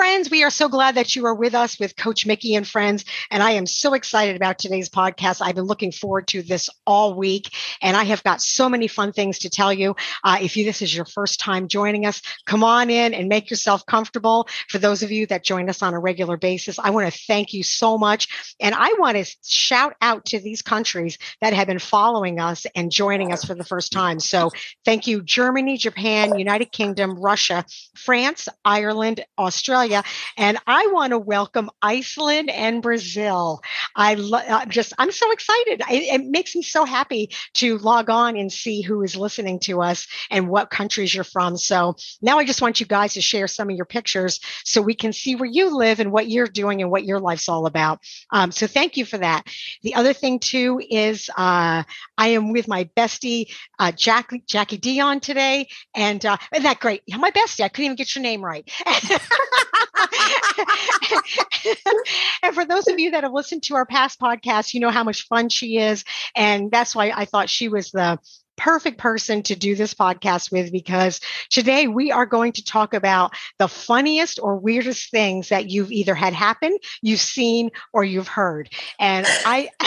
friends, 0.00 0.30
we 0.30 0.42
are 0.42 0.48
so 0.48 0.66
glad 0.66 0.94
that 0.94 1.14
you 1.14 1.26
are 1.26 1.34
with 1.34 1.54
us 1.54 1.78
with 1.78 1.94
Coach 1.94 2.24
Mikki 2.24 2.54
and 2.54 2.66
friends. 2.66 3.04
And 3.30 3.42
I 3.42 3.50
am 3.50 3.66
so 3.66 3.92
excited 3.92 4.34
about 4.34 4.58
today's 4.58 4.88
podcast. 4.88 5.42
I've 5.42 5.56
been 5.56 5.66
looking 5.66 5.92
forward 5.92 6.26
to 6.28 6.40
this 6.40 6.70
all 6.86 7.12
week, 7.12 7.54
and 7.82 7.94
I 7.94 8.04
have 8.04 8.22
got 8.22 8.40
so 8.40 8.70
many 8.70 8.88
fun 8.88 9.12
things 9.12 9.40
to 9.40 9.50
tell 9.50 9.70
you. 9.70 9.94
Uh, 10.24 10.38
if 10.40 10.56
you, 10.56 10.64
this 10.64 10.80
is 10.80 10.96
your 10.96 11.04
first 11.04 11.38
time 11.38 11.68
joining 11.68 12.06
us, 12.06 12.22
come 12.46 12.64
on 12.64 12.88
in 12.88 13.12
and 13.12 13.28
make 13.28 13.50
yourself 13.50 13.84
comfortable. 13.84 14.48
For 14.70 14.78
those 14.78 15.02
of 15.02 15.10
you 15.10 15.26
that 15.26 15.44
join 15.44 15.68
us 15.68 15.82
on 15.82 15.92
a 15.92 15.98
regular 15.98 16.38
basis, 16.38 16.78
I 16.78 16.88
want 16.88 17.12
to 17.12 17.20
thank 17.26 17.52
you 17.52 17.62
so 17.62 17.98
much. 17.98 18.54
And 18.58 18.74
I 18.74 18.94
want 18.98 19.18
to 19.18 19.36
shout 19.44 19.96
out 20.00 20.24
to 20.26 20.40
these 20.40 20.62
countries 20.62 21.18
that 21.42 21.52
have 21.52 21.66
been 21.66 21.78
following 21.78 22.40
us 22.40 22.64
and 22.74 22.90
joining 22.90 23.34
us 23.34 23.44
for 23.44 23.54
the 23.54 23.64
first 23.64 23.92
time. 23.92 24.18
So 24.18 24.50
thank 24.86 25.06
you, 25.06 25.20
Germany, 25.20 25.76
Japan, 25.76 26.38
United 26.38 26.72
Kingdom, 26.72 27.20
Russia, 27.20 27.66
France, 27.98 28.48
Ireland, 28.64 29.26
Australia, 29.38 29.89
and 30.36 30.58
I 30.66 30.88
want 30.92 31.10
to 31.10 31.18
welcome 31.18 31.70
Iceland 31.82 32.50
and 32.50 32.82
Brazil. 32.82 33.60
I 33.96 34.14
lo- 34.14 34.38
uh, 34.38 34.66
just, 34.66 34.92
I'm 34.98 35.12
so 35.12 35.30
excited. 35.32 35.82
It, 35.90 36.20
makes 36.30 36.54
me 36.54 36.62
so 36.62 36.84
happy 36.84 37.30
to 37.54 37.78
log 37.78 38.08
on 38.10 38.36
and 38.36 38.52
see 38.52 38.82
who 38.82 39.02
is 39.02 39.16
listening 39.16 39.58
to 39.60 39.80
us 39.82 40.06
and 40.30 40.48
what 40.48 40.70
countries 40.70 41.14
you're 41.14 41.24
from. 41.24 41.56
So 41.56 41.96
now 42.22 42.38
I 42.38 42.44
just 42.44 42.62
want 42.62 42.78
you 42.78 42.86
guys 42.86 43.14
to 43.14 43.20
share 43.20 43.48
some 43.48 43.68
of 43.68 43.76
your 43.76 43.86
pictures 43.86 44.38
so 44.64 44.80
we 44.80 44.94
can 44.94 45.12
see 45.12 45.34
where 45.34 45.50
you 45.50 45.76
live 45.76 45.98
and 45.98 46.12
what 46.12 46.28
you're 46.28 46.46
doing 46.46 46.82
and 46.82 46.90
what 46.90 47.04
your 47.04 47.18
life's 47.18 47.48
all 47.48 47.66
about. 47.66 48.00
Um, 48.30 48.52
so 48.52 48.66
thank 48.66 48.96
you 48.96 49.04
for 49.04 49.18
that. 49.18 49.44
The 49.82 49.94
other 49.94 50.12
thing 50.12 50.38
too 50.38 50.80
is 50.88 51.28
uh, 51.36 51.82
I 52.16 52.28
am 52.28 52.52
with 52.52 52.68
my 52.68 52.84
bestie 52.96 53.52
uh, 53.78 53.92
Jackie 53.92 54.42
Jackie 54.46 54.76
Dion 54.78 55.20
today, 55.20 55.68
and 55.94 56.24
uh, 56.24 56.36
isn't 56.52 56.64
that 56.64 56.80
great? 56.80 57.02
My 57.08 57.30
bestie. 57.30 57.64
I 57.64 57.68
couldn't 57.68 57.86
even 57.86 57.96
get 57.96 58.14
your 58.14 58.22
name 58.22 58.44
right. 58.44 58.70
and 62.42 62.54
for 62.54 62.64
those 62.64 62.88
of 62.88 62.98
you 62.98 63.12
that 63.12 63.24
have 63.24 63.32
listened 63.32 63.62
to 63.64 63.74
our 63.74 63.86
past 63.86 64.20
podcasts, 64.20 64.74
you 64.74 64.80
know 64.80 64.90
how 64.90 65.04
much 65.04 65.26
fun 65.26 65.48
she 65.48 65.78
is. 65.78 66.04
And 66.34 66.70
that's 66.70 66.94
why 66.94 67.12
I 67.14 67.24
thought 67.24 67.48
she 67.48 67.68
was 67.68 67.90
the 67.90 68.18
perfect 68.56 68.98
person 68.98 69.42
to 69.42 69.56
do 69.56 69.74
this 69.74 69.94
podcast 69.94 70.52
with 70.52 70.70
because 70.70 71.18
today 71.48 71.86
we 71.86 72.12
are 72.12 72.26
going 72.26 72.52
to 72.52 72.62
talk 72.62 72.92
about 72.92 73.32
the 73.58 73.66
funniest 73.66 74.38
or 74.38 74.56
weirdest 74.56 75.10
things 75.10 75.48
that 75.48 75.70
you've 75.70 75.90
either 75.90 76.14
had 76.14 76.34
happen, 76.34 76.76
you've 77.00 77.20
seen, 77.20 77.70
or 77.94 78.04
you've 78.04 78.28
heard. 78.28 78.68
And 78.98 79.26
I 79.46 79.70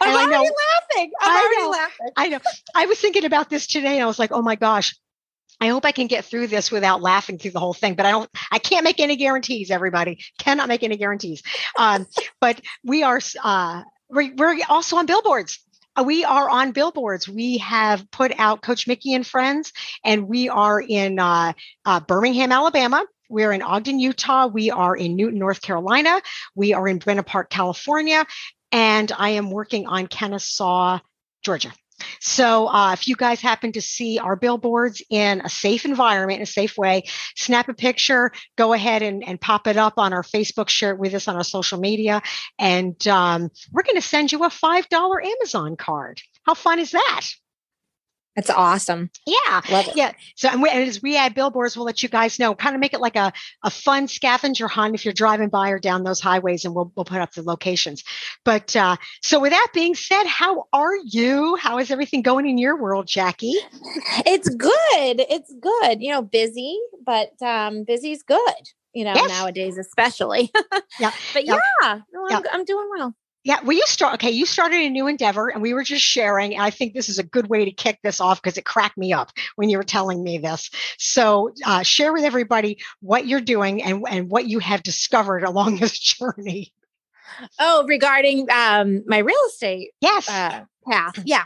I'm 0.00 0.08
and 0.08 0.16
already 0.16 0.34
I 0.34 0.38
know, 0.38 0.42
laughing. 0.42 1.12
I'm 1.20 1.30
I 1.30 1.40
already 1.40 1.62
know, 1.62 1.70
laughing. 1.70 2.08
I 2.16 2.28
know. 2.28 2.38
I 2.74 2.86
was 2.86 2.98
thinking 2.98 3.26
about 3.26 3.50
this 3.50 3.66
today 3.66 3.94
and 3.94 4.02
I 4.02 4.06
was 4.06 4.18
like, 4.18 4.32
oh 4.32 4.42
my 4.42 4.56
gosh, 4.56 4.96
I 5.60 5.68
hope 5.68 5.84
I 5.84 5.92
can 5.92 6.06
get 6.06 6.24
through 6.24 6.48
this 6.48 6.70
without 6.72 7.02
laughing 7.02 7.38
through 7.38 7.52
the 7.52 7.60
whole 7.60 7.74
thing, 7.74 7.94
but 7.94 8.06
I 8.06 8.10
don't, 8.10 8.30
I 8.50 8.58
can't 8.58 8.84
make 8.84 9.00
any 9.00 9.16
guarantees, 9.16 9.70
everybody. 9.70 10.18
Cannot 10.38 10.68
make 10.68 10.82
any 10.82 10.96
guarantees. 10.96 11.42
Um, 11.78 12.06
but 12.40 12.60
we 12.84 13.02
are, 13.02 13.20
uh, 13.42 13.82
we're, 14.08 14.34
we're 14.34 14.58
also 14.68 14.96
on 14.96 15.06
billboards. 15.06 15.60
Uh, 15.94 16.04
we 16.04 16.24
are 16.24 16.48
on 16.48 16.72
billboards. 16.72 17.28
We 17.28 17.58
have 17.58 18.10
put 18.10 18.32
out 18.38 18.62
Coach 18.62 18.86
Mikki 18.86 19.14
and 19.14 19.26
Friends, 19.26 19.72
and 20.04 20.26
we 20.26 20.48
are 20.48 20.80
in 20.80 21.18
uh, 21.18 21.52
uh, 21.84 22.00
Birmingham, 22.00 22.50
Alabama. 22.50 23.04
We're 23.28 23.52
in 23.52 23.62
Ogden, 23.62 23.98
Utah. 23.98 24.46
We 24.46 24.70
are 24.70 24.94
in 24.96 25.16
Newton, 25.16 25.38
North 25.38 25.62
Carolina. 25.62 26.20
We 26.54 26.74
are 26.74 26.86
in 26.86 26.98
Buena 26.98 27.22
Park, 27.22 27.50
California. 27.50 28.26
And 28.72 29.12
I 29.16 29.30
am 29.30 29.50
working 29.50 29.86
on 29.86 30.06
Kennesaw, 30.06 30.98
Georgia. 31.42 31.72
So 32.20 32.68
uh, 32.68 32.92
if 32.92 33.08
you 33.08 33.16
guys 33.16 33.40
happen 33.40 33.72
to 33.72 33.80
see 33.80 34.18
our 34.18 34.36
billboards 34.36 35.02
in 35.10 35.40
a 35.40 35.48
safe 35.48 35.84
environment, 35.84 36.38
in 36.38 36.42
a 36.42 36.46
safe 36.46 36.76
way, 36.76 37.04
snap 37.36 37.68
a 37.68 37.74
picture, 37.74 38.32
go 38.56 38.72
ahead 38.72 39.02
and, 39.02 39.26
and 39.26 39.40
pop 39.40 39.66
it 39.66 39.76
up 39.76 39.94
on 39.98 40.12
our 40.12 40.22
Facebook, 40.22 40.68
share 40.68 40.92
it 40.92 40.98
with 40.98 41.14
us 41.14 41.28
on 41.28 41.36
our 41.36 41.44
social 41.44 41.78
media. 41.78 42.22
And 42.58 43.06
um, 43.08 43.50
we're 43.72 43.82
going 43.82 43.96
to 43.96 44.02
send 44.02 44.32
you 44.32 44.44
a 44.44 44.48
$5 44.48 45.24
Amazon 45.24 45.76
card. 45.76 46.20
How 46.44 46.54
fun 46.54 46.78
is 46.78 46.92
that? 46.92 47.26
That's 48.36 48.48
awesome. 48.48 49.10
Yeah. 49.26 49.60
Yeah. 49.94 50.12
So, 50.36 50.48
and, 50.48 50.62
we, 50.62 50.70
and, 50.70 50.88
as 50.88 51.02
we 51.02 51.16
add 51.16 51.34
billboards, 51.34 51.76
we'll 51.76 51.84
let 51.84 52.02
you 52.02 52.08
guys 52.08 52.38
know, 52.38 52.54
kind 52.54 52.74
of 52.74 52.80
make 52.80 52.94
it 52.94 53.00
like 53.00 53.16
a, 53.16 53.32
a 53.62 53.70
fun 53.70 54.08
scavenger 54.08 54.68
hunt 54.68 54.94
if 54.94 55.04
you're 55.04 55.12
driving 55.12 55.50
by 55.50 55.68
or 55.68 55.78
down 55.78 56.04
those 56.04 56.20
highways, 56.20 56.64
and 56.64 56.74
we'll, 56.74 56.90
we'll 56.96 57.04
put 57.04 57.20
up 57.20 57.32
the 57.32 57.42
locations. 57.42 58.02
But 58.44 58.74
uh, 58.74 58.96
so, 59.22 59.38
with 59.38 59.52
that 59.52 59.68
being 59.74 59.94
said, 59.94 60.24
how 60.24 60.64
are 60.72 60.96
you? 61.04 61.56
How 61.56 61.78
is 61.78 61.90
everything 61.90 62.22
going 62.22 62.48
in 62.48 62.56
your 62.56 62.80
world, 62.80 63.06
Jackie? 63.06 63.54
It's 64.24 64.48
good. 64.48 65.26
It's 65.28 65.52
good. 65.60 66.00
You 66.00 66.12
know, 66.12 66.22
busy, 66.22 66.78
but 67.04 67.30
um, 67.42 67.84
busy's 67.84 68.22
good, 68.22 68.68
you 68.94 69.04
know, 69.04 69.12
yes. 69.14 69.28
nowadays, 69.28 69.76
especially. 69.76 70.50
yeah. 70.98 71.12
But 71.34 71.44
yeah, 71.44 71.58
yeah. 71.82 72.00
No, 72.12 72.26
I'm, 72.30 72.42
I'm 72.50 72.64
doing 72.64 72.88
well. 72.96 73.14
Yeah, 73.44 73.58
well, 73.64 73.76
you 73.76 73.82
start. 73.86 74.14
Okay, 74.14 74.30
you 74.30 74.46
started 74.46 74.80
a 74.80 74.88
new 74.88 75.08
endeavor, 75.08 75.48
and 75.48 75.60
we 75.60 75.74
were 75.74 75.82
just 75.82 76.04
sharing. 76.04 76.54
And 76.54 76.62
I 76.62 76.70
think 76.70 76.94
this 76.94 77.08
is 77.08 77.18
a 77.18 77.24
good 77.24 77.48
way 77.48 77.64
to 77.64 77.72
kick 77.72 77.98
this 78.02 78.20
off 78.20 78.40
because 78.40 78.56
it 78.56 78.64
cracked 78.64 78.96
me 78.96 79.12
up 79.12 79.32
when 79.56 79.68
you 79.68 79.78
were 79.78 79.84
telling 79.84 80.22
me 80.22 80.38
this. 80.38 80.70
So, 80.98 81.52
uh, 81.66 81.82
share 81.82 82.12
with 82.12 82.22
everybody 82.22 82.78
what 83.00 83.26
you're 83.26 83.40
doing 83.40 83.82
and 83.82 84.04
and 84.08 84.30
what 84.30 84.46
you 84.46 84.60
have 84.60 84.84
discovered 84.84 85.42
along 85.42 85.78
this 85.78 85.98
journey. 85.98 86.72
Oh, 87.58 87.84
regarding 87.88 88.46
um, 88.52 89.02
my 89.06 89.18
real 89.18 89.40
estate 89.48 89.90
yes 90.00 90.28
uh, 90.28 90.64
path, 90.88 91.18
yeah. 91.24 91.44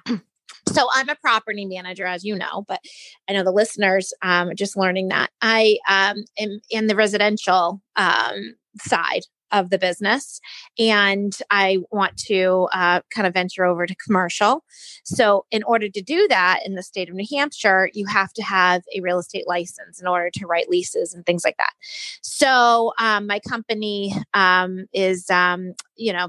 So 0.69 0.89
I'm 0.93 1.09
a 1.09 1.15
property 1.15 1.65
manager, 1.65 2.05
as 2.05 2.25
you 2.25 2.37
know, 2.37 2.65
but 2.69 2.81
I 3.29 3.33
know 3.33 3.45
the 3.45 3.53
listeners 3.53 4.13
um, 4.21 4.51
just 4.55 4.77
learning 4.77 5.09
that 5.09 5.31
I 5.41 5.79
um, 5.89 6.25
am 6.39 6.61
in 6.69 6.89
the 6.89 6.97
residential 6.97 7.81
um, 7.95 8.55
side 8.79 9.23
of 9.53 9.71
the 9.71 9.79
business 9.79 10.41
and 10.79 11.37
I 11.51 11.79
want 11.91 12.17
to 12.27 12.69
uh, 12.73 13.01
kind 13.11 13.27
of 13.27 13.35
venture 13.35 13.65
over 13.65 13.87
to 13.87 13.95
commercial. 13.95 14.65
So, 15.05 15.47
in 15.51 15.63
order 15.63 15.89
to 15.89 16.03
do 16.03 16.27
that 16.29 16.61
in 16.65 16.75
the 16.75 16.83
state 16.83 17.09
of 17.09 17.15
New 17.15 17.27
Hampshire, 17.31 17.91
you 17.93 18.07
have 18.07 18.33
to 18.35 18.43
have 18.43 18.83
a 18.95 19.01
real 19.01 19.19
estate 19.19 19.47
license 19.47 20.01
in 20.01 20.07
order 20.07 20.31
to 20.35 20.47
write 20.47 20.69
leases 20.69 21.15
and 21.15 21.25
things 21.25 21.45
like 21.45 21.57
that. 21.59 21.73
So, 22.23 22.93
um, 22.99 23.27
my 23.27 23.41
company 23.41 24.15
um, 24.35 24.87
is, 24.93 25.31
um, 25.31 25.75
you 25.97 26.13
know, 26.13 26.29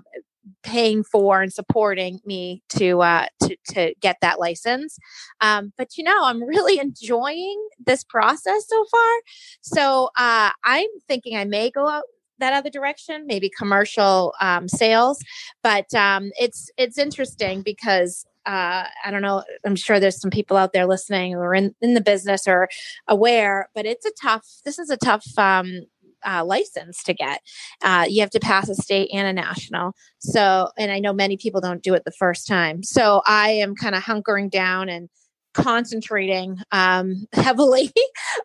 paying 0.64 1.04
for 1.04 1.42
and 1.42 1.52
supporting 1.52 2.20
me 2.26 2.62
to 2.70 3.02
uh, 3.02 3.28
to 3.44 3.56
to 3.70 3.94
get 4.02 4.18
that 4.22 4.40
license. 4.40 4.98
Um, 5.42 5.74
but 5.78 5.98
you 5.98 6.04
know, 6.04 6.24
I'm 6.24 6.44
really 6.44 6.80
enjoying 6.80 7.68
this 7.86 8.04
process 8.04 8.68
so 8.68 8.86
far. 8.92 9.22
So 9.62 10.10
uh, 10.18 10.52
I'm 10.64 10.88
thinking 11.08 11.38
I 11.38 11.46
may 11.46 11.70
go 11.70 11.88
out 11.88 12.04
that 12.40 12.54
other 12.54 12.70
direction, 12.70 13.26
maybe 13.28 13.50
commercial 13.58 14.34
um, 14.42 14.68
sales. 14.68 15.20
But 15.64 15.94
um, 15.94 16.32
it's 16.40 16.70
it's 16.78 16.98
interesting 16.98 17.62
because 17.62 18.26
uh, 18.46 18.86
I 19.04 19.12
don't 19.12 19.22
know. 19.22 19.44
I'm 19.66 19.76
sure 19.76 20.00
there's 20.00 20.22
some 20.22 20.32
people 20.32 20.56
out 20.56 20.72
there 20.72 20.88
listening 20.88 21.34
who 21.34 21.40
are 21.40 21.54
in, 21.54 21.76
in 21.82 21.96
the 21.96 22.02
business 22.02 22.48
or 22.48 22.70
aware, 23.08 23.70
but 23.76 23.86
it's 23.86 24.06
a 24.06 24.12
tough. 24.22 24.48
This 24.64 24.80
is 24.80 24.90
a 24.90 24.98
tough 24.98 25.26
um, 25.38 25.82
uh, 26.26 26.46
license 26.46 27.04
to 27.04 27.14
get. 27.14 27.42
Uh, 27.82 28.06
you 28.08 28.22
have 28.22 28.30
to 28.32 28.40
pass 28.40 28.70
a 28.70 28.76
state 28.76 29.10
and 29.14 29.28
a 29.28 29.34
national. 29.34 29.94
So, 30.20 30.70
and 30.78 30.92
I 30.92 31.00
know 31.00 31.14
many 31.14 31.38
people 31.38 31.62
don't 31.62 31.84
do 31.84 31.94
it 31.94 32.04
the 32.06 32.12
first 32.12 32.48
time. 32.48 32.84
So 32.84 33.22
I 33.26 33.50
am 33.50 33.76
kind 33.76 33.96
of 33.96 34.04
hunkering 34.04 34.50
down 34.50 34.90
and 34.90 35.10
concentrating 35.58 36.60
um, 36.72 37.28
heavily 37.34 37.92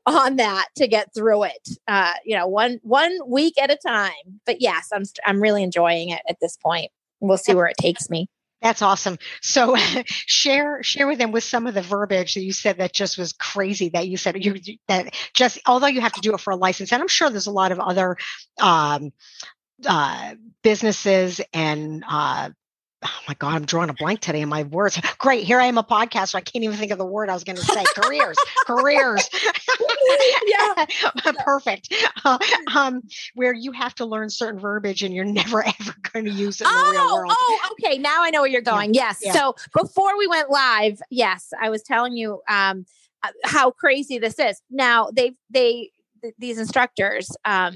on 0.07 0.37
that 0.37 0.69
to 0.77 0.89
get 0.89 1.15
through 1.15 1.45
it. 1.45 1.69
Uh, 1.87 2.15
you 2.25 2.37
know, 2.37 2.47
one 2.47 2.81
one 2.83 3.19
week 3.27 3.55
at 3.61 3.71
a 3.71 3.77
time. 3.77 4.41
But 4.47 4.61
yes, 4.61 4.89
I'm 4.93 5.05
I'm 5.25 5.41
really 5.41 5.63
enjoying 5.63 6.09
it 6.09 6.23
at 6.29 6.39
this 6.41 6.57
point. 6.57 6.91
We'll 7.21 7.39
see 7.39 7.55
where 7.55 7.67
it 7.67 7.77
takes 7.77 8.11
me. 8.11 8.29
That's 8.63 8.81
awesome. 8.81 9.19
So 9.43 9.77
share 10.07 10.83
share 10.83 11.07
with 11.07 11.19
them 11.19 11.33
with 11.33 11.45
some 11.45 11.67
of 11.67 11.75
the 11.75 11.83
verbiage 11.83 12.35
that 12.35 12.43
you 12.43 12.53
said 12.53 12.79
that 12.79 12.93
just 12.93 13.19
was 13.19 13.33
crazy 13.33 13.91
that 13.91 14.09
you 14.09 14.17
said 14.17 14.43
you 14.43 14.55
that 14.89 15.15
just 15.35 15.59
although 15.67 15.89
you 15.89 16.01
have 16.01 16.13
to 16.13 16.21
do 16.21 16.33
it 16.35 16.41
for 16.41 16.53
a 16.53 16.57
license 16.57 16.93
and 16.93 17.03
I'm 17.03 17.09
sure 17.09 17.29
there's 17.29 17.47
a 17.47 17.53
lot 17.53 17.73
of 17.73 17.81
other 17.81 18.17
um, 18.61 19.13
uh, 19.87 20.35
businesses 20.63 21.41
and 21.53 22.05
uh, 22.09 22.51
oh 23.05 23.21
my 23.29 23.35
god 23.35 23.55
i'm 23.55 23.65
drawing 23.65 23.91
a 23.91 23.95
blank 23.95 24.21
today 24.21 24.41
in 24.41 24.49
my 24.49 24.63
words. 24.65 25.01
Great 25.19 25.45
here 25.45 25.61
i 25.61 25.67
am 25.67 25.79
a 25.79 25.85
podcaster. 25.85 26.37
I 26.37 26.41
can't 26.41 26.65
even 26.65 26.77
think 26.77 26.93
of 26.93 26.99
the 26.99 27.05
word 27.05 27.29
i 27.29 27.35
was 27.35 27.45
going 27.45 27.57
to 27.57 27.63
say. 27.63 27.85
Careers 27.95 28.37
careers. 28.67 29.29
Yeah. 30.47 30.85
Perfect. 31.45 31.95
Uh, 32.25 32.39
um, 32.77 33.03
where 33.35 33.55
you 33.55 33.73
have 33.73 33.95
to 33.97 34.05
learn 34.05 34.29
certain 34.29 34.61
verbiage 34.61 35.03
and 35.03 35.15
you're 35.15 35.25
never 35.25 35.65
ever 35.65 35.95
going 36.13 36.25
to 36.27 36.31
use 36.31 36.61
it 36.61 36.65
in 36.65 36.71
oh, 36.73 36.87
the 36.87 36.91
real 36.93 37.01
oh, 37.03 37.15
world. 37.17 37.33
Oh 37.35 37.69
okay 37.73 37.99
now 37.99 38.23
i 38.23 38.31
know 38.31 38.43
where 38.43 38.51
you're 38.51 38.61
going. 38.61 38.95
Yeah. 38.95 39.03
yes 39.03 39.21
yeah. 39.23 39.33
so 39.33 39.55
before 39.73 40.19
we 40.19 40.27
went 40.27 40.51
live 40.51 41.01
yes 41.11 41.53
i 41.61 41.71
was 41.71 41.83
telling 41.83 42.17
you 42.17 42.43
um, 42.49 42.85
uh, 43.23 43.29
how 43.45 43.71
crazy 43.71 44.19
this 44.19 44.39
is. 44.39 44.61
Now 44.71 45.09
they 45.13 45.35
they 45.51 45.91
these 46.39 46.59
instructors 46.59 47.31
um, 47.45 47.75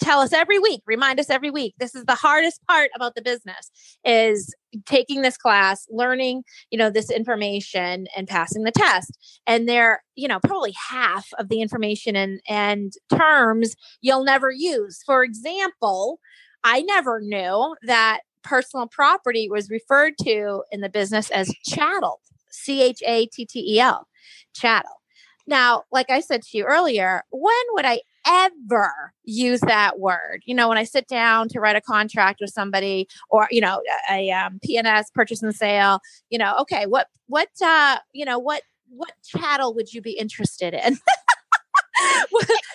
tell 0.00 0.20
us 0.20 0.32
every 0.32 0.58
week, 0.58 0.82
remind 0.86 1.18
us 1.20 1.30
every 1.30 1.50
week. 1.50 1.74
This 1.78 1.94
is 1.94 2.04
the 2.04 2.14
hardest 2.14 2.60
part 2.66 2.90
about 2.94 3.14
the 3.14 3.22
business 3.22 3.70
is 4.04 4.54
taking 4.86 5.22
this 5.22 5.36
class, 5.36 5.86
learning, 5.90 6.44
you 6.70 6.78
know, 6.78 6.90
this 6.90 7.10
information 7.10 8.06
and 8.16 8.28
passing 8.28 8.64
the 8.64 8.72
test. 8.72 9.18
And 9.46 9.68
they're, 9.68 10.02
you 10.14 10.28
know, 10.28 10.40
probably 10.40 10.74
half 10.90 11.26
of 11.38 11.48
the 11.48 11.60
information 11.60 12.16
and 12.16 12.40
and 12.48 12.92
terms 13.14 13.74
you'll 14.00 14.24
never 14.24 14.50
use. 14.50 15.02
For 15.04 15.22
example, 15.22 16.20
I 16.64 16.82
never 16.82 17.20
knew 17.20 17.76
that 17.82 18.20
personal 18.42 18.86
property 18.88 19.48
was 19.50 19.70
referred 19.70 20.14
to 20.22 20.62
in 20.70 20.80
the 20.80 20.88
business 20.88 21.30
as 21.30 21.52
chattel, 21.64 22.20
C 22.50 22.82
H 22.82 23.02
A 23.06 23.26
T 23.26 23.44
T 23.44 23.74
E 23.74 23.80
L, 23.80 24.06
chattel. 24.54 25.00
Now, 25.46 25.84
like 25.90 26.10
I 26.10 26.20
said 26.20 26.42
to 26.42 26.58
you 26.58 26.64
earlier, 26.64 27.22
when 27.30 27.54
would 27.72 27.86
I 27.86 28.00
ever 28.26 29.12
use 29.24 29.60
that 29.60 29.98
word? 29.98 30.42
You 30.44 30.54
know, 30.54 30.68
when 30.68 30.78
I 30.78 30.84
sit 30.84 31.06
down 31.08 31.48
to 31.50 31.60
write 31.60 31.76
a 31.76 31.80
contract 31.80 32.40
with 32.40 32.50
somebody 32.50 33.08
or, 33.30 33.48
you 33.50 33.60
know, 33.60 33.82
a, 34.10 34.30
um, 34.30 34.58
PNS 34.66 35.12
purchase 35.14 35.42
and 35.42 35.54
sale, 35.54 36.00
you 36.30 36.38
know, 36.38 36.56
okay, 36.60 36.86
what, 36.86 37.08
what, 37.26 37.48
uh, 37.62 37.98
you 38.12 38.24
know, 38.24 38.38
what, 38.38 38.62
what 38.88 39.12
chattel 39.24 39.74
would 39.74 39.92
you 39.92 40.00
be 40.00 40.12
interested 40.12 40.74
in? 40.74 40.98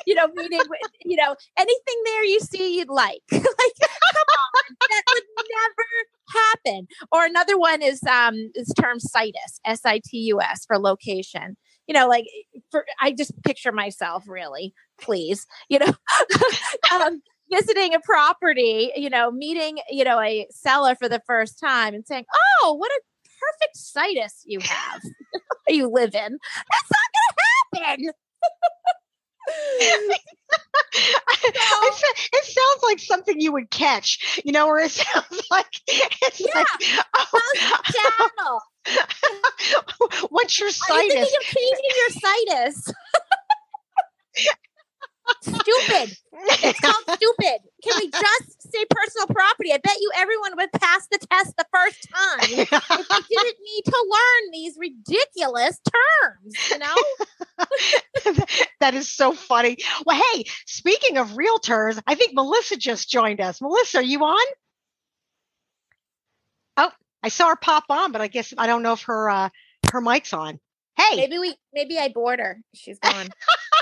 you 0.05 0.15
know, 0.15 0.27
meaning, 0.35 0.59
you 1.03 1.17
know, 1.17 1.35
anything 1.57 2.01
there 2.05 2.23
you 2.23 2.39
see 2.39 2.77
you'd 2.77 2.89
like. 2.89 3.21
like, 3.31 3.41
come 3.41 4.27
on, 4.27 4.75
that 4.79 5.03
would 5.13 5.23
never 5.37 5.85
happen. 6.29 6.87
Or 7.11 7.25
another 7.25 7.57
one 7.57 7.81
is 7.81 8.03
um 8.03 8.51
is 8.55 8.73
term 8.79 8.99
situs, 8.99 9.59
S 9.65 9.81
I 9.85 10.01
T 10.03 10.17
U 10.17 10.41
S 10.41 10.65
for 10.65 10.79
location. 10.79 11.57
You 11.87 11.93
know, 11.93 12.07
like 12.07 12.25
for 12.71 12.85
I 13.01 13.11
just 13.11 13.31
picture 13.43 13.71
myself 13.71 14.27
really, 14.27 14.73
please, 15.03 15.45
you 15.69 15.79
know, 15.79 15.93
um, 16.91 17.21
visiting 17.51 17.93
a 17.93 17.99
property, 17.99 18.91
you 18.95 19.09
know, 19.09 19.31
meeting, 19.31 19.77
you 19.89 20.03
know, 20.03 20.19
a 20.19 20.47
seller 20.49 20.95
for 20.95 21.07
the 21.07 21.21
first 21.27 21.59
time 21.59 21.93
and 21.93 22.05
saying, 22.05 22.25
"Oh, 22.61 22.73
what 22.73 22.91
a 22.91 23.01
perfect 23.39 23.77
situs 23.77 24.43
you 24.45 24.59
have, 24.59 25.01
you 25.67 25.89
live 25.89 26.15
in." 26.15 26.37
That's 26.71 26.91
not 26.91 27.09
going 27.13 27.83
to 27.83 27.85
happen. 27.85 28.11
It 31.45 32.45
sounds 32.45 32.83
like 32.83 32.99
something 32.99 33.41
you 33.41 33.51
would 33.51 33.69
catch, 33.69 34.41
you 34.45 34.51
know, 34.51 34.67
where 34.67 34.85
it 34.85 34.91
sounds 34.91 35.47
like 35.51 35.81
it's 35.87 36.39
yeah. 36.39 36.47
like 36.55 36.67
oh, 38.37 38.59
what's 40.29 40.59
your 40.59 40.69
situs? 40.69 40.97
Are 40.97 41.03
you 41.03 41.09
thinking 41.09 41.35
of 41.37 41.43
changing 41.43 41.91
your 41.97 42.09
situs? 42.09 42.93
Stupid. 45.41 46.17
It's 46.63 46.79
called 46.79 47.03
stupid. 47.17 47.59
Can 47.83 47.93
we 47.99 48.09
just 48.09 48.71
say 48.71 48.85
personal 48.89 49.27
property? 49.27 49.71
I 49.73 49.77
bet 49.77 49.97
you 49.99 50.11
everyone 50.15 50.55
would 50.55 50.71
pass 50.73 51.07
the 51.11 51.19
test 51.19 51.53
the 51.57 51.65
first 51.73 52.07
time 52.13 52.39
if 52.41 52.69
didn't 53.29 53.57
need 53.63 53.85
to 53.85 54.05
learn 54.09 54.51
these 54.51 54.77
ridiculous 54.77 55.79
terms, 55.79 56.55
you 56.71 56.77
know? 56.79 58.35
that 58.79 58.93
is 58.93 59.11
so 59.11 59.33
funny. 59.33 59.77
Well, 60.05 60.21
hey, 60.33 60.45
speaking 60.65 61.17
of 61.17 61.31
realtors, 61.31 62.01
I 62.07 62.15
think 62.15 62.33
Melissa 62.33 62.77
just 62.77 63.09
joined 63.09 63.41
us. 63.41 63.61
Melissa, 63.61 63.99
are 63.99 64.03
you 64.03 64.23
on? 64.23 64.45
Oh, 66.77 66.91
I 67.21 67.29
saw 67.29 67.49
her 67.49 67.55
pop 67.55 67.85
on, 67.89 68.11
but 68.11 68.21
I 68.21 68.27
guess 68.27 68.53
I 68.57 68.67
don't 68.67 68.83
know 68.83 68.93
if 68.93 69.03
her 69.03 69.29
uh 69.29 69.49
her 69.91 70.01
mic's 70.01 70.33
on. 70.33 70.59
Hey. 70.97 71.17
Maybe 71.17 71.39
we 71.39 71.55
maybe 71.73 71.97
I 71.97 72.09
bored 72.09 72.39
her. 72.39 72.59
She's 72.73 72.99
gone. 72.99 73.29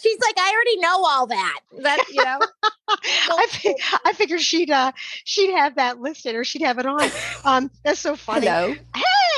She's 0.00 0.18
like, 0.20 0.34
I 0.38 0.52
already 0.54 0.76
know 0.78 1.04
all 1.04 1.26
that. 1.28 1.60
That 1.82 2.04
you 2.10 2.22
know. 2.24 2.38
I, 2.88 3.46
fi- 3.50 3.76
I 4.04 4.12
figured 4.12 4.40
she'd 4.40 4.70
uh 4.70 4.92
she'd 5.24 5.50
have 5.52 5.76
that 5.76 6.00
listed 6.00 6.34
or 6.34 6.44
she'd 6.44 6.62
have 6.62 6.78
it 6.78 6.86
on. 6.86 7.08
Um, 7.44 7.70
that's 7.84 8.00
so 8.00 8.16
funny. 8.16 8.46
Hello. 8.46 8.74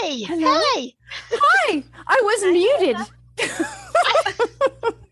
Hey, 0.02 0.22
Hello. 0.22 0.60
hey. 0.74 0.94
Hi. 1.32 1.84
I 2.08 2.20
was 2.22 2.44
muted. 2.44 2.96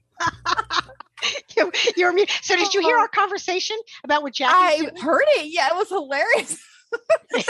you, 1.57 1.73
you're 1.97 2.13
mute. 2.13 2.31
So 2.43 2.57
did 2.57 2.73
you 2.75 2.81
hear 2.81 2.97
our 2.97 3.09
conversation 3.09 3.77
about 4.05 4.23
what 4.23 4.35
Jackie? 4.35 4.87
I 4.89 4.91
heard 5.01 5.25
it. 5.37 5.47
Yeah, 5.53 5.69
it 5.69 5.75
was 5.77 5.89
hilarious. 5.89 6.59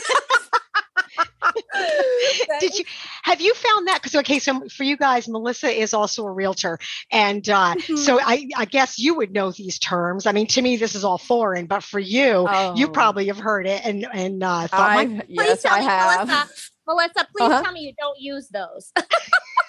did 2.61 2.79
you 2.79 2.85
have 3.23 3.41
you 3.41 3.55
found 3.55 3.89
that 3.89 3.99
because 4.03 4.15
okay 4.15 4.39
so 4.39 4.69
for 4.69 4.85
you 4.85 4.97
guys 4.97 5.29
melissa 5.29 5.69
is 5.69 5.95
also 5.95 6.25
a 6.27 6.31
realtor 6.33 6.79
and 7.11 7.49
uh, 7.49 7.75
Mhm. 7.75 7.99
so 7.99 8.19
I, 8.21 8.49
I 8.57 8.65
guess 8.65 8.99
you 8.99 9.15
would 9.17 9.33
know 9.33 9.51
these 9.53 9.79
terms 9.79 10.27
i 10.27 10.33
mean 10.33 10.47
to 10.49 10.63
me 10.63 10.77
this 10.77 10.95
is 10.95 11.05
all 11.05 11.19
foreign 11.19 11.67
but 11.67 11.83
for 11.83 11.99
you 12.01 12.47
you 12.75 12.87
Oh. 12.87 12.91
probably 12.93 13.27
have 13.29 13.39
heard 13.39 13.67
it 13.67 13.81
and 13.85 14.07
and 14.13 14.43
uh, 14.43 14.67
thought 14.69 14.93
my, 14.95 15.03
I, 15.03 15.07
Please 15.07 15.25
yes, 15.29 15.63
tell 15.63 15.75
I 15.75 15.81
me, 15.81 15.87
have. 15.87 16.29
Melissa. 16.29 16.49
Melissa, 16.87 17.29
please 17.37 17.51
Uh-huh. 17.51 17.63
tell 17.63 17.73
me 17.73 17.81
you 17.81 17.93
don't 17.99 18.19
use 18.21 18.49
those. 18.49 18.93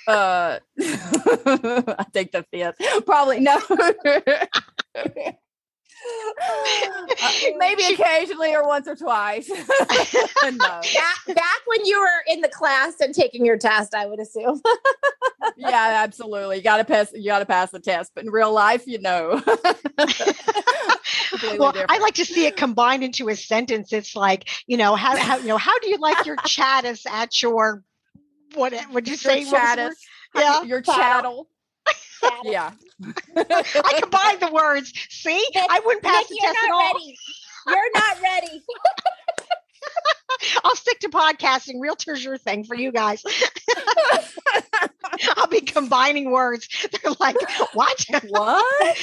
Uh, 0.07 0.57
I 0.79 2.05
take 2.11 2.31
the 2.31 2.43
fifth. 2.51 3.05
Probably 3.05 3.39
no. 3.39 3.61
Uh, 7.23 7.29
maybe 7.57 7.83
occasionally 7.83 8.55
or 8.55 8.65
once 8.65 8.87
or 8.87 8.95
twice. 8.95 9.47
no. 10.43 10.57
back, 10.57 10.81
back 11.27 11.59
when 11.67 11.85
you 11.85 11.99
were 11.99 12.33
in 12.33 12.41
the 12.41 12.49
class 12.49 12.99
and 12.99 13.13
taking 13.13 13.45
your 13.45 13.57
test, 13.57 13.93
I 13.93 14.07
would 14.07 14.19
assume. 14.19 14.59
Yeah, 15.55 16.01
absolutely. 16.03 16.57
You 16.57 16.63
gotta 16.63 16.83
pass. 16.83 17.11
You 17.13 17.25
gotta 17.25 17.45
pass 17.45 17.69
the 17.69 17.79
test. 17.79 18.13
But 18.15 18.23
in 18.25 18.31
real 18.31 18.51
life, 18.51 18.87
you 18.87 18.99
know. 18.99 19.41
Well 21.57 21.73
i 21.89 21.97
like 21.99 22.15
to 22.15 22.25
see 22.25 22.45
it 22.45 22.57
combined 22.57 23.03
into 23.03 23.29
a 23.29 23.35
sentence 23.35 23.93
it's 23.93 24.15
like 24.15 24.49
you 24.67 24.77
know 24.77 24.95
how, 24.95 25.15
how 25.17 25.37
you 25.37 25.47
know 25.47 25.57
how 25.57 25.77
do 25.79 25.89
you 25.89 25.97
like 25.97 26.25
your 26.25 26.35
chattis 26.37 27.05
at 27.09 27.41
your 27.41 27.83
what 28.55 28.73
would 28.91 29.07
you 29.07 29.13
Your 29.13 29.17
say 29.17 29.43
chattis. 29.45 29.95
yeah 30.35 30.61
Your 30.63 30.81
Chattel. 30.81 31.47
chattel. 32.21 32.43
Yeah. 32.43 32.71
i 33.35 33.99
combine 33.99 34.39
the 34.39 34.51
words 34.53 34.93
see 35.09 35.43
i 35.69 35.81
wouldn't 35.85 36.03
pass 36.03 36.29
Nick, 36.29 36.39
the 36.39 36.45
test 36.45 36.57
at 36.65 36.71
all 36.71 36.93
ready. 36.93 37.17
You're 37.67 37.91
not 37.93 38.21
ready. 38.21 38.61
I'll 40.63 40.75
stick 40.75 40.99
to 40.99 41.09
podcasting. 41.09 41.79
Realtor's 41.79 42.23
your 42.23 42.37
thing 42.37 42.63
for 42.63 42.75
you 42.75 42.91
guys. 42.91 43.23
I'll 45.37 45.47
be 45.47 45.61
combining 45.61 46.31
words. 46.31 46.67
They're 46.91 47.13
like, 47.19 47.35
what? 47.73 48.05
what? 48.29 48.95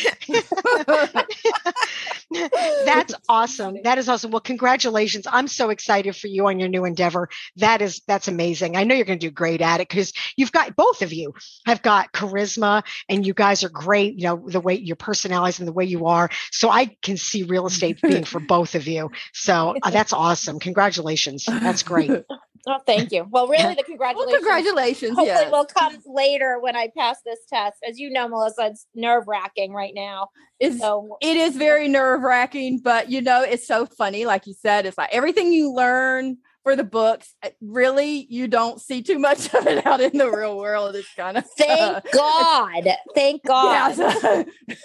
That's 2.85 3.15
awesome. 3.29 3.79
That 3.85 3.99
is 3.99 4.09
awesome. 4.09 4.31
Well, 4.31 4.41
congratulations. 4.41 5.27
I'm 5.31 5.49
so 5.49 5.71
excited 5.71 6.17
for 6.17 6.29
you 6.29 6.47
on 6.49 6.59
your 6.59 6.69
new 6.69 6.85
endeavor. 6.85 7.29
That 7.57 7.83
is 7.83 8.03
that's 8.07 8.29
amazing. 8.29 8.77
I 8.77 8.85
know 8.85 8.95
you're 8.95 9.05
going 9.05 9.19
to 9.19 9.27
do 9.27 9.31
great 9.31 9.61
at 9.61 9.81
it 9.81 9.89
because 9.89 10.13
you've 10.37 10.53
got 10.53 10.77
both 10.77 11.03
of 11.03 11.13
you 11.13 11.35
have 11.67 11.83
got 11.83 12.13
charisma 12.13 12.83
and 13.09 13.27
you 13.27 13.35
guys 13.35 13.65
are 13.65 13.69
great, 13.69 14.15
you 14.19 14.25
know, 14.25 14.45
the 14.47 14.61
way 14.61 14.75
your 14.75 14.97
personalities 14.97 15.59
and 15.59 15.69
the 15.69 15.73
way 15.73 15.85
you 15.85 16.07
are. 16.07 16.31
So 16.51 16.71
I 16.71 16.97
can 17.03 17.17
see 17.17 17.43
real 17.43 17.67
estate 17.67 18.01
being 18.03 18.25
for 18.25 18.41
both 18.41 18.75
of 18.75 18.87
you. 18.87 19.11
So 19.33 19.77
uh, 19.83 19.91
that's 19.91 20.13
awesome. 20.13 20.59
Congratulations. 20.59 21.18
That's 21.47 21.83
great. 21.83 22.11
Oh, 22.67 22.79
thank 22.87 23.13
you. 23.13 23.27
Well, 23.31 23.49
really, 23.49 23.77
the 23.77 23.83
well, 23.89 24.27
congratulations. 24.27 24.37
congratulations. 24.37 25.17
Hopefully, 25.17 25.45
Yes. 25.45 25.53
will 25.53 25.65
come 25.65 25.99
later 26.07 26.59
when 26.61 26.77
I 26.77 26.91
pass 26.95 27.17
this 27.25 27.39
test. 27.49 27.79
As 27.89 27.99
you 27.99 28.11
know, 28.11 28.29
Melissa, 28.29 28.67
it's 28.67 28.87
nerve 28.95 29.25
wracking 29.27 29.73
right 29.73 29.95
now. 29.95 30.29
It's, 30.61 30.79
So, 30.79 31.17
it 31.23 31.37
is 31.37 31.57
very 31.57 31.89
nerve 31.89 32.21
wracking, 32.23 32.81
but 32.81 33.11
you 33.11 33.23
know, 33.23 33.43
it's 33.43 33.67
so 33.67 33.87
funny. 33.87 34.27
Like 34.27 34.47
you 34.47 34.55
said, 34.55 34.85
it's 34.85 34.99
like 34.99 35.09
everything 35.13 35.53
you 35.53 35.73
learn 35.73 36.37
for 36.69 36.77
the 36.77 36.85
books, 36.85 37.35
uh, 37.43 37.49
really, 37.63 38.27
you 38.29 38.47
don't 38.47 38.79
see 38.79 39.01
too 39.01 39.19
much 39.19 39.55
of 39.55 39.67
it 39.67 39.87
out 39.87 40.03
in 40.03 40.19
the 40.19 40.31
real 40.31 40.59
world. 40.59 40.95
It's 40.97 41.09
kind 41.15 41.39
of 41.39 41.47
thank 41.59 42.05
God. 42.13 42.85
Thank 43.15 43.43
God. 43.43 43.97
Yeah. 43.97 44.45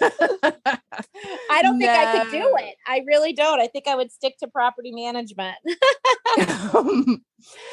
I 1.50 1.60
don't 1.60 1.78
think 1.78 1.90
I 1.90 2.22
could 2.22 2.30
do 2.30 2.56
it. 2.58 2.74
I 2.86 3.02
really 3.06 3.34
don't. 3.34 3.60
I 3.60 3.66
think 3.66 3.86
I 3.86 3.96
would 3.96 4.10
stick 4.10 4.38
to 4.38 4.48
property 4.48 4.92
management. 4.92 5.56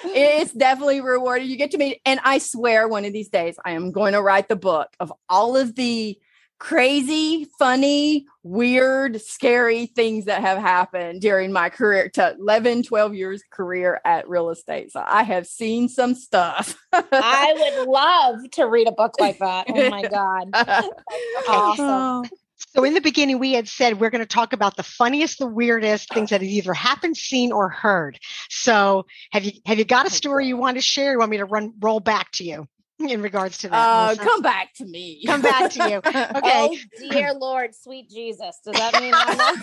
it's 0.03 0.51
definitely 0.51 0.99
rewarding. 0.99 1.47
You 1.47 1.55
get 1.55 1.71
to 1.71 1.77
meet, 1.77 2.01
and 2.05 2.19
I 2.25 2.39
swear 2.39 2.89
one 2.89 3.05
of 3.05 3.13
these 3.13 3.29
days 3.29 3.55
I 3.63 3.71
am 3.71 3.93
going 3.93 4.11
to 4.11 4.21
write 4.21 4.49
the 4.49 4.57
book 4.57 4.89
of 4.99 5.13
all 5.29 5.55
of 5.55 5.75
the 5.75 6.19
crazy, 6.61 7.47
funny, 7.57 8.27
weird, 8.43 9.19
scary 9.19 9.87
things 9.87 10.25
that 10.25 10.41
have 10.41 10.59
happened 10.59 11.19
during 11.19 11.51
my 11.51 11.69
career 11.69 12.07
to 12.07 12.35
11, 12.39 12.83
12 12.83 13.15
years 13.15 13.43
career 13.51 13.99
at 14.05 14.29
real 14.29 14.51
estate. 14.51 14.91
So 14.91 15.03
I 15.03 15.23
have 15.23 15.47
seen 15.47 15.89
some 15.89 16.13
stuff. 16.13 16.77
I 16.93 17.55
would 17.57 17.87
love 17.87 18.51
to 18.51 18.65
read 18.67 18.87
a 18.87 18.91
book 18.91 19.15
like 19.19 19.39
that. 19.39 19.65
Oh 19.69 19.89
my 19.89 20.03
God. 20.07 20.49
Awesome. 21.47 21.85
Oh. 21.85 22.23
So 22.75 22.83
in 22.83 22.93
the 22.93 23.01
beginning, 23.01 23.39
we 23.39 23.53
had 23.53 23.67
said 23.67 23.99
we're 23.99 24.11
going 24.11 24.19
to 24.19 24.27
talk 24.27 24.53
about 24.53 24.77
the 24.77 24.83
funniest, 24.83 25.39
the 25.39 25.47
weirdest 25.47 26.13
things 26.13 26.29
that 26.29 26.41
have 26.41 26.49
either 26.49 26.75
happened, 26.75 27.17
seen, 27.17 27.51
or 27.51 27.69
heard. 27.69 28.19
So 28.49 29.07
have 29.31 29.43
you 29.43 29.53
have 29.65 29.79
you 29.79 29.83
got 29.83 30.05
a 30.05 30.11
story 30.11 30.45
you 30.47 30.57
want 30.57 30.77
to 30.77 30.81
share? 30.81 31.13
You 31.13 31.19
want 31.19 31.31
me 31.31 31.37
to 31.37 31.45
run 31.45 31.73
roll 31.81 31.99
back 31.99 32.31
to 32.33 32.43
you? 32.43 32.67
In 33.09 33.21
regards 33.21 33.57
to 33.59 33.69
that? 33.69 33.75
Uh, 33.75 34.15
come 34.15 34.41
back 34.41 34.73
to 34.75 34.85
me. 34.85 35.23
Come 35.25 35.41
back 35.41 35.71
to 35.71 35.89
you. 35.89 36.01
Okay. 36.11 36.69
Oh, 36.71 36.77
dear 36.97 37.33
Lord, 37.39 37.75
sweet 37.75 38.09
Jesus. 38.09 38.59
Does 38.63 38.75
that 38.75 38.97
mean 38.99 39.13
I'm 39.13 39.37
not? 39.37 39.57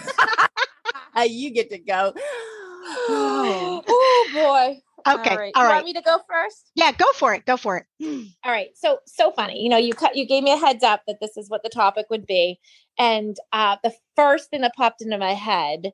you 1.29 1.51
get 1.51 1.71
to 1.71 1.79
go. 1.79 2.13
oh 3.09 4.31
boy. 4.33 4.81
Okay. 5.07 5.31
All 5.31 5.37
right. 5.37 5.53
All 5.55 5.63
you 5.63 5.69
right. 5.69 5.75
want 5.77 5.87
me 5.87 5.93
to 5.95 6.03
go 6.03 6.19
first? 6.29 6.71
Yeah, 6.75 6.93
go 6.93 7.07
for 7.15 7.35
it. 7.35 7.47
Go 7.47 7.57
for 7.57 7.79
it. 7.79 7.87
All 8.45 8.53
right. 8.53 8.69
So 8.75 8.99
so 9.07 9.31
funny. 9.33 9.63
You 9.63 9.69
know, 9.69 9.77
you 9.77 9.95
cut 9.95 10.17
you 10.17 10.27
gave 10.27 10.43
me 10.43 10.53
a 10.53 10.57
heads 10.57 10.85
up 10.85 11.03
that 11.07 11.19
this 11.21 11.37
is 11.37 11.49
what 11.49 11.63
the 11.63 11.71
topic 11.71 12.07
would 12.11 12.27
be. 12.27 12.59
And 12.99 13.37
uh 13.53 13.77
the 13.83 13.93
first 14.17 14.51
thing 14.51 14.63
that 14.63 14.75
popped 14.77 15.03
into 15.03 15.19
my 15.19 15.35
head 15.35 15.93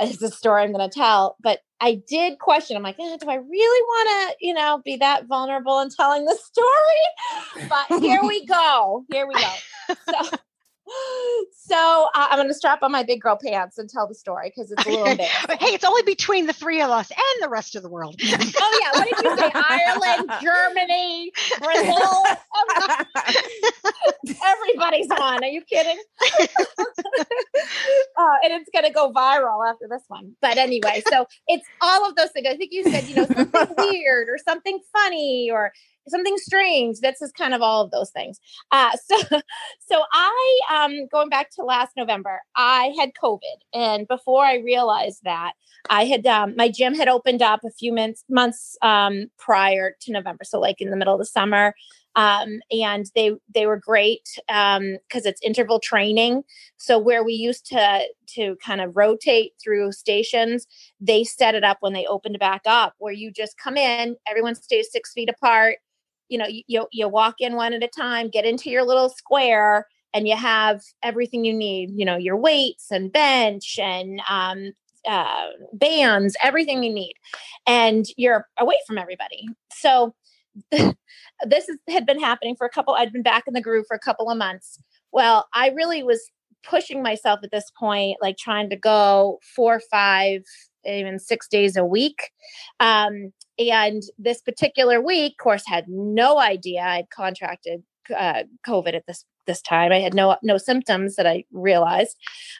is 0.00 0.18
the 0.18 0.30
story 0.30 0.62
I'm 0.62 0.72
gonna 0.72 0.88
tell. 0.88 1.36
But 1.40 1.60
I 1.80 2.00
did 2.08 2.38
question, 2.38 2.76
I'm 2.76 2.82
like, 2.82 2.98
eh, 2.98 3.16
do 3.20 3.28
I 3.28 3.34
really 3.34 3.82
want 3.82 4.08
to, 4.30 4.46
you 4.46 4.54
know, 4.54 4.80
be 4.84 4.96
that 4.96 5.26
vulnerable 5.26 5.80
in 5.80 5.90
telling 5.90 6.24
the 6.24 6.36
story? 6.42 7.68
But 7.68 8.00
here 8.00 8.22
we 8.26 8.46
go. 8.46 9.04
Here 9.10 9.26
we 9.26 9.34
go. 9.34 9.52
So 9.88 10.38
so 11.66 12.08
uh, 12.14 12.26
I'm 12.30 12.38
going 12.38 12.48
to 12.48 12.54
strap 12.54 12.82
on 12.82 12.92
my 12.92 13.02
big 13.02 13.20
girl 13.20 13.38
pants 13.42 13.78
and 13.78 13.88
tell 13.88 14.06
the 14.06 14.14
story 14.14 14.52
because 14.54 14.70
it's 14.70 14.84
a 14.86 14.88
little 14.88 15.06
embarrassing. 15.10 15.56
hey, 15.58 15.68
it's 15.74 15.84
only 15.84 16.02
between 16.02 16.46
the 16.46 16.52
three 16.52 16.80
of 16.82 16.90
us 16.90 17.10
and 17.10 17.42
the 17.42 17.48
rest 17.48 17.74
of 17.76 17.82
the 17.82 17.88
world. 17.88 18.20
Oh 18.66 18.80
yeah, 18.82 18.98
what 18.98 19.08
did 19.08 19.24
you 19.24 19.36
say? 19.36 19.50
Ireland, 19.54 20.30
Germany, 20.42 21.32
Brazil. 21.60 22.24
Everybody's 24.44 25.10
on. 25.10 25.44
Are 25.44 25.48
you 25.48 25.62
kidding? 25.62 25.98
uh, 28.16 28.36
and 28.42 28.52
it's 28.52 28.70
going 28.72 28.84
to 28.84 28.90
go 28.92 29.12
viral 29.12 29.68
after 29.68 29.86
this 29.88 30.02
one. 30.08 30.34
But 30.40 30.56
anyway, 30.56 31.02
so 31.08 31.26
it's 31.48 31.66
all 31.80 32.08
of 32.08 32.16
those 32.16 32.30
things. 32.30 32.46
I 32.48 32.56
think 32.56 32.72
you 32.72 32.84
said, 32.84 33.04
you 33.04 33.16
know, 33.16 33.26
something 33.26 33.74
weird 33.78 34.28
or 34.28 34.38
something 34.38 34.78
funny 34.92 35.50
or 35.50 35.72
something 36.08 36.36
strange. 36.38 37.00
This 37.00 37.22
is 37.22 37.32
kind 37.32 37.54
of 37.54 37.62
all 37.62 37.82
of 37.82 37.90
those 37.90 38.10
things. 38.10 38.40
Uh, 38.70 38.90
so, 39.04 39.40
so 39.80 40.02
I, 40.12 40.60
um, 40.72 41.06
going 41.10 41.28
back 41.28 41.50
to 41.56 41.62
last 41.62 41.92
November, 41.96 42.40
I 42.56 42.92
had 42.98 43.10
COVID, 43.22 43.38
and 43.72 44.06
before 44.08 44.44
I 44.44 44.56
realized 44.56 45.20
that, 45.24 45.52
I 45.90 46.04
had 46.04 46.26
um, 46.26 46.54
my 46.56 46.70
gym 46.70 46.94
had 46.94 47.08
opened 47.08 47.42
up 47.42 47.60
a 47.64 47.70
few 47.70 47.92
months 47.92 48.24
months 48.28 48.76
um, 48.82 49.26
prior 49.38 49.94
to 50.00 50.12
November, 50.12 50.44
so 50.44 50.58
like 50.58 50.80
in 50.80 50.90
the 50.90 50.96
middle 50.96 51.14
of 51.14 51.20
the 51.20 51.26
summer, 51.26 51.74
um, 52.16 52.60
and 52.70 53.06
they 53.14 53.32
they 53.52 53.66
were 53.66 53.76
great 53.78 54.28
because 54.46 55.26
it's 55.26 55.42
interval 55.42 55.80
training. 55.80 56.42
So 56.76 56.98
where 56.98 57.24
we 57.24 57.34
used 57.34 57.66
to 57.66 58.06
to 58.34 58.56
kind 58.64 58.80
of 58.80 58.96
rotate 58.96 59.52
through 59.62 59.92
stations, 59.92 60.66
they 61.00 61.24
set 61.24 61.54
it 61.54 61.64
up 61.64 61.78
when 61.80 61.92
they 61.92 62.06
opened 62.06 62.38
back 62.38 62.62
up, 62.66 62.94
where 62.98 63.12
you 63.12 63.30
just 63.30 63.58
come 63.58 63.76
in, 63.76 64.16
everyone 64.28 64.54
stays 64.54 64.88
six 64.90 65.12
feet 65.12 65.28
apart. 65.28 65.76
You 66.34 66.38
know, 66.38 66.46
you 66.66 66.88
you, 66.90 67.08
walk 67.08 67.36
in 67.38 67.54
one 67.54 67.72
at 67.72 67.82
a 67.82 67.88
time, 67.88 68.28
get 68.28 68.44
into 68.44 68.70
your 68.70 68.84
little 68.84 69.08
square. 69.08 69.86
And 70.12 70.28
you 70.28 70.36
have 70.36 70.80
everything 71.02 71.44
you 71.44 71.52
need, 71.52 71.90
you 71.96 72.04
know, 72.04 72.16
your 72.16 72.36
weights 72.36 72.92
and 72.92 73.12
bench 73.12 73.80
and 73.80 74.20
um, 74.28 74.72
uh, 75.08 75.46
bands, 75.72 76.36
everything 76.42 76.82
you 76.82 76.92
need, 76.92 77.14
and 77.66 78.06
you're 78.16 78.46
away 78.58 78.76
from 78.86 78.96
everybody. 78.98 79.48
So 79.72 80.14
this 80.70 81.68
is, 81.68 81.78
had 81.88 82.06
been 82.06 82.20
happening 82.20 82.56
for 82.56 82.66
a 82.66 82.70
couple. 82.70 82.94
I'd 82.94 83.12
been 83.12 83.22
back 83.22 83.44
in 83.46 83.54
the 83.54 83.60
groove 83.60 83.86
for 83.86 83.96
a 83.96 84.00
couple 84.00 84.30
of 84.30 84.38
months. 84.38 84.78
Well, 85.12 85.48
I 85.54 85.70
really 85.70 86.02
was 86.02 86.30
pushing 86.62 87.02
myself 87.02 87.40
at 87.42 87.50
this 87.50 87.70
point, 87.78 88.16
like 88.20 88.36
trying 88.36 88.70
to 88.70 88.76
go 88.76 89.38
four, 89.54 89.80
five, 89.90 90.42
even 90.86 91.18
six 91.18 91.48
days 91.48 91.76
a 91.76 91.84
week. 91.84 92.30
Um, 92.80 93.32
and 93.58 94.02
this 94.18 94.40
particular 94.40 95.00
week, 95.00 95.34
of 95.38 95.42
course, 95.42 95.62
had 95.66 95.86
no 95.88 96.38
idea 96.40 96.82
I'd 96.82 97.10
contracted 97.10 97.82
uh, 98.14 98.44
COVID 98.66 98.94
at 98.94 99.06
this 99.06 99.24
this 99.46 99.60
time. 99.60 99.92
I 99.92 100.00
had 100.00 100.14
no 100.14 100.36
no 100.42 100.58
symptoms 100.58 101.16
that 101.16 101.26
I 101.26 101.44
realized. 101.52 102.16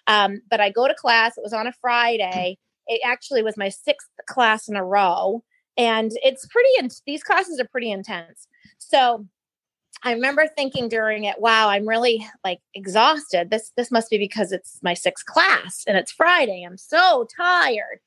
Um, 0.07 0.43
but 0.51 0.61
I 0.61 0.71
go 0.71 0.87
to 0.87 0.95
class. 0.95 1.37
It 1.37 1.43
was 1.43 1.53
on 1.53 1.67
a 1.67 1.73
Friday. 1.81 2.59
It 2.87 3.01
actually 3.05 3.43
was 3.43 3.57
my 3.57 3.71
sixth 3.71 4.09
class 4.27 4.69
in 4.69 4.77
a 4.77 4.85
row, 4.85 5.43
and 5.77 6.13
it's 6.23 6.47
pretty. 6.47 6.71
In- 6.79 6.91
these 7.07 7.23
classes 7.23 7.59
are 7.59 7.69
pretty 7.69 7.91
intense. 7.91 8.47
So 8.79 9.27
I 10.03 10.13
remember 10.13 10.47
thinking 10.47 10.89
during 10.89 11.25
it, 11.25 11.41
"Wow, 11.41 11.71
I'm 11.71 11.89
really 11.89 12.27
like 12.45 12.61
exhausted. 12.75 13.51
This 13.51 13.73
this 13.77 13.91
must 13.91 14.11
be 14.11 14.19
because 14.19 14.53
it's 14.53 14.79
my 14.83 14.95
sixth 14.95 15.25
class 15.27 15.85
and 15.87 15.97
it's 15.97 16.13
Friday. 16.13 16.63
I'm 16.65 16.79
so 16.79 17.27
tired." 17.37 18.01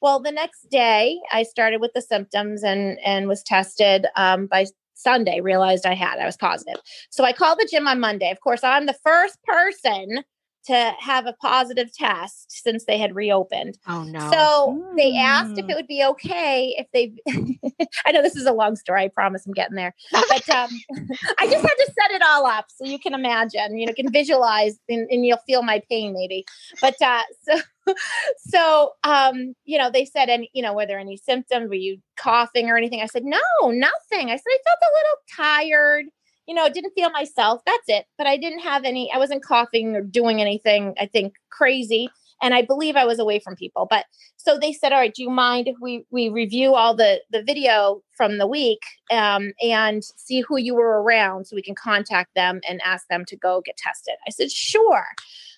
Well, 0.00 0.20
the 0.20 0.32
next 0.32 0.70
day 0.70 1.18
I 1.32 1.42
started 1.42 1.80
with 1.80 1.92
the 1.94 2.02
symptoms 2.02 2.62
and 2.62 2.98
and 3.04 3.28
was 3.28 3.42
tested 3.42 4.06
um, 4.16 4.46
by 4.46 4.66
Sunday, 4.94 5.40
realized 5.40 5.86
I 5.86 5.94
had, 5.94 6.18
I 6.18 6.26
was 6.26 6.36
positive. 6.36 6.80
So 7.10 7.24
I 7.24 7.32
called 7.32 7.58
the 7.58 7.68
gym 7.70 7.86
on 7.86 8.00
Monday. 8.00 8.30
Of 8.30 8.40
course, 8.40 8.62
I'm 8.62 8.86
the 8.86 8.96
first 9.04 9.38
person 9.44 10.24
to 10.66 10.92
have 10.98 11.26
a 11.26 11.32
positive 11.34 11.92
test 11.92 12.50
since 12.50 12.84
they 12.84 12.98
had 12.98 13.14
reopened. 13.14 13.78
Oh 13.88 14.02
no. 14.02 14.30
So 14.30 14.92
they 14.96 15.16
asked 15.16 15.58
if 15.58 15.66
Mm. 15.66 15.70
it 15.70 15.74
would 15.76 15.86
be 15.86 16.04
okay 16.04 16.74
if 16.78 16.86
they, 16.92 17.14
I 18.06 18.12
know 18.12 18.22
this 18.22 18.36
is 18.36 18.46
a 18.46 18.52
long 18.52 18.76
story. 18.76 19.04
I 19.04 19.08
promise 19.08 19.46
I'm 19.46 19.52
getting 19.54 19.76
there. 19.76 19.94
But 20.12 20.48
um, 20.50 20.68
I 21.38 21.46
just 21.46 21.62
had 21.62 21.74
to 21.74 21.92
set 21.98 22.10
it 22.10 22.22
all 22.22 22.46
up 22.46 22.66
so 22.68 22.84
you 22.84 22.98
can 22.98 23.14
imagine, 23.14 23.78
you 23.78 23.86
know, 23.86 23.92
can 23.94 24.12
visualize 24.12 24.78
and, 24.88 25.08
and 25.10 25.24
you'll 25.24 25.38
feel 25.46 25.62
my 25.62 25.82
pain 25.90 26.12
maybe. 26.12 26.44
But 26.80 27.00
uh, 27.02 27.22
so, 27.42 27.94
so, 28.38 28.92
um, 29.04 29.54
you 29.64 29.78
know, 29.78 29.90
they 29.90 30.04
said, 30.04 30.28
and, 30.28 30.46
you 30.52 30.62
know, 30.62 30.74
were 30.74 30.86
there 30.86 30.98
any 30.98 31.16
symptoms? 31.16 31.68
Were 31.68 31.74
you 31.74 31.98
coughing 32.16 32.68
or 32.68 32.76
anything? 32.76 33.00
I 33.00 33.06
said, 33.06 33.24
no, 33.24 33.38
nothing. 33.62 34.28
I 34.30 34.36
said, 34.36 34.50
I 34.50 34.58
felt 34.64 34.78
a 34.82 34.96
little 34.96 35.16
tired. 35.36 36.06
You 36.50 36.56
know, 36.56 36.68
didn't 36.68 36.94
feel 36.96 37.10
myself. 37.10 37.62
That's 37.64 37.84
it. 37.86 38.06
But 38.18 38.26
I 38.26 38.36
didn't 38.36 38.58
have 38.58 38.82
any, 38.84 39.08
I 39.12 39.18
wasn't 39.18 39.44
coughing 39.44 39.94
or 39.94 40.00
doing 40.00 40.40
anything, 40.40 40.94
I 40.98 41.06
think, 41.06 41.34
crazy. 41.48 42.10
And 42.42 42.54
I 42.54 42.62
believe 42.62 42.96
I 42.96 43.04
was 43.04 43.20
away 43.20 43.38
from 43.38 43.54
people. 43.54 43.86
But 43.88 44.06
so 44.36 44.58
they 44.58 44.72
said, 44.72 44.90
all 44.92 44.98
right, 44.98 45.14
do 45.14 45.22
you 45.22 45.30
mind 45.30 45.68
if 45.68 45.76
we 45.80 46.04
we 46.10 46.28
review 46.28 46.74
all 46.74 46.96
the 46.96 47.20
the 47.30 47.44
video 47.44 48.02
from 48.16 48.38
the 48.38 48.48
week 48.48 48.80
um, 49.12 49.52
and 49.62 50.02
see 50.16 50.40
who 50.40 50.58
you 50.58 50.74
were 50.74 51.00
around 51.00 51.46
so 51.46 51.54
we 51.54 51.62
can 51.62 51.76
contact 51.76 52.34
them 52.34 52.60
and 52.68 52.80
ask 52.84 53.06
them 53.06 53.24
to 53.26 53.36
go 53.36 53.62
get 53.64 53.76
tested? 53.76 54.14
I 54.26 54.30
said, 54.30 54.50
sure. 54.50 55.06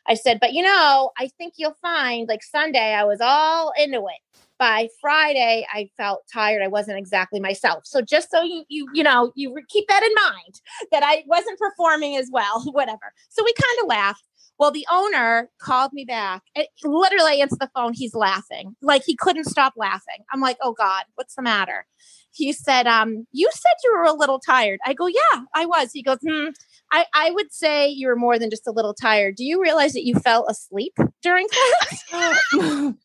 I 0.06 0.12
said, 0.12 0.40
but 0.40 0.52
you 0.52 0.62
know, 0.62 1.10
I 1.18 1.28
think 1.38 1.54
you'll 1.56 1.78
find 1.80 2.28
like 2.28 2.42
Sunday, 2.42 2.92
I 2.92 3.04
was 3.04 3.22
all 3.22 3.72
into 3.78 4.00
it. 4.00 4.40
By 4.62 4.86
Friday, 5.00 5.66
I 5.74 5.90
felt 5.96 6.22
tired. 6.32 6.62
I 6.62 6.68
wasn't 6.68 6.96
exactly 6.96 7.40
myself. 7.40 7.84
So 7.84 8.00
just 8.00 8.30
so 8.30 8.42
you 8.42 8.62
you 8.68 8.86
you 8.94 9.02
know, 9.02 9.32
you 9.34 9.56
keep 9.68 9.88
that 9.88 10.04
in 10.04 10.14
mind 10.14 10.60
that 10.92 11.02
I 11.02 11.24
wasn't 11.26 11.58
performing 11.58 12.16
as 12.16 12.30
well, 12.32 12.62
whatever. 12.70 13.12
So 13.28 13.42
we 13.42 13.52
kind 13.54 13.78
of 13.82 13.88
laughed. 13.88 14.22
Well, 14.60 14.70
the 14.70 14.86
owner 14.88 15.50
called 15.60 15.92
me 15.92 16.04
back. 16.04 16.42
And 16.54 16.68
literally 16.84 17.40
answered 17.40 17.58
the 17.58 17.70
phone. 17.74 17.92
He's 17.92 18.14
laughing. 18.14 18.76
Like 18.80 19.02
he 19.04 19.16
couldn't 19.16 19.46
stop 19.46 19.72
laughing. 19.76 20.22
I'm 20.32 20.40
like, 20.40 20.58
oh 20.62 20.74
God, 20.74 21.06
what's 21.16 21.34
the 21.34 21.42
matter? 21.42 21.84
He 22.30 22.52
said, 22.52 22.86
um, 22.86 23.26
you 23.32 23.50
said 23.52 23.72
you 23.82 23.92
were 23.92 24.04
a 24.04 24.12
little 24.12 24.38
tired. 24.38 24.78
I 24.86 24.94
go, 24.94 25.08
yeah, 25.08 25.40
I 25.56 25.66
was. 25.66 25.90
He 25.92 26.04
goes, 26.04 26.18
hmm, 26.24 26.50
I, 26.92 27.06
I 27.12 27.32
would 27.32 27.52
say 27.52 27.88
you 27.88 28.06
were 28.06 28.14
more 28.14 28.38
than 28.38 28.48
just 28.48 28.68
a 28.68 28.72
little 28.72 28.94
tired. 28.94 29.34
Do 29.34 29.44
you 29.44 29.60
realize 29.60 29.92
that 29.94 30.06
you 30.06 30.14
fell 30.14 30.46
asleep 30.46 30.96
during 31.20 31.48
class? 32.12 32.94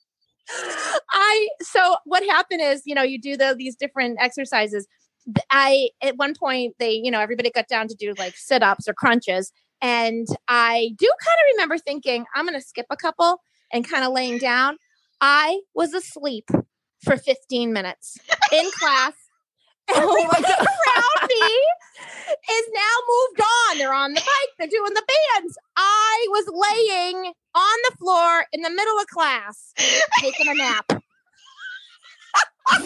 I 0.50 1.50
so 1.62 1.96
what 2.06 2.24
happened 2.24 2.62
is, 2.62 2.84
you 2.86 2.96
know, 2.96 3.04
you 3.04 3.20
do 3.20 3.38
the, 3.38 3.56
these 3.58 3.76
different 3.76 4.18
exercises. 4.20 4.88
I 5.52 5.90
at 6.02 6.18
one 6.18 6.34
point 6.36 6.76
they, 6.80 6.92
you 6.92 7.12
know, 7.12 7.20
everybody 7.20 7.50
got 7.52 7.68
down 7.68 7.88
to 7.90 7.96
do 7.96 8.14
like 8.18 8.36
sit-ups 8.38 8.88
or 8.88 8.94
crunches. 8.94 9.52
And 9.82 10.28
I 10.48 10.92
do 10.98 11.12
kind 11.24 11.38
of 11.40 11.46
remember 11.54 11.78
thinking, 11.78 12.26
I'm 12.36 12.46
gonna 12.46 12.62
skip 12.62 12.88
a 12.90 12.98
couple 12.98 13.42
and 13.72 13.88
kind 13.88 14.04
of 14.04 14.14
laying 14.14 14.38
down. 14.38 14.78
I 15.20 15.62
was 15.76 15.94
asleep 15.94 16.50
for 17.04 17.18
15 17.18 17.74
minutes 17.74 18.18
in 18.52 18.70
class. 18.72 19.14
Oh 19.96 20.16
my 20.16 20.40
Everybody 20.40 20.44
God. 20.58 20.68
around 20.68 21.30
me 21.30 21.66
is 22.52 22.70
now 22.74 22.96
moved 23.10 23.42
on. 23.42 23.78
They're 23.78 23.94
on 23.94 24.14
the 24.14 24.22
bike, 24.22 24.50
they're 24.60 24.68
doing 24.68 24.94
the 24.94 25.04
bands. 25.08 25.58
I 25.78 26.28
was 26.30 26.46
laying 26.48 27.34
on 27.56 27.78
the 27.90 27.98
floor 27.98 28.46
in 28.52 28.62
the 28.62 28.70
middle 28.70 29.00
of 29.00 29.08
class 29.08 29.74
taking 30.20 30.48
a 30.50 30.54
nap. 30.56 30.86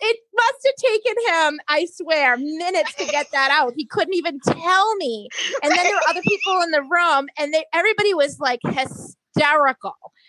it 0.00 0.18
must 0.34 0.66
have 0.66 0.76
taken 0.76 1.14
him, 1.26 1.60
I 1.68 1.86
swear, 1.92 2.36
minutes 2.36 2.94
to 2.94 3.06
get 3.06 3.26
that 3.32 3.50
out. 3.50 3.72
He 3.76 3.86
couldn't 3.86 4.14
even 4.14 4.38
tell 4.40 4.94
me. 4.96 5.28
And 5.62 5.72
then 5.72 5.84
there 5.84 5.94
were 5.94 6.08
other 6.08 6.22
people 6.22 6.60
in 6.62 6.70
the 6.70 6.82
room, 6.82 7.26
and 7.38 7.52
they 7.52 7.64
everybody 7.72 8.14
was 8.14 8.38
like 8.38 8.60
hysterical 8.64 9.16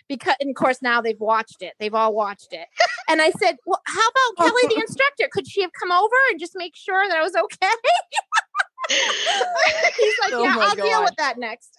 because, 0.08 0.34
and 0.40 0.50
of 0.50 0.56
course, 0.56 0.82
now 0.82 1.00
they've 1.00 1.20
watched 1.20 1.62
it. 1.62 1.74
They've 1.78 1.94
all 1.94 2.14
watched 2.14 2.52
it. 2.52 2.66
And 3.08 3.20
I 3.20 3.30
said, 3.30 3.56
"Well, 3.66 3.80
how 3.86 4.08
about 4.08 4.36
Kelly, 4.46 4.62
the 4.74 4.80
instructor? 4.80 5.28
Could 5.32 5.48
she 5.48 5.62
have 5.62 5.72
come 5.78 5.92
over 5.92 6.14
and 6.30 6.40
just 6.40 6.52
make 6.56 6.74
sure 6.76 7.08
that 7.08 7.16
I 7.16 7.22
was 7.22 7.34
okay?" 7.34 7.66
He's 8.88 10.18
like, 10.20 10.32
Oh 10.32 10.42
"Yeah, 10.44 10.56
I'll 10.58 10.74
deal 10.74 11.02
with 11.02 11.16
that 11.18 11.38
next." 11.38 11.76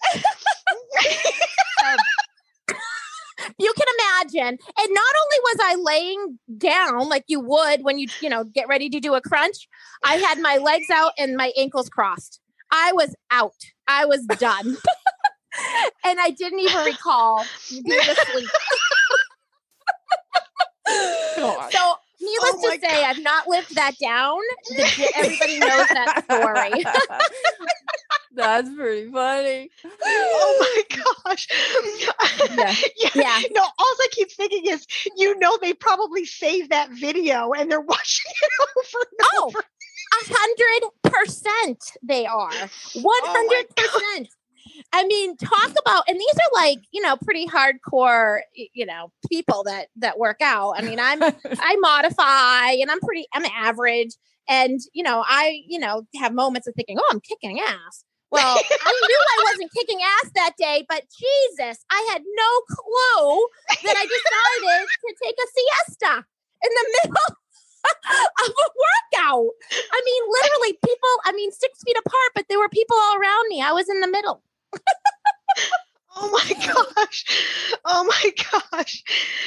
you 3.58 3.72
can 3.76 3.86
imagine. 3.98 4.58
And 4.78 4.94
not 4.94 5.14
only 5.22 5.38
was 5.42 5.56
I 5.60 5.74
laying 5.78 6.38
down 6.58 7.08
like 7.08 7.24
you 7.28 7.40
would 7.40 7.82
when 7.82 7.98
you, 7.98 8.08
you 8.20 8.28
know, 8.28 8.44
get 8.44 8.68
ready 8.68 8.88
to 8.90 9.00
do 9.00 9.14
a 9.14 9.20
crunch, 9.20 9.68
I 10.04 10.14
had 10.16 10.38
my 10.40 10.56
legs 10.56 10.90
out 10.90 11.12
and 11.18 11.36
my 11.36 11.52
ankles 11.56 11.88
crossed. 11.88 12.40
I 12.70 12.92
was 12.92 13.14
out. 13.30 13.54
I 13.86 14.04
was 14.04 14.26
done. 14.26 14.76
and 16.04 16.18
I 16.20 16.30
didn't 16.30 16.60
even 16.60 16.84
recall 16.84 17.44
being 17.70 18.00
asleep. 18.00 18.48
so 20.88 21.94
needless 22.20 22.52
Oh 22.54 22.70
to 22.72 22.80
say, 22.80 23.04
I've 23.04 23.22
not 23.22 23.48
lived 23.48 23.74
that 23.74 23.94
down. 24.00 24.38
The- 24.68 25.12
everybody 25.16 25.58
knows 25.58 25.88
that 25.88 26.24
story. 26.24 26.84
That's 28.34 28.68
pretty 28.74 29.10
funny. 29.10 29.70
Oh 30.04 30.56
my 30.90 31.02
gosh. 31.24 31.48
Yeah. 32.00 32.12
yeah. 32.98 33.10
Yeah. 33.14 33.40
No, 33.52 33.62
all 33.62 33.72
I 33.78 34.08
keep 34.12 34.30
thinking 34.30 34.66
is, 34.66 34.86
you 35.16 35.38
know, 35.38 35.58
they 35.62 35.72
probably 35.72 36.26
saved 36.26 36.70
that 36.70 36.90
video 36.90 37.52
and 37.52 37.70
they're 37.70 37.80
watching 37.94 38.32
it 38.42 38.50
over 38.76 39.06
and 39.10 39.28
Oh, 39.34 39.44
over. 39.46 39.58
A 39.58 40.34
hundred 40.34 40.90
percent 41.02 41.82
they 42.02 42.26
are. 42.26 42.50
Oh 42.52 43.00
One 43.00 43.20
Oh 43.22 43.32
hundred 43.34 43.74
percent. 43.74 44.28
I 44.92 45.06
mean, 45.06 45.36
talk 45.36 45.70
about 45.78 46.04
and 46.08 46.18
these 46.18 46.34
are 46.34 46.54
like, 46.54 46.78
you 46.90 47.02
know, 47.02 47.16
pretty 47.16 47.46
hardcore, 47.46 48.40
you 48.54 48.86
know, 48.86 49.12
people 49.30 49.64
that 49.64 49.88
that 49.96 50.18
work 50.18 50.40
out. 50.40 50.74
I 50.76 50.82
mean, 50.82 50.98
I'm 51.00 51.22
I 51.44 51.76
modify 51.80 52.70
and 52.80 52.90
I'm 52.90 53.00
pretty 53.00 53.26
I'm 53.32 53.44
average. 53.44 54.14
And 54.48 54.80
you 54.92 55.02
know, 55.02 55.24
I, 55.26 55.62
you 55.66 55.78
know, 55.78 56.06
have 56.16 56.32
moments 56.32 56.68
of 56.68 56.74
thinking, 56.74 56.98
oh, 56.98 57.08
I'm 57.10 57.20
kicking 57.20 57.60
ass. 57.60 58.04
Well, 58.30 58.58
I 58.58 58.92
knew 59.08 59.20
I 59.38 59.44
wasn't 59.44 59.72
kicking 59.72 60.00
ass 60.02 60.30
that 60.34 60.54
day, 60.58 60.84
but 60.88 61.04
Jesus, 61.08 61.84
I 61.90 62.08
had 62.12 62.22
no 62.26 62.60
clue 62.68 63.46
that 63.84 63.96
I 63.96 64.04
decided 64.04 64.88
to 64.88 65.14
take 65.22 65.36
a 65.36 65.48
siesta 65.54 66.24
in 66.64 66.70
the 66.74 66.98
middle 67.04 67.36
of 67.86 68.50
a 68.50 68.68
workout. 68.82 69.52
I 69.92 70.02
mean, 70.04 70.22
literally, 70.28 70.78
people, 70.84 71.14
I 71.24 71.32
mean, 71.32 71.52
six 71.52 71.82
feet 71.84 71.96
apart, 71.98 72.30
but 72.34 72.46
there 72.48 72.58
were 72.58 72.68
people 72.68 72.96
all 72.96 73.16
around 73.16 73.48
me. 73.48 73.62
I 73.62 73.72
was 73.72 73.88
in 73.88 74.00
the 74.00 74.08
middle. 74.08 74.42
Oh 76.18 76.30
my 76.30 76.66
gosh. 76.94 77.24
Oh 77.84 78.04
my 78.04 78.32
gosh. 78.50 79.02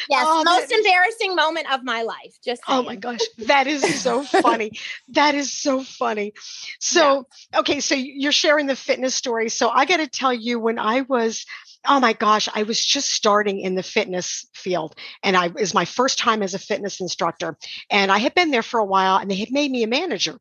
Yes, 0.09 0.25
Oh, 0.27 0.43
most 0.43 0.69
that 0.69 0.77
embarrassing 0.77 1.35
moment 1.35 1.71
of 1.71 1.83
my 1.83 2.03
life. 2.03 2.37
Just 2.45 2.61
Oh 2.67 2.83
my 2.83 2.95
gosh, 2.95 3.21
that 3.39 3.65
is 3.67 4.01
so 4.01 4.21
funny. 4.23 4.71
that 5.09 5.33
is 5.33 5.51
so 5.51 5.83
funny. 5.83 6.33
So, 6.79 7.25
okay, 7.55 7.79
so 7.79 7.95
you're 7.95 8.31
sharing 8.31 8.67
the 8.67 8.75
fitness 8.75 9.15
story. 9.15 9.49
So, 9.49 9.69
I 9.69 9.85
got 9.85 9.97
to 9.97 10.07
tell 10.07 10.33
you, 10.33 10.59
when 10.59 10.77
I 10.77 11.01
was, 11.01 11.45
oh 11.87 11.99
my 11.99 12.13
gosh, 12.13 12.47
I 12.53 12.63
was 12.63 12.83
just 12.83 13.09
starting 13.11 13.59
in 13.59 13.73
the 13.75 13.83
fitness 13.83 14.47
field, 14.53 14.95
and 15.23 15.35
I 15.35 15.47
was 15.47 15.73
my 15.73 15.85
first 15.85 16.19
time 16.19 16.43
as 16.43 16.53
a 16.53 16.59
fitness 16.59 17.01
instructor, 17.01 17.57
and 17.89 18.11
I 18.11 18.19
had 18.19 18.35
been 18.35 18.51
there 18.51 18.63
for 18.63 18.79
a 18.79 18.85
while, 18.85 19.17
and 19.17 19.29
they 19.29 19.35
had 19.35 19.51
made 19.51 19.71
me 19.71 19.83
a 19.83 19.87
manager. 19.87 20.37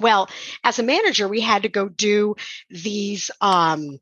Well, 0.00 0.28
as 0.62 0.78
a 0.78 0.82
manager, 0.82 1.26
we 1.28 1.40
had 1.40 1.62
to 1.62 1.68
go 1.68 1.88
do 1.88 2.36
these 2.70 3.30
um, 3.40 3.98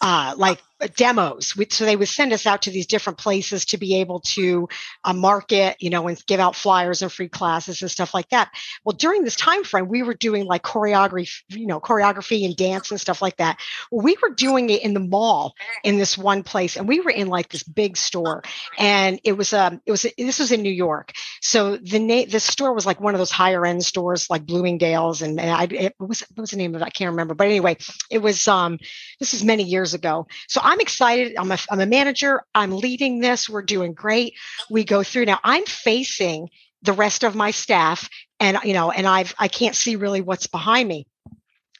uh, 0.00 0.34
like 0.36 0.60
demos. 0.88 1.54
So 1.70 1.84
they 1.84 1.96
would 1.96 2.08
send 2.08 2.32
us 2.32 2.46
out 2.46 2.62
to 2.62 2.70
these 2.70 2.86
different 2.86 3.18
places 3.18 3.64
to 3.66 3.78
be 3.78 3.96
able 3.96 4.20
to 4.20 4.68
uh, 5.04 5.12
market, 5.12 5.76
you 5.80 5.90
know, 5.90 6.08
and 6.08 6.22
give 6.26 6.40
out 6.40 6.56
flyers 6.56 7.02
and 7.02 7.12
free 7.12 7.28
classes 7.28 7.82
and 7.82 7.90
stuff 7.90 8.14
like 8.14 8.28
that. 8.30 8.50
Well, 8.84 8.96
during 8.96 9.24
this 9.24 9.36
time 9.36 9.64
frame, 9.64 9.88
we 9.88 10.02
were 10.02 10.14
doing 10.14 10.44
like 10.44 10.62
choreography, 10.62 11.30
you 11.48 11.66
know, 11.66 11.80
choreography 11.80 12.44
and 12.44 12.56
dance 12.56 12.90
and 12.90 13.00
stuff 13.00 13.22
like 13.22 13.36
that. 13.36 13.58
We 13.90 14.16
were 14.22 14.34
doing 14.34 14.70
it 14.70 14.82
in 14.82 14.94
the 14.94 15.00
mall 15.00 15.54
in 15.84 15.98
this 15.98 16.16
one 16.18 16.42
place, 16.42 16.76
and 16.76 16.88
we 16.88 17.00
were 17.00 17.10
in 17.10 17.28
like 17.28 17.48
this 17.48 17.62
big 17.62 17.96
store, 17.96 18.42
and 18.78 19.20
it 19.24 19.32
was 19.32 19.52
um, 19.52 19.80
it 19.86 19.90
was 19.90 20.06
this 20.16 20.38
was 20.38 20.52
in 20.52 20.62
New 20.62 20.70
York. 20.70 21.12
So 21.40 21.76
the 21.76 21.98
name 21.98 22.28
the 22.28 22.40
store 22.40 22.72
was 22.72 22.86
like 22.86 23.00
one 23.00 23.14
of 23.14 23.18
those 23.18 23.30
higher 23.30 23.64
end 23.64 23.84
stores 23.84 24.28
like 24.30 24.46
Bloomingdale's, 24.46 25.22
and, 25.22 25.40
and 25.40 25.50
I 25.50 25.64
it 25.64 25.94
was 25.98 26.20
what 26.34 26.42
was 26.42 26.50
the 26.50 26.56
name 26.56 26.74
of 26.74 26.82
it? 26.82 26.84
I 26.84 26.90
can't 26.90 27.10
remember, 27.10 27.34
but 27.34 27.46
anyway, 27.46 27.76
it 28.10 28.18
was 28.18 28.46
um 28.48 28.78
this 29.18 29.34
is 29.34 29.44
many 29.44 29.62
years 29.62 29.94
ago. 29.94 30.26
So 30.48 30.60
I'm 30.72 30.80
excited. 30.80 31.34
I'm 31.36 31.52
a 31.52 31.58
I'm 31.70 31.80
a 31.80 31.86
manager. 31.86 32.44
I'm 32.54 32.70
leading 32.74 33.20
this. 33.20 33.46
We're 33.46 33.60
doing 33.60 33.92
great. 33.92 34.32
We 34.70 34.84
go 34.84 35.02
through 35.02 35.26
now. 35.26 35.38
I'm 35.44 35.66
facing 35.66 36.48
the 36.80 36.94
rest 36.94 37.24
of 37.24 37.34
my 37.34 37.50
staff, 37.50 38.08
and 38.40 38.56
you 38.64 38.72
know, 38.72 38.90
and 38.90 39.06
I've 39.06 39.34
I 39.38 39.48
can't 39.48 39.76
see 39.76 39.96
really 39.96 40.22
what's 40.22 40.46
behind 40.46 40.88
me. 40.88 41.06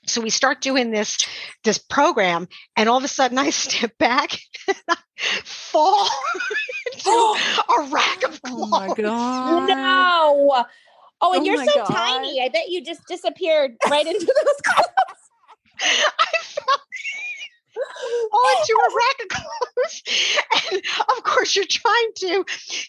So 0.06 0.20
we 0.20 0.28
start 0.28 0.60
doing 0.60 0.90
this 0.90 1.16
this 1.64 1.78
program, 1.78 2.48
and 2.76 2.86
all 2.86 2.98
of 2.98 3.04
a 3.04 3.08
sudden 3.08 3.38
I 3.38 3.48
step 3.64 3.96
back 3.96 4.38
and 4.68 4.76
I 4.90 4.96
fall 5.42 6.06
into 6.92 7.10
a 7.10 7.88
rack 7.90 8.24
of 8.24 8.42
clothes. 8.42 8.62
Oh 8.62 8.66
my 8.66 8.88
god. 8.88 9.68
No. 9.68 10.64
Oh, 11.22 11.32
and 11.32 11.42
Oh 11.42 11.44
you're 11.46 11.64
so 11.64 11.76
God. 11.76 11.86
tiny. 11.86 12.42
I 12.42 12.50
bet 12.50 12.68
you 12.68 12.84
just 12.84 13.06
disappeared 13.08 13.72
right 13.90 14.06
into 14.06 14.26
those 14.26 14.60
clothes. 14.66 14.90
I 15.80 16.26
fell 16.42 16.80
into 17.74 18.74
a 18.74 18.96
rack 18.96 19.16
of 19.22 19.28
clothes. 19.28 20.02
And 20.72 20.82
of 21.16 21.24
course, 21.24 21.56
you're 21.56 21.64
trying 21.68 22.10
to 22.16 22.44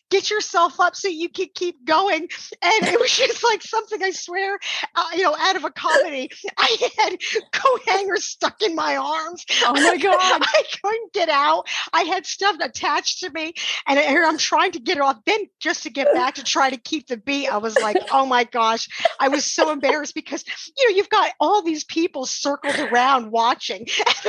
get 0.09 0.29
yourself 0.29 0.79
up 0.79 0.95
so 0.95 1.07
you 1.07 1.29
can 1.29 1.47
keep 1.53 1.85
going. 1.85 2.27
And 2.61 2.87
it 2.87 2.99
was 2.99 3.15
just 3.15 3.43
like 3.43 3.61
something 3.61 4.01
I 4.01 4.11
swear, 4.11 4.59
uh, 4.95 5.07
you 5.15 5.23
know, 5.23 5.35
out 5.37 5.55
of 5.55 5.63
a 5.63 5.71
comedy. 5.71 6.29
I 6.57 6.89
had 6.97 7.17
coat 7.51 7.81
hangers 7.87 8.25
stuck 8.25 8.61
in 8.61 8.75
my 8.75 8.95
arms. 8.95 9.45
Oh 9.65 9.73
my 9.73 9.97
god. 10.01 10.17
I 10.19 10.63
couldn't 10.81 11.13
get 11.13 11.29
out. 11.29 11.67
I 11.93 12.03
had 12.03 12.25
stuff 12.25 12.57
attached 12.61 13.19
to 13.21 13.29
me, 13.31 13.53
and 13.87 13.99
here 13.99 14.23
I'm 14.25 14.37
trying 14.37 14.71
to 14.73 14.79
get 14.79 14.97
it 14.97 15.01
off. 15.01 15.17
Then 15.25 15.45
just 15.59 15.83
to 15.83 15.89
get 15.89 16.13
back 16.13 16.35
to 16.35 16.43
try 16.43 16.69
to 16.69 16.77
keep 16.77 17.07
the 17.07 17.17
beat, 17.17 17.47
I 17.47 17.57
was 17.57 17.77
like, 17.79 17.97
"Oh 18.11 18.25
my 18.25 18.43
gosh!" 18.43 18.87
I 19.19 19.29
was 19.29 19.45
so 19.45 19.71
embarrassed 19.71 20.15
because 20.15 20.43
you 20.77 20.89
know 20.89 20.95
you've 20.95 21.09
got 21.09 21.31
all 21.39 21.61
these 21.61 21.83
people 21.83 22.25
circled 22.25 22.79
around 22.79 23.31
watching. 23.31 23.87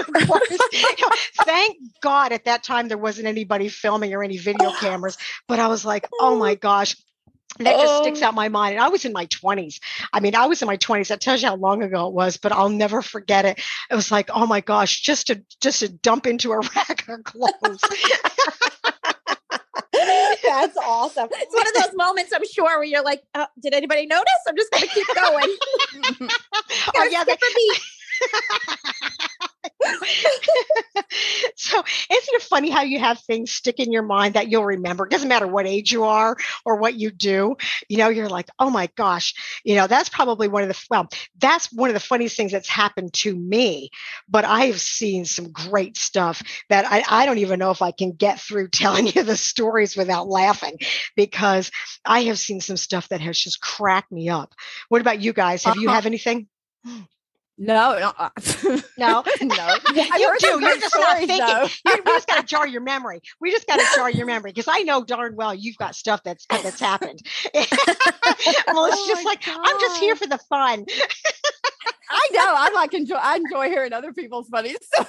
And 0.51 0.61
of 0.61 0.71
course, 0.71 0.99
you 0.99 1.07
know, 1.07 1.17
thank 1.45 1.79
God 2.03 2.33
at 2.33 2.45
that 2.47 2.63
time 2.65 2.89
there 2.89 2.99
wasn't 2.99 3.27
anybody 3.29 3.69
filming 3.69 4.15
or 4.15 4.23
any 4.25 4.39
video 4.39 4.73
cameras. 4.73 5.17
But 5.49 5.59
I 5.61 5.69
was 5.69 5.85
like, 5.85 6.09
"Oh 6.21 6.37
my 6.39 6.55
gosh." 6.55 6.97
That 7.61 7.79
just 7.81 7.99
sticks 8.03 8.21
Oh. 8.21 8.27
out 8.27 8.35
my 8.35 8.49
mind. 8.49 8.75
And 8.75 8.85
I 8.85 8.89
was 8.89 9.05
in 9.05 9.13
my 9.13 9.27
20s. 9.27 9.79
I 10.13 10.19
mean, 10.19 10.35
I 10.35 10.47
was 10.47 10.61
in 10.61 10.67
my 10.67 10.77
20s. 10.77 11.09
That 11.09 11.21
tells 11.21 11.41
you 11.41 11.49
how 11.49 11.55
long 11.55 11.85
ago 11.85 12.09
it 12.09 12.13
was, 12.13 12.37
but 12.37 12.51
I'll 12.51 12.69
never 12.69 13.01
forget 13.01 13.45
it. 13.45 13.61
It 13.91 13.95
was 13.95 14.11
like, 14.11 14.29
oh 14.35 14.45
my 14.47 14.61
gosh, 14.61 15.01
just 15.03 15.29
to 15.29 15.41
just 15.61 15.79
to 15.81 15.89
dump 15.89 16.27
into 16.27 16.51
a 16.53 16.59
rack 16.77 17.07
of 17.09 17.23
clothes. 17.23 17.81
That's 20.45 20.77
awesome. 20.79 21.29
It's 21.33 21.55
one 21.55 21.67
of 21.67 21.75
those 21.75 21.97
moments 21.97 22.33
I'm 22.35 22.47
sure 22.47 22.65
where 22.65 22.85
you're 22.85 23.03
like, 23.05 23.23
uh, 23.35 23.47
did 23.61 23.75
anybody 23.75 24.07
notice? 24.07 24.27
I'm 24.49 24.57
just 24.57 24.71
going 24.73 24.83
to 24.83 24.89
keep 24.89 25.07
going. 25.15 25.57
oh 26.97 27.09
yeah, 27.11 27.25
beat. 27.25 27.83
so 31.57 31.79
isn't 31.79 32.35
it 32.35 32.43
funny 32.43 32.71
how 32.71 32.83
you 32.83 32.99
have 32.99 33.19
things 33.21 33.51
stick 33.51 33.79
in 33.79 33.93
your 33.93 34.03
mind 34.03 34.35
that 34.35 34.49
you'll 34.49 34.65
remember? 34.65 35.07
It 35.07 35.11
doesn't 35.11 35.29
matter 35.29 35.47
what 35.47 35.67
age 35.67 35.93
you 35.93 36.05
are 36.05 36.37
or 36.65 36.77
what 36.77 36.95
you 36.95 37.11
do. 37.11 37.57
You 37.89 37.99
know, 37.99 38.09
you're 38.09 38.29
like, 38.29 38.49
oh 38.59 38.71
my 38.71 38.89
gosh, 38.97 39.35
you 39.65 39.75
know, 39.77 39.87
that's 39.87 40.09
probably 40.09 40.49
one 40.49 40.63
of 40.63 40.69
the 40.69 40.85
well, 40.91 41.09
that's 41.39 41.73
one 41.73 41.91
of 41.91 41.95
the 41.95 42.01
funniest 42.01 42.37
things 42.37 42.53
that's 42.53 42.69
happened 42.69 43.13
to 43.15 43.35
me. 43.35 43.91
But 44.29 44.45
I 44.45 44.67
have 44.67 44.81
seen 44.81 45.25
some 45.25 45.51
great 45.53 45.97
stuff 45.97 46.43
that 46.69 46.85
I, 46.87 47.03
I 47.09 47.27
don't 47.27 47.39
even 47.39 47.59
know 47.59 47.71
if 47.71 47.83
I 47.83 47.93
can 47.93 48.13
get 48.13 48.41
through 48.41 48.69
telling 48.73 49.07
you 49.09 49.23
the 49.23 49.37
stories 49.37 49.97
without 49.97 50.29
laughing 50.29 50.79
because 51.17 51.71
I 52.05 52.23
have 52.25 52.39
seen 52.39 52.61
some 52.61 52.77
stuff 52.77 53.09
that 53.09 53.21
has 53.21 53.39
just 53.39 53.61
cracked 53.61 54.13
me 54.13 54.29
up. 54.29 54.55
What 54.89 55.01
about 55.01 55.21
you 55.23 55.33
guys? 55.33 55.65
Have 55.65 55.77
you 55.77 55.89
Uh-huh. 55.89 55.91
have 55.91 56.07
anything? 56.07 56.49
No, 57.59 57.97
no. 57.99 58.13
uh, 58.19 58.31
No? 58.99 59.23
no. 59.43 59.55
I've 59.87 59.97
you 59.97 60.29
heard 60.29 60.39
do. 60.41 60.47
You're 60.61 60.77
just 60.79 60.95
not 60.97 61.19
thinking. 61.19 61.39
You- 61.87 62.03
we 62.05 62.11
just 62.13 62.27
got 62.27 62.41
to 62.41 62.47
jar 62.47 62.67
your 62.67 62.81
memory. 62.81 63.21
We 63.41 63.53
just 63.53 63.67
got 63.69 63.77
to 63.79 63.87
jar 63.95 64.11
your 64.11 64.27
memory 64.27 64.51
because 64.51 64.67
I 64.69 64.83
know 64.83 65.05
darn 65.05 65.37
well 65.37 65.55
you've 65.55 65.77
got 65.77 65.95
stuff 65.95 66.21
that's 66.25 66.47
that's 66.51 66.81
happened. 66.81 67.21
well, 67.55 67.65
it's 67.65 67.77
Oh 68.99 69.05
just 69.09 69.25
like 69.25 69.41
I'm 69.47 69.81
just 69.81 70.01
here 70.01 70.17
for 70.17 70.27
the 70.27 70.39
fun. 70.49 70.85
I 72.11 72.29
know. 72.33 72.41
I 72.57 72.71
like 72.75 72.93
enjoy. 72.95 73.15
I 73.17 73.37
enjoy 73.37 73.69
hearing 73.69 73.93
other 73.93 74.13
people's 74.13 74.49
funny 74.49 74.75
stories. 74.83 75.09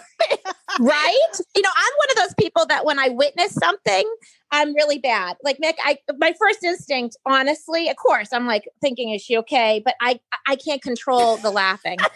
Right? 0.79 1.29
You 1.55 1.61
know, 1.61 1.69
I'm 1.75 1.93
one 1.97 2.09
of 2.11 2.15
those 2.17 2.33
people 2.39 2.65
that 2.67 2.85
when 2.85 2.99
I 2.99 3.09
witness 3.09 3.53
something, 3.53 4.03
I'm 4.51 4.73
really 4.75 4.99
bad. 4.99 5.37
Like 5.43 5.59
Nick, 5.59 5.77
I 5.83 5.97
my 6.17 6.33
first 6.39 6.63
instinct, 6.63 7.17
honestly, 7.25 7.89
of 7.89 7.95
course, 7.97 8.29
I'm 8.31 8.45
like 8.47 8.63
thinking, 8.81 9.11
is 9.11 9.21
she 9.21 9.37
okay? 9.37 9.81
But 9.83 9.95
I 10.01 10.19
I 10.47 10.55
can't 10.55 10.81
control 10.81 11.37
the 11.37 11.51
laughing. 11.51 11.97
as, 11.99 12.09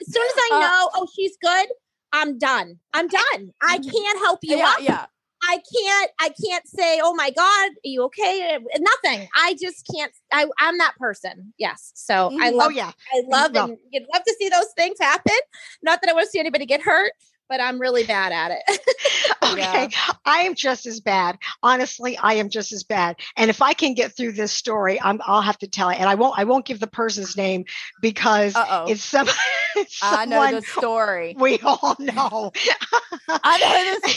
as, 0.00 0.12
soon 0.12 0.24
as 0.26 0.34
I 0.36 0.48
Uh, 0.52 0.60
know, 0.60 0.90
oh, 0.94 1.06
she's 1.14 1.36
good, 1.42 1.68
I'm 2.12 2.38
done. 2.38 2.78
I'm 2.92 3.08
done. 3.08 3.52
I 3.62 3.78
can't 3.78 4.18
help 4.18 4.40
you 4.42 4.58
yeah, 4.58 4.68
up. 4.68 4.80
yeah. 4.80 5.06
I 5.44 5.60
can't. 5.74 6.10
I 6.20 6.28
can't 6.46 6.68
say, 6.68 7.00
oh 7.02 7.14
my 7.14 7.30
god, 7.30 7.70
are 7.70 7.72
you 7.82 8.04
okay? 8.04 8.56
Nothing. 8.78 9.28
I 9.34 9.56
just 9.60 9.84
can't. 9.92 10.12
I 10.32 10.46
I'm 10.60 10.78
that 10.78 10.94
person. 10.98 11.52
Yes. 11.58 11.90
So 11.94 12.28
I 12.40 12.50
Mhm. 12.50 12.54
love 12.54 12.66
Oh 12.68 12.70
yeah, 12.70 12.92
I 13.12 13.22
love 13.26 13.52
Well- 13.52 13.64
and 13.70 13.78
you'd 13.90 14.06
love 14.14 14.22
to 14.24 14.34
see 14.38 14.48
those 14.48 14.72
things 14.76 14.98
happen. 15.00 15.34
Not 15.82 16.00
that 16.00 16.10
I 16.10 16.12
want 16.12 16.26
to 16.26 16.30
see 16.30 16.38
anybody 16.38 16.64
get 16.64 16.80
hurt, 16.82 17.12
but 17.52 17.60
I'm 17.60 17.78
really 17.78 18.04
bad 18.04 18.32
at 18.32 18.50
it. 18.50 18.80
okay. 19.44 19.88
Yeah. 19.90 20.12
I 20.24 20.38
am 20.44 20.54
just 20.54 20.86
as 20.86 21.00
bad. 21.00 21.36
Honestly, 21.62 22.16
I 22.16 22.34
am 22.34 22.48
just 22.48 22.72
as 22.72 22.82
bad. 22.82 23.16
And 23.36 23.50
if 23.50 23.60
I 23.60 23.74
can 23.74 23.92
get 23.92 24.16
through 24.16 24.32
this 24.32 24.52
story, 24.52 24.98
i 24.98 25.12
will 25.12 25.42
have 25.42 25.58
to 25.58 25.68
tell 25.68 25.90
it. 25.90 26.00
And 26.00 26.08
I 26.08 26.14
won't 26.14 26.38
I 26.38 26.44
won't 26.44 26.64
give 26.64 26.80
the 26.80 26.86
person's 26.86 27.36
name 27.36 27.66
because 28.00 28.56
Uh-oh. 28.56 28.86
it's 28.88 29.04
some 29.04 29.28
it's 29.76 30.00
I 30.02 30.24
know 30.24 30.50
the 30.50 30.62
story. 30.62 31.36
We 31.38 31.58
all 31.58 31.94
know. 31.98 32.52
I 33.28 33.58
know 33.58 34.00
the 34.00 34.08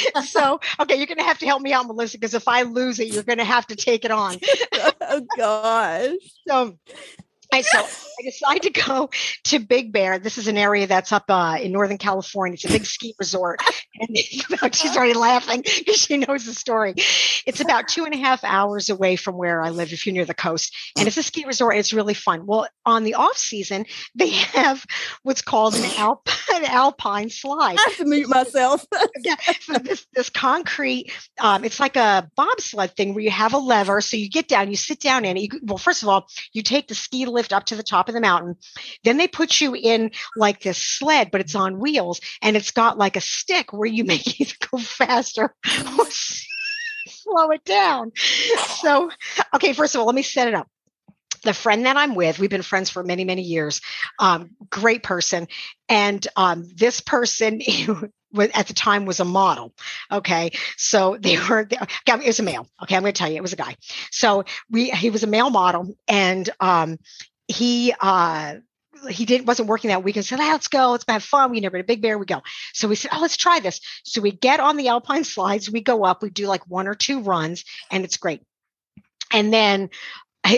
story. 0.00 0.24
so 0.24 0.60
okay, 0.80 0.96
you're 0.96 1.06
gonna 1.06 1.24
have 1.24 1.40
to 1.40 1.46
help 1.46 1.60
me 1.60 1.74
out, 1.74 1.86
Melissa, 1.86 2.16
because 2.16 2.32
if 2.32 2.48
I 2.48 2.62
lose 2.62 3.00
it, 3.00 3.08
you're 3.08 3.22
gonna 3.22 3.44
have 3.44 3.66
to 3.66 3.76
take 3.76 4.06
it 4.06 4.10
on. 4.10 4.38
oh 5.02 5.26
gosh. 5.36 6.14
So 6.48 6.78
so 7.62 7.78
I 8.18 8.22
decided 8.22 8.62
to 8.62 8.70
go 8.70 9.10
to 9.44 9.58
Big 9.58 9.92
Bear. 9.92 10.18
This 10.18 10.38
is 10.38 10.48
an 10.48 10.56
area 10.56 10.86
that's 10.86 11.12
up 11.12 11.24
uh, 11.28 11.58
in 11.60 11.72
Northern 11.72 11.98
California. 11.98 12.54
It's 12.54 12.64
a 12.64 12.68
big 12.68 12.86
ski 12.86 13.14
resort. 13.18 13.60
And 14.00 14.16
about, 14.52 14.74
she's 14.74 14.96
already 14.96 15.14
laughing 15.14 15.62
because 15.62 15.96
she 15.96 16.18
knows 16.18 16.46
the 16.46 16.54
story. 16.54 16.94
It's 17.46 17.60
about 17.60 17.88
two 17.88 18.04
and 18.04 18.14
a 18.14 18.18
half 18.18 18.44
hours 18.44 18.90
away 18.90 19.16
from 19.16 19.36
where 19.36 19.60
I 19.60 19.70
live 19.70 19.92
if 19.92 20.06
you're 20.06 20.12
near 20.12 20.24
the 20.24 20.34
coast. 20.34 20.74
And 20.96 21.06
it's 21.06 21.16
a 21.16 21.22
ski 21.22 21.44
resort. 21.44 21.76
It's 21.76 21.92
really 21.92 22.14
fun. 22.14 22.46
Well, 22.46 22.66
on 22.86 23.04
the 23.04 23.14
off 23.14 23.36
season, 23.36 23.86
they 24.14 24.30
have 24.30 24.84
what's 25.22 25.42
called 25.42 25.74
an, 25.74 25.84
alp- 25.96 26.28
an 26.54 26.64
alpine 26.64 27.30
slide. 27.30 27.78
I 27.78 27.82
have 27.82 27.96
to 27.96 28.04
mute 28.04 28.28
myself. 28.28 28.84
yeah, 29.24 29.36
so 29.60 29.74
this, 29.74 30.06
this 30.14 30.30
concrete, 30.30 31.12
um, 31.40 31.64
it's 31.64 31.80
like 31.80 31.96
a 31.96 32.30
bobsled 32.36 32.96
thing 32.96 33.14
where 33.14 33.24
you 33.24 33.30
have 33.30 33.54
a 33.54 33.58
lever. 33.58 34.00
So 34.00 34.16
you 34.16 34.28
get 34.28 34.48
down, 34.48 34.70
you 34.70 34.76
sit 34.76 35.00
down 35.00 35.24
in 35.24 35.36
it. 35.36 35.40
You, 35.40 35.60
well, 35.62 35.78
first 35.78 36.02
of 36.02 36.08
all, 36.08 36.26
you 36.52 36.62
take 36.62 36.88
the 36.88 36.94
ski 36.94 37.26
lift 37.26 37.43
lift 37.44 37.52
up 37.52 37.66
to 37.66 37.76
the 37.76 37.82
top 37.82 38.08
of 38.08 38.14
the 38.14 38.20
mountain. 38.20 38.56
Then 39.04 39.18
they 39.18 39.28
put 39.28 39.60
you 39.60 39.74
in 39.74 40.12
like 40.34 40.60
this 40.60 40.78
sled, 40.78 41.30
but 41.30 41.42
it's 41.42 41.54
on 41.54 41.78
wheels 41.78 42.20
and 42.40 42.56
it's 42.56 42.70
got 42.70 42.96
like 42.96 43.16
a 43.16 43.20
stick 43.20 43.72
where 43.72 43.88
you 43.88 44.04
make 44.14 44.40
it 44.40 44.56
go 44.70 44.78
faster 44.78 45.54
or 45.98 46.06
slow 47.06 47.50
it 47.50 47.64
down. 47.64 48.12
So, 48.80 49.10
okay, 49.54 49.74
first 49.74 49.94
of 49.94 50.00
all, 50.00 50.06
let 50.06 50.14
me 50.14 50.22
set 50.22 50.48
it 50.48 50.54
up 50.54 50.68
the 51.42 51.52
friend 51.52 51.84
that 51.84 51.98
I'm 51.98 52.14
with, 52.14 52.38
we've 52.38 52.48
been 52.48 52.62
friends 52.62 52.88
for 52.88 53.02
many, 53.02 53.24
many 53.24 53.42
years. 53.42 53.82
Um, 54.18 54.52
great 54.70 55.02
person. 55.02 55.46
And 55.90 56.26
um, 56.36 56.66
this 56.74 57.02
person 57.02 57.60
at 58.54 58.66
the 58.66 58.74
time 58.74 59.04
was 59.04 59.20
a 59.20 59.24
model. 59.24 59.74
Okay. 60.10 60.52
So 60.76 61.16
they 61.20 61.36
were, 61.36 61.68
it 61.70 62.26
was 62.26 62.40
a 62.40 62.42
male. 62.42 62.66
Okay. 62.82 62.96
I'm 62.96 63.02
going 63.02 63.12
to 63.12 63.18
tell 63.18 63.30
you, 63.30 63.36
it 63.36 63.42
was 63.42 63.52
a 63.52 63.56
guy. 63.56 63.76
So 64.10 64.44
we, 64.70 64.90
he 64.90 65.10
was 65.10 65.22
a 65.22 65.28
male 65.28 65.50
model 65.50 65.94
and 66.08 66.48
um, 66.60 66.98
he 67.48 67.94
uh 68.00 68.56
he 69.08 69.24
didn't 69.24 69.46
wasn't 69.46 69.68
working 69.68 69.88
that 69.88 70.04
week 70.04 70.16
and 70.16 70.24
said, 70.24 70.38
let's 70.38 70.68
go, 70.68 70.92
let's 70.92 71.04
have 71.08 71.22
fun. 71.22 71.50
We 71.50 71.60
never 71.60 71.78
a 71.78 71.84
big 71.84 72.00
bear, 72.00 72.18
we 72.18 72.26
go. 72.26 72.42
So 72.72 72.88
we 72.88 72.96
said, 72.96 73.10
Oh, 73.12 73.20
let's 73.20 73.36
try 73.36 73.60
this. 73.60 73.80
So 74.04 74.20
we 74.20 74.30
get 74.30 74.60
on 74.60 74.76
the 74.76 74.88
alpine 74.88 75.24
slides, 75.24 75.70
we 75.70 75.80
go 75.80 76.04
up, 76.04 76.22
we 76.22 76.30
do 76.30 76.46
like 76.46 76.68
one 76.68 76.88
or 76.88 76.94
two 76.94 77.20
runs, 77.20 77.64
and 77.90 78.04
it's 78.04 78.16
great. 78.16 78.42
And 79.32 79.52
then 79.52 79.90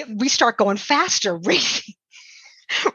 we 0.08 0.28
start 0.28 0.58
going 0.58 0.76
faster, 0.76 1.36
racing, 1.38 1.94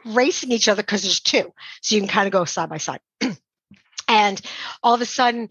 racing 0.04 0.52
each 0.52 0.68
other 0.68 0.82
because 0.82 1.02
there's 1.02 1.20
two. 1.20 1.52
So 1.80 1.94
you 1.94 2.00
can 2.00 2.08
kind 2.08 2.26
of 2.26 2.32
go 2.32 2.44
side 2.44 2.68
by 2.68 2.78
side. 2.78 3.00
and 4.08 4.40
all 4.82 4.94
of 4.94 5.00
a 5.00 5.06
sudden 5.06 5.48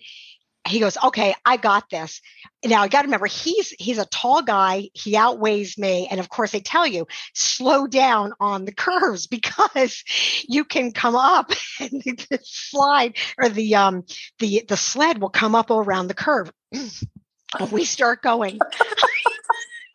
he 0.67 0.79
goes, 0.79 0.97
okay, 1.03 1.33
I 1.45 1.57
got 1.57 1.89
this. 1.89 2.21
Now 2.63 2.81
I 2.81 2.87
got 2.87 3.01
to 3.01 3.07
remember 3.07 3.25
he's 3.25 3.69
he's 3.71 3.97
a 3.97 4.05
tall 4.05 4.43
guy. 4.43 4.89
He 4.93 5.17
outweighs 5.17 5.77
me, 5.77 6.07
and 6.09 6.19
of 6.19 6.29
course 6.29 6.51
they 6.51 6.59
tell 6.59 6.85
you 6.85 7.07
slow 7.33 7.87
down 7.87 8.33
on 8.39 8.65
the 8.65 8.71
curves 8.71 9.27
because 9.41 10.03
you 10.47 10.63
can 10.63 10.91
come 10.91 11.15
up 11.15 11.51
and 11.79 12.01
the 12.01 12.39
slide 12.43 13.17
or 13.37 13.49
the 13.49 13.75
um 13.75 14.03
the 14.39 14.63
the 14.67 14.77
sled 14.77 15.19
will 15.19 15.29
come 15.29 15.55
up 15.55 15.71
around 15.71 16.07
the 16.07 16.13
curve. 16.13 16.51
we 17.71 17.85
start 17.85 18.21
going. 18.21 18.59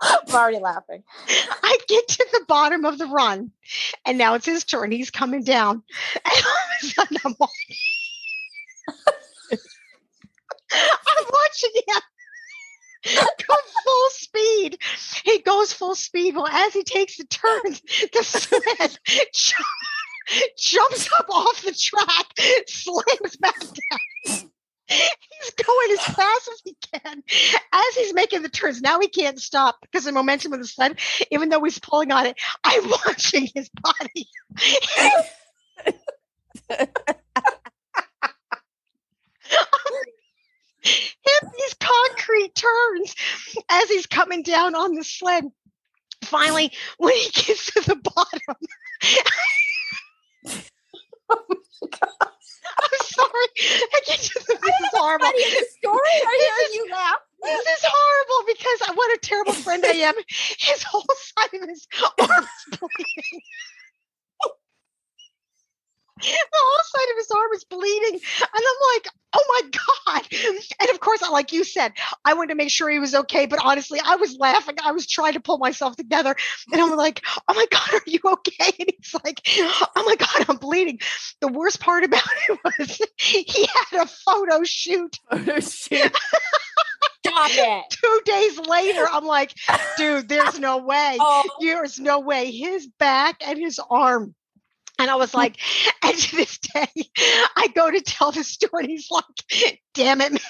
I'm 0.02 0.35
already 0.35 0.59
laughing. 0.59 1.02
I 1.62 1.79
get 1.88 2.07
to 2.07 2.26
the 2.33 2.44
bottom 2.46 2.85
of 2.85 2.98
the 2.98 3.07
run, 3.07 3.50
and 4.05 4.18
now 4.18 4.35
it's 4.35 4.44
his 4.44 4.64
turn. 4.64 4.90
He's 4.90 5.11
coming 5.11 5.42
down, 5.42 5.83
and 6.24 6.44
all 6.44 6.52
of 6.52 6.83
a 6.83 6.87
sudden 6.87 7.16
I'm. 7.24 7.35
I'm 10.72 11.24
watching 11.31 11.70
him 11.87 12.02
go 13.05 13.55
full 13.85 14.11
speed. 14.11 14.79
He 15.24 15.40
goes 15.40 15.72
full 15.72 15.94
speed. 15.94 16.35
Well, 16.35 16.48
as 16.48 16.72
he 16.72 16.83
takes 16.83 17.16
the 17.16 17.24
turns, 17.24 17.81
the 18.12 18.22
sled 18.22 18.98
jumps 20.59 21.09
up 21.18 21.26
off 21.31 21.62
the 21.62 21.72
track, 21.72 22.26
slams 22.66 23.37
back 23.37 23.59
down. 23.59 24.50
He's 24.88 25.50
going 25.50 25.90
as 25.92 26.14
fast 26.14 26.48
as 26.48 26.62
he 26.64 26.76
can 26.92 27.22
as 27.72 27.96
he's 27.96 28.14
making 28.14 28.42
the 28.42 28.48
turns. 28.48 28.81
Now 28.81 29.00
he 29.00 29.09
can't 29.09 29.40
stop 29.40 29.79
because 29.83 30.05
the 30.05 30.12
momentum 30.12 30.52
of 30.52 30.61
the 30.61 30.66
sled, 30.66 31.00
even 31.33 31.48
though 31.48 31.62
he's 31.64 31.81
pulling 31.81 32.12
on 32.12 32.26
it, 32.26 32.38
I'm 32.62 32.88
watching 32.88 33.48
his 33.52 33.68
body 33.70 34.29
hit 41.40 41.51
these 41.59 41.75
concrete 41.75 42.55
turns 42.55 43.14
as 43.68 43.88
he's 43.88 44.07
coming 44.07 44.42
down 44.42 44.75
on 44.75 44.94
the 44.94 45.05
sled. 45.05 45.44
Finally, 46.25 46.72
when 46.99 47.14
he 47.14 47.31
gets 47.31 47.72
to 47.72 47.81
the 47.83 47.96
bottom, 47.96 48.40
oh 51.31 51.44
my 51.49 51.88
god. 51.90 52.31
I'm 52.79 52.99
sorry. 53.01 53.49
I 53.59 54.01
get 54.07 54.18
to 54.18 54.40
the, 54.40 54.59
this 54.61 54.81
is 54.81 54.90
horrible. 54.92 55.27
The 55.27 55.66
story. 55.79 55.99
I 56.05 56.68
hear 56.70 56.83
you 56.83 56.90
laugh. 56.92 57.20
This 57.42 57.61
is 57.61 57.85
horrible 57.85 58.46
because 58.46 58.88
I 58.88 58.92
what 58.94 59.16
a 59.16 59.18
terrible 59.22 59.53
friend 59.53 59.85
I 59.85 59.92
am. 60.09 60.14
His 60.29 60.83
whole 60.83 61.07
side 61.38 61.62
of 61.62 61.68
his 61.68 61.87
arm 62.18 62.44
is 62.44 62.79
bleeding 62.79 63.42
the 66.20 66.29
whole 66.55 66.85
side 66.85 67.11
of 67.11 67.16
his 67.18 67.31
arm 67.31 67.52
is 67.55 67.64
bleeding. 67.64 68.14
And 68.14 68.48
I'm 68.55 68.94
like, 68.94 69.09
oh 69.35 69.44
my 69.48 69.70
God. 70.07 70.26
And 70.81 70.90
of 70.90 71.00
course, 71.00 71.22
like 71.31 71.52
you 71.52 71.64
said, 71.64 71.92
I 72.24 72.35
wanted 72.35 72.48
to 72.48 72.55
make 72.55 72.70
sure 72.70 72.88
he 72.88 72.98
was 72.98 73.14
okay. 73.14 73.46
But 73.46 73.61
honestly, 73.62 74.00
I 74.05 74.16
was 74.16 74.37
laughing. 74.38 74.76
I 74.83 74.92
was 74.92 75.07
trying 75.07 75.35
to 75.35 75.40
pull 75.40 75.59
myself 75.59 75.96
together. 75.96 76.35
And 76.72 76.81
I'm 76.81 76.96
like, 76.96 77.22
oh 77.48 77.55
my 77.55 77.66
God, 77.70 77.94
are 77.94 78.02
you 78.07 78.20
okay? 78.24 78.72
And 78.79 78.90
he's 78.96 79.14
like, 79.24 79.40
oh 79.96 80.05
my 80.07 80.16
God, 80.16 80.46
I'm 80.48 80.57
bleeding. 80.57 81.00
The 81.40 81.48
worst 81.48 81.81
part 81.81 82.05
about 82.05 82.22
it 82.48 82.59
was 82.64 83.00
he 83.16 83.66
had 83.90 84.02
a 84.02 84.07
photo 84.07 84.62
shoot. 84.64 85.18
Photo 85.31 85.61
shoot. 85.61 86.16
Stop 87.26 87.50
it. 87.52 87.85
Two 87.90 88.20
days 88.24 88.59
later, 88.61 89.05
I'm 89.11 89.24
like, 89.24 89.52
dude, 89.96 90.29
there's 90.29 90.59
no 90.61 90.79
way. 90.79 91.16
Oh. 91.20 91.42
There's 91.61 91.98
no 91.98 92.20
way. 92.20 92.50
His 92.50 92.87
back 92.98 93.37
and 93.46 93.59
his 93.59 93.81
arm 93.90 94.35
and 94.98 95.11
I 95.11 95.16
was 95.16 95.35
like, 95.35 95.56
and 96.02 96.16
to 96.16 96.37
this 96.37 96.59
day, 96.59 96.88
I 97.56 97.68
go 97.74 97.90
to 97.90 98.00
tell 98.00 98.32
the 98.32 98.44
story. 98.44 98.87
He's 98.87 99.09
like, 99.11 99.24
damn 99.94 100.20
it, 100.20 100.32
man. 100.32 100.40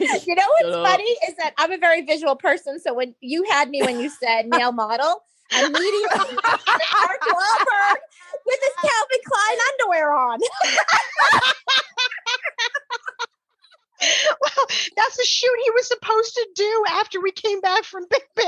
you 0.26 0.34
know 0.34 0.42
what's 0.60 0.76
funny 0.76 1.16
is 1.28 1.36
that 1.38 1.54
I'm 1.58 1.72
a 1.72 1.78
very 1.78 2.02
visual 2.02 2.36
person. 2.36 2.80
So 2.80 2.94
when 2.94 3.14
you 3.20 3.44
had 3.50 3.70
me 3.70 3.82
when 3.82 4.00
you 4.00 4.10
said 4.10 4.48
male 4.48 4.72
model, 4.72 5.24
I 5.52 5.64
immediately 5.64 6.08
Mark 6.44 7.20
Wahlberg 7.22 8.00
with 8.46 8.58
his 8.62 8.74
Calvin 8.82 9.20
Klein 9.26 9.58
underwear 9.72 10.12
on. 10.12 10.38
well, 14.00 14.66
that's 14.96 15.16
the 15.16 15.24
shoot 15.24 15.58
he 15.64 15.70
was 15.70 15.88
supposed 15.88 16.34
to 16.34 16.46
do 16.54 16.84
after 16.90 17.20
we 17.20 17.32
came 17.32 17.60
back 17.60 17.84
from 17.84 18.06
Big 18.10 18.22
Bear. 18.34 18.44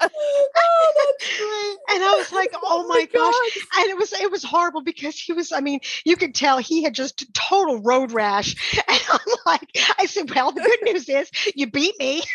oh, 0.00 0.92
that's 0.96 1.38
great. 1.38 1.78
And 1.94 2.04
I 2.04 2.14
was 2.16 2.32
like, 2.32 2.50
oh, 2.54 2.60
oh 2.62 2.88
my, 2.88 2.99
my 2.99 2.99
gosh. 3.12 3.34
gosh. 3.34 3.58
And 3.78 3.90
it 3.90 3.96
was 3.96 4.12
it 4.12 4.30
was 4.30 4.42
horrible 4.42 4.82
because 4.82 5.18
he 5.18 5.32
was, 5.32 5.52
I 5.52 5.60
mean, 5.60 5.80
you 6.04 6.16
could 6.16 6.34
tell 6.34 6.58
he 6.58 6.82
had 6.82 6.94
just 6.94 7.32
total 7.34 7.82
road 7.82 8.12
rash. 8.12 8.56
And 8.90 9.00
I'm 9.12 9.34
like, 9.46 9.68
I 9.98 10.06
said, 10.06 10.32
Well, 10.32 10.52
the 10.52 10.60
good 10.60 10.78
news 10.82 11.08
is 11.08 11.30
you 11.54 11.70
beat 11.70 11.98
me. 11.98 12.22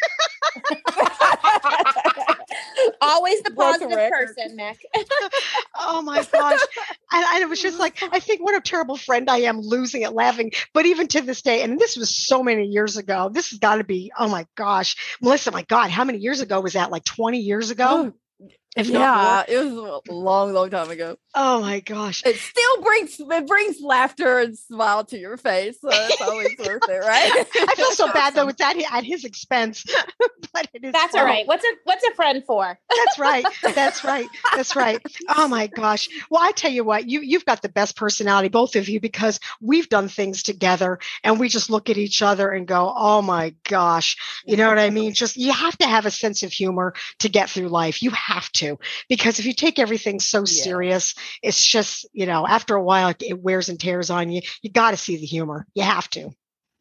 Always 3.01 3.41
the 3.43 3.51
positive 3.51 4.09
person, 4.09 4.57
Mick. 4.57 4.77
oh 5.79 6.01
my 6.01 6.23
gosh. 6.31 6.59
And, 7.11 7.25
and, 7.33 7.43
it 7.43 7.49
was 7.49 7.61
just 7.61 7.79
like, 7.79 8.01
I 8.11 8.19
think 8.19 8.43
what 8.43 8.55
a 8.55 8.61
terrible 8.61 8.97
friend 8.97 9.29
I 9.29 9.39
am 9.39 9.59
losing 9.59 10.01
it 10.01 10.13
laughing. 10.13 10.51
But 10.73 10.85
even 10.85 11.07
to 11.09 11.21
this 11.21 11.41
day, 11.41 11.61
and 11.61 11.79
this 11.79 11.97
was 11.97 12.15
so 12.15 12.43
many 12.43 12.65
years 12.65 12.97
ago, 12.97 13.29
this 13.31 13.51
has 13.51 13.59
got 13.59 13.75
to 13.75 13.83
be, 13.83 14.11
oh 14.17 14.27
my 14.27 14.45
gosh. 14.55 15.17
Melissa, 15.21 15.51
my 15.51 15.63
God, 15.63 15.89
how 15.89 16.03
many 16.03 16.19
years 16.19 16.41
ago 16.41 16.61
was 16.61 16.73
that? 16.73 16.91
Like 16.91 17.03
20 17.03 17.39
years 17.39 17.71
ago? 17.71 18.13
Oh, 18.13 18.24
If 18.75 18.89
yeah, 18.89 18.99
not 18.99 19.49
it 19.49 19.57
was 19.63 20.01
a 20.09 20.11
long, 20.11 20.51
long 20.53 20.69
time 20.69 20.89
ago. 20.89 21.17
Oh 21.33 21.61
my 21.61 21.79
gosh. 21.79 22.23
It 22.25 22.37
still 22.37 22.81
brings 22.81 23.17
it 23.19 23.47
brings 23.47 23.79
laughter 23.81 24.39
and 24.39 24.57
smile 24.57 25.05
to 25.05 25.17
your 25.17 25.37
face. 25.37 25.79
So 25.79 25.89
it's 25.89 26.21
always 26.21 26.49
worth 26.59 26.89
it, 26.89 26.99
right? 26.99 27.47
I 27.55 27.75
feel 27.75 27.91
so 27.91 28.11
bad 28.11 28.35
though 28.35 28.45
with 28.45 28.57
that 28.57 28.75
at 28.91 29.05
his 29.05 29.23
expense. 29.23 29.85
but 30.53 30.67
it 30.73 30.83
is 30.83 30.91
That's 30.91 31.15
all 31.15 31.21
fun. 31.21 31.29
right. 31.29 31.47
What's 31.47 31.63
a 31.63 31.69
what's 31.85 32.05
a 32.05 32.13
friend 32.15 32.43
for? 32.45 32.77
That's 32.97 33.19
right. 33.19 33.45
That's 33.75 34.03
right. 34.03 34.27
That's 34.55 34.75
right. 34.75 35.01
Oh 35.29 35.47
my 35.47 35.67
gosh. 35.67 36.09
Well, 36.29 36.41
I 36.41 36.51
tell 36.51 36.71
you 36.71 36.83
what, 36.83 37.07
you 37.07 37.21
you've 37.21 37.45
got 37.45 37.61
the 37.61 37.69
best 37.69 37.95
personality, 37.95 38.49
both 38.49 38.75
of 38.75 38.89
you, 38.89 38.99
because 38.99 39.39
we've 39.61 39.87
done 39.87 40.09
things 40.09 40.43
together 40.43 40.99
and 41.23 41.39
we 41.39 41.47
just 41.47 41.69
look 41.69 41.89
at 41.89 41.97
each 41.97 42.21
other 42.21 42.49
and 42.49 42.67
go, 42.67 42.93
Oh 42.93 43.21
my 43.21 43.55
gosh. 43.63 44.17
You 44.45 44.57
know 44.57 44.67
what 44.67 44.79
I 44.79 44.89
mean? 44.89 45.13
Just 45.13 45.37
you 45.37 45.53
have 45.53 45.77
to 45.77 45.87
have 45.87 46.05
a 46.05 46.11
sense 46.11 46.43
of 46.43 46.51
humor 46.51 46.93
to 47.19 47.29
get 47.29 47.49
through 47.49 47.69
life. 47.69 48.03
You 48.03 48.11
have 48.11 48.51
to. 48.53 48.64
Because 49.09 49.39
if 49.39 49.45
you 49.45 49.53
take 49.53 49.79
everything 49.79 50.19
so 50.19 50.39
Yeah. 50.39 50.45
serious, 50.63 51.15
it's 51.41 51.65
just, 51.65 52.05
you 52.13 52.25
know, 52.25 52.45
after 52.47 52.75
a 52.75 52.83
while 52.83 53.09
it- 53.09 53.21
it 53.23 53.41
wears 53.41 53.69
and 53.69 53.79
tears 53.79 54.09
on 54.09 54.31
you. 54.31 54.41
You 54.61 54.71
gotta 54.71 54.97
see 54.97 55.17
the 55.17 55.25
humor. 55.25 55.67
You 55.75 55.83
have 55.83 56.09
to. 56.11 56.31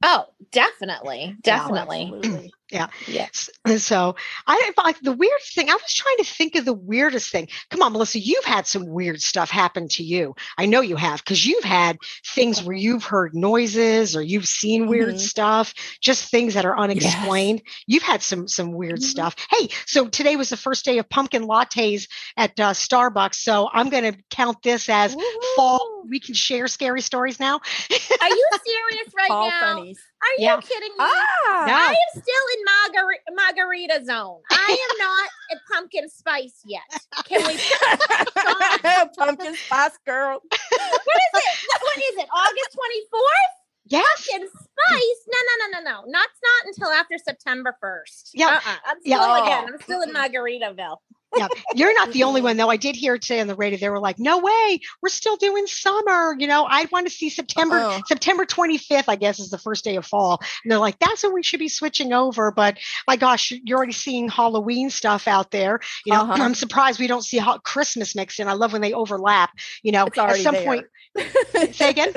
Oh, 0.02 0.26
definitely. 0.52 1.36
Definitely. 1.42 2.52
Absolutely. 2.74 3.14
Yes. 3.14 3.50
And 3.64 3.80
so 3.80 4.16
I 4.46 4.56
didn't 4.58 4.76
like 4.78 5.00
the 5.00 5.12
weird 5.12 5.40
thing. 5.54 5.70
I 5.70 5.74
was 5.74 5.92
trying 5.94 6.16
to 6.18 6.24
think 6.24 6.54
of 6.56 6.64
the 6.64 6.72
weirdest 6.72 7.30
thing. 7.30 7.48
Come 7.70 7.82
on, 7.82 7.92
Melissa, 7.92 8.18
you've 8.18 8.44
had 8.44 8.66
some 8.66 8.86
weird 8.86 9.20
stuff 9.22 9.50
happen 9.50 9.88
to 9.88 10.02
you. 10.02 10.34
I 10.58 10.66
know 10.66 10.80
you 10.80 10.96
have 10.96 11.22
because 11.24 11.44
you've 11.46 11.64
had 11.64 11.98
things 12.34 12.62
where 12.62 12.76
you've 12.76 13.04
heard 13.04 13.34
noises 13.34 14.16
or 14.16 14.22
you've 14.22 14.46
seen 14.48 14.86
weird 14.88 15.14
Mhm. 15.14 15.20
stuff, 15.20 15.74
just 16.00 16.30
things 16.30 16.54
that 16.54 16.64
are 16.64 16.78
unexplained. 16.78 17.62
You've 17.86 18.02
had 18.02 18.22
some 18.22 18.48
some 18.48 18.72
weird 18.72 19.00
Mhm. 19.00 19.04
stuff. 19.04 19.36
Hey, 19.50 19.68
so 19.86 20.08
today 20.08 20.36
was 20.36 20.48
the 20.48 20.56
first 20.56 20.84
day 20.84 20.98
of 20.98 21.08
pumpkin 21.08 21.44
lattes 21.46 22.08
at 22.36 22.58
uh, 22.60 22.72
Starbucks, 22.72 23.36
so 23.36 23.68
I'm 23.72 23.88
going 23.90 24.12
to 24.12 24.18
count 24.30 24.62
this 24.62 24.88
as 24.88 25.16
fall. 25.56 26.02
We 26.08 26.20
can 26.20 26.34
share 26.34 26.68
scary 26.68 27.00
stories 27.00 27.40
now. 27.40 27.56
Are 27.56 28.28
you 28.28 28.48
serious 28.64 29.14
right 29.16 29.28
Fall 29.28 29.48
now? 29.48 29.60
funnies. 29.76 29.98
Are 30.24 30.42
you 30.42 30.60
kidding 30.62 30.88
me? 30.88 30.96
Ah, 31.00 31.64
No. 31.66 31.74
I 31.74 31.94
am 31.94 32.10
still 32.22 32.46
in 32.56 32.64
margarita 32.64 33.22
margarita 33.34 34.04
zone. 34.04 34.40
I 34.50 34.88
am 34.90 34.98
not 35.06 35.28
at 35.52 35.58
pumpkin 35.70 36.08
spice 36.08 36.62
yet. 36.64 36.82
Can 37.26 37.46
we? 37.46 37.58
pumpkin 39.18 39.54
spice 39.54 39.98
girl. 40.06 40.40
What 40.50 41.16
is 41.16 41.42
it? 41.42 41.58
What 41.82 41.96
is 41.98 42.16
it? 42.24 42.28
August 42.34 42.72
twenty 42.74 43.00
fourth? 43.10 43.54
Yes. 43.86 44.28
Pumpkin 44.30 44.48
spice? 44.48 45.20
No, 45.28 45.38
no, 45.48 45.54
no, 45.60 45.78
no, 45.78 45.90
no. 45.90 46.10
Not 46.10 46.28
not 46.42 46.66
until 46.66 46.88
after 46.90 47.16
September 47.18 47.76
first. 47.80 48.30
Yeah. 48.34 48.46
Uh-uh. 48.64 48.76
I'm 48.86 49.00
still 49.00 49.10
Yeah. 49.10 49.42
again. 49.44 49.64
I'm 49.74 49.80
still 49.82 50.02
in 50.02 50.12
Margaritaville. 50.12 50.96
Yeah, 51.36 51.48
you're 51.74 51.94
not 51.94 52.12
the 52.12 52.22
only 52.24 52.40
one 52.40 52.56
though. 52.56 52.70
I 52.70 52.76
did 52.76 52.96
hear 52.96 53.18
today 53.18 53.40
on 53.40 53.46
the 53.46 53.54
radio. 53.54 53.78
They 53.78 53.88
were 53.90 54.00
like, 54.00 54.18
"No 54.18 54.38
way, 54.38 54.80
we're 55.02 55.08
still 55.08 55.36
doing 55.36 55.66
summer." 55.66 56.34
You 56.38 56.46
know, 56.46 56.66
I 56.68 56.86
want 56.92 57.06
to 57.06 57.12
see 57.12 57.28
September. 57.30 57.76
Uh-uh. 57.78 58.00
September 58.06 58.44
25th, 58.44 59.04
I 59.08 59.16
guess, 59.16 59.38
is 59.40 59.50
the 59.50 59.58
first 59.58 59.84
day 59.84 59.96
of 59.96 60.06
fall. 60.06 60.40
And 60.62 60.70
they're 60.70 60.78
like, 60.78 60.98
"That's 60.98 61.22
when 61.22 61.32
we 61.34 61.42
should 61.42 61.60
be 61.60 61.68
switching 61.68 62.12
over." 62.12 62.50
But 62.50 62.78
my 63.06 63.16
gosh, 63.16 63.52
you're 63.64 63.76
already 63.78 63.92
seeing 63.92 64.28
Halloween 64.28 64.90
stuff 64.90 65.26
out 65.28 65.50
there. 65.50 65.80
You 66.06 66.12
know, 66.14 66.20
Uh-huh. 66.22 66.42
I'm 66.42 66.54
surprised 66.54 66.98
we 67.00 67.06
don't 67.06 67.22
see 67.24 67.38
ho- 67.38 67.58
Christmas 67.58 68.14
mixed 68.14 68.40
in. 68.40 68.48
I 68.48 68.52
love 68.54 68.72
when 68.72 68.82
they 68.82 68.92
overlap. 68.92 69.50
You 69.82 69.92
know, 69.92 70.06
It's 70.06 70.18
at 70.18 70.24
already 70.24 70.42
some 70.42 70.54
there. 70.54 70.64
point, 70.64 70.86
say 71.74 71.90
again, 71.90 72.12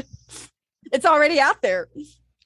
It's 0.92 1.06
already 1.06 1.40
out 1.40 1.62
there. 1.62 1.88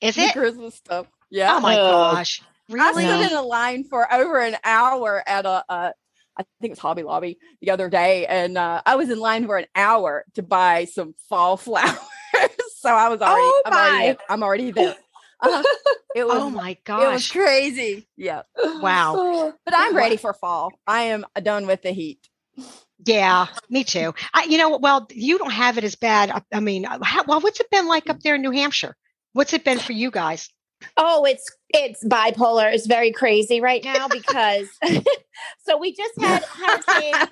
is 0.01 0.15
The 0.15 0.21
it? 0.21 0.33
Christmas 0.33 0.75
stuff. 0.75 1.07
Yeah. 1.29 1.55
Oh 1.55 1.59
my 1.59 1.75
Ugh. 1.77 2.15
gosh, 2.15 2.41
I 2.69 2.73
really? 2.73 3.03
stood 3.05 3.31
in 3.31 3.37
a 3.37 3.41
line 3.41 3.83
for 3.83 4.11
over 4.13 4.39
an 4.39 4.57
hour 4.63 5.23
at 5.27 5.45
a, 5.45 5.63
uh, 5.69 5.91
I 6.41 6.61
think 6.61 6.71
it's 6.73 6.79
Hobby 6.81 7.03
Lobby 7.03 7.37
the 7.61 7.71
other 7.71 7.89
day, 7.89 8.25
and 8.27 8.57
uh, 8.57 8.81
I 8.85 8.95
was 8.95 9.09
in 9.09 9.19
line 9.19 9.45
for 9.45 9.57
an 9.57 9.65
hour 9.75 10.25
to 10.35 10.43
buy 10.43 10.85
some 10.85 11.15
fall 11.29 11.57
flowers. 11.57 11.97
so 12.77 12.89
I 12.93 13.09
was 13.09 13.21
already, 13.21 13.41
Oh 13.43 13.61
I'm, 13.65 13.73
already. 13.73 14.19
I'm 14.29 14.43
already 14.43 14.71
there. 14.71 14.95
Uh, 15.43 15.63
it 16.15 16.23
was, 16.27 16.37
Oh 16.39 16.51
my 16.51 16.77
gosh, 16.83 17.01
it 17.03 17.07
was 17.13 17.31
crazy. 17.31 18.07
Yeah, 18.15 18.43
Wow. 18.79 19.53
but 19.65 19.73
I'm 19.75 19.95
ready 19.95 20.15
for 20.15 20.33
fall. 20.33 20.71
I 20.85 21.05
am 21.05 21.25
done 21.41 21.65
with 21.65 21.81
the 21.81 21.89
heat. 21.89 22.29
Yeah, 23.03 23.47
me 23.67 23.83
too. 23.83 24.13
I, 24.35 24.43
you 24.43 24.59
know, 24.59 24.77
well, 24.77 25.07
you 25.11 25.39
don't 25.39 25.49
have 25.51 25.79
it 25.79 25.83
as 25.83 25.95
bad. 25.95 26.29
I, 26.29 26.43
I 26.53 26.59
mean, 26.59 26.85
uh, 26.85 26.99
how, 27.01 27.23
well, 27.23 27.41
what's 27.41 27.59
it 27.59 27.71
been 27.71 27.87
like 27.87 28.07
up 28.07 28.19
there 28.19 28.35
in 28.35 28.43
New 28.43 28.51
Hampshire? 28.51 28.95
What's 29.33 29.53
it 29.53 29.63
been 29.63 29.79
for 29.79 29.93
you 29.93 30.11
guys? 30.11 30.47
Oh, 30.97 31.25
it's 31.25 31.49
it's 31.69 32.05
bipolar. 32.05 32.73
It's 32.73 32.87
very 32.87 33.11
crazy 33.11 33.61
right 33.61 33.83
now 33.83 34.07
because 34.07 34.67
so 35.65 35.77
we 35.77 35.93
just 35.93 36.19
had 36.19 36.43
Hurricane 36.43 37.27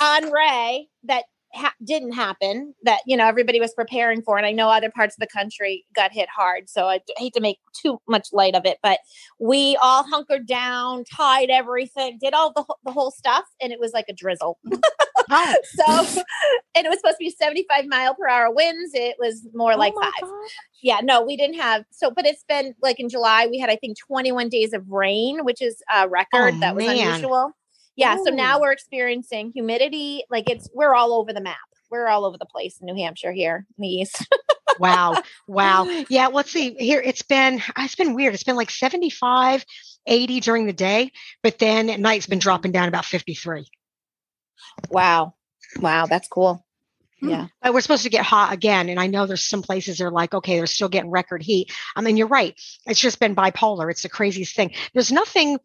Henri 0.00 0.88
that 1.04 1.24
ha- 1.54 1.74
didn't 1.84 2.12
happen 2.12 2.74
that 2.82 3.00
you 3.06 3.16
know 3.16 3.26
everybody 3.26 3.60
was 3.60 3.72
preparing 3.74 4.22
for, 4.22 4.36
and 4.36 4.46
I 4.46 4.52
know 4.52 4.68
other 4.68 4.90
parts 4.90 5.16
of 5.16 5.20
the 5.20 5.26
country 5.26 5.84
got 5.94 6.12
hit 6.12 6.28
hard. 6.34 6.68
So 6.68 6.86
I 6.86 7.00
hate 7.16 7.34
to 7.34 7.40
make 7.40 7.58
too 7.80 7.98
much 8.08 8.28
light 8.32 8.54
of 8.54 8.64
it, 8.64 8.78
but 8.82 9.00
we 9.38 9.76
all 9.82 10.04
hunkered 10.04 10.46
down, 10.46 11.04
tied 11.04 11.50
everything, 11.50 12.18
did 12.20 12.34
all 12.34 12.52
the 12.52 12.64
the 12.84 12.92
whole 12.92 13.10
stuff, 13.10 13.44
and 13.60 13.72
it 13.72 13.80
was 13.80 13.92
like 13.92 14.06
a 14.08 14.14
drizzle. 14.14 14.58
Oh, 15.30 15.54
so, 15.64 16.22
and 16.74 16.86
it 16.86 16.88
was 16.88 16.98
supposed 16.98 17.16
to 17.16 17.24
be 17.24 17.30
seventy 17.30 17.66
five 17.68 17.84
mile 17.86 18.14
per 18.14 18.28
hour 18.28 18.50
winds. 18.52 18.92
It 18.94 19.16
was 19.18 19.46
more 19.54 19.72
oh 19.74 19.76
like 19.78 19.92
Oh 19.96 20.02
five 20.02 20.12
gosh. 20.20 20.50
yeah 20.82 20.98
no 21.02 21.22
we 21.22 21.36
didn't 21.36 21.56
have 21.60 21.84
so 21.90 22.10
but 22.10 22.26
it's 22.26 22.44
been 22.48 22.74
like 22.82 22.98
in 23.00 23.08
july 23.08 23.46
we 23.50 23.58
had 23.58 23.70
i 23.70 23.76
think 23.76 23.96
21 23.98 24.48
days 24.48 24.72
of 24.72 24.88
rain 24.90 25.44
which 25.44 25.62
is 25.62 25.82
a 25.94 26.08
record 26.08 26.54
Oh, 26.56 26.60
that 26.60 26.74
was 26.74 26.84
man. 26.86 26.98
unusual 27.08 27.52
yeah 27.96 28.16
so 28.22 28.30
now 28.30 28.60
we're 28.60 28.72
experiencing 28.72 29.50
humidity 29.54 30.24
like 30.30 30.50
it's 30.50 30.68
we're 30.74 30.94
all 30.94 31.12
over 31.14 31.32
the 31.32 31.40
map 31.40 31.56
we're 31.90 32.08
all 32.08 32.24
over 32.24 32.36
the 32.38 32.46
place 32.46 32.78
in 32.80 32.86
new 32.86 32.94
hampshire 32.96 33.32
here 33.32 33.66
in 33.78 33.82
the 33.82 33.88
east 33.88 34.26
wow. 34.78 35.22
Wow. 35.46 35.84
Yeah. 36.08 36.26
Let's 36.28 36.50
see 36.50 36.74
here. 36.74 37.00
It's 37.00 37.22
been, 37.22 37.62
it's 37.78 37.94
been 37.94 38.14
weird. 38.14 38.34
It's 38.34 38.42
been 38.42 38.56
like 38.56 38.70
75, 38.70 39.64
80 40.06 40.40
during 40.40 40.66
the 40.66 40.72
day, 40.72 41.12
but 41.44 41.58
then 41.60 41.88
at 41.90 42.00
night 42.00 42.16
it's 42.16 42.26
been 42.26 42.40
dropping 42.40 42.72
down 42.72 42.88
about 42.88 43.04
53. 43.04 43.64
Wow 44.90 45.34
wow 45.80 46.06
that's 46.06 46.28
cool 46.28 46.64
Hmm. 47.20 47.28
yeah 47.30 47.46
But 47.62 47.74
we're 47.74 47.80
supposed 47.80 48.02
to 48.04 48.10
get 48.10 48.24
hot 48.24 48.52
again. 48.52 48.88
And 48.88 49.00
I 49.00 49.06
know 49.06 49.26
there's 49.26 49.46
some 49.46 49.62
places 49.62 50.00
are 50.00 50.10
like, 50.10 50.34
okay, 50.34 50.56
they're 50.56 50.66
still 50.66 50.88
getting 50.88 51.10
record 51.10 51.42
heat. 51.42 51.72
I 51.96 52.00
mean, 52.02 52.16
you're 52.16 52.26
right. 52.26 52.54
It's 52.86 53.00
just 53.00 53.20
been 53.20 53.36
bipolar. 53.36 53.90
It's 53.90 54.02
the 54.02 54.08
craziest 54.08 54.56
thing. 54.56 54.72
There's 54.92 55.12
nothing 55.12 55.58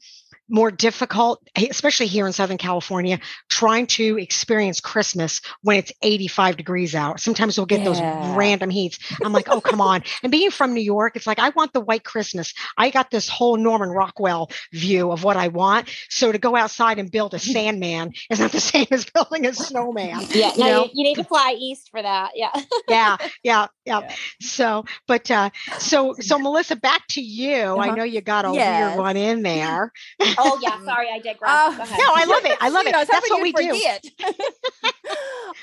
more 0.50 0.72
difficult, 0.72 1.42
eh, 1.56 1.68
especially 1.70 2.08
here 2.08 2.28
in 2.28 2.34
Southern 2.34 2.58
California, 2.58 3.20
trying 3.50 3.88
to 3.88 4.18
experience 4.18 4.80
Christmas 4.82 5.42
when 5.62 5.78
it's 5.78 5.92
85 6.02 6.58
degrees 6.58 6.96
out. 6.96 7.20
Sometimes 7.20 7.58
we'll 7.58 7.66
get 7.68 7.80
Yeah. 7.80 7.86
those 7.86 8.02
random 8.36 8.70
heats. 8.70 9.00
I'm 9.24 9.34
like, 9.34 9.48
oh, 9.50 9.62
come 9.62 9.82
on. 9.82 10.04
And 10.24 10.32
being 10.32 10.52
from 10.52 10.74
New 10.74 10.82
York, 10.82 11.16
it's 11.16 11.28
like, 11.28 11.40
I 11.40 11.50
want 11.50 11.74
the 11.74 11.82
white 11.82 12.04
Christmas. 12.04 12.54
I 12.78 12.90
got 12.90 13.12
this 13.12 13.30
whole 13.30 13.58
Norman 13.58 13.90
Rockwell 13.90 14.50
view 14.74 15.12
of 15.12 15.24
what 15.24 15.38
I 15.38 15.50
want. 15.50 15.90
So 16.10 16.32
to 16.32 16.38
go 16.38 16.56
outside 16.56 17.00
and 17.00 17.12
build 17.12 17.34
a 17.34 17.40
sandman 17.54 18.12
is 18.30 18.40
not 18.40 18.52
the 18.52 18.60
same 18.74 18.88
as 18.92 19.06
building 19.06 19.46
a 19.46 19.54
snowman. 19.54 20.22
yeah 20.34 20.52
You 20.56 20.64
no, 20.66 20.84
you, 20.86 20.90
you 20.94 21.04
need 21.04 21.16
to 21.16 21.24
fly 21.24 21.56
east 21.58 21.90
for 21.92 22.02
that 22.02 22.32
yeah 22.36 22.52
yeah, 22.88 23.18
yeah, 23.44 23.68
yeah. 23.90 24.00
Yeah. 24.10 24.16
So, 24.42 24.86
but 25.08 25.30
uh, 25.32 25.50
so 25.78 26.16
so 26.20 26.38
Melissa, 26.46 26.76
back 26.76 27.02
to 27.10 27.22
you. 27.22 27.56
I 27.56 27.88
Uh-huh. 27.88 27.96
know 27.96 28.04
you 28.04 28.22
got 28.22 28.46
a 28.46 28.52
Yes. 28.54 28.90
weird 28.90 29.00
one 29.00 29.18
in 29.18 29.42
there. 29.50 29.92
oh 30.38 30.60
yeah 30.62 30.80
sorry 30.86 31.08
i 31.12 31.20
digress 31.24 31.50
Oh, 31.52 31.76
Go. 31.78 31.84
No, 31.86 32.14
I 32.14 32.26
love 32.26 32.46
it. 32.46 32.58
I 32.62 32.70
love 32.70 32.86
it. 32.86 32.94
That's 32.94 33.30
what 33.30 33.42
we 33.42 33.52
do. 33.52 33.74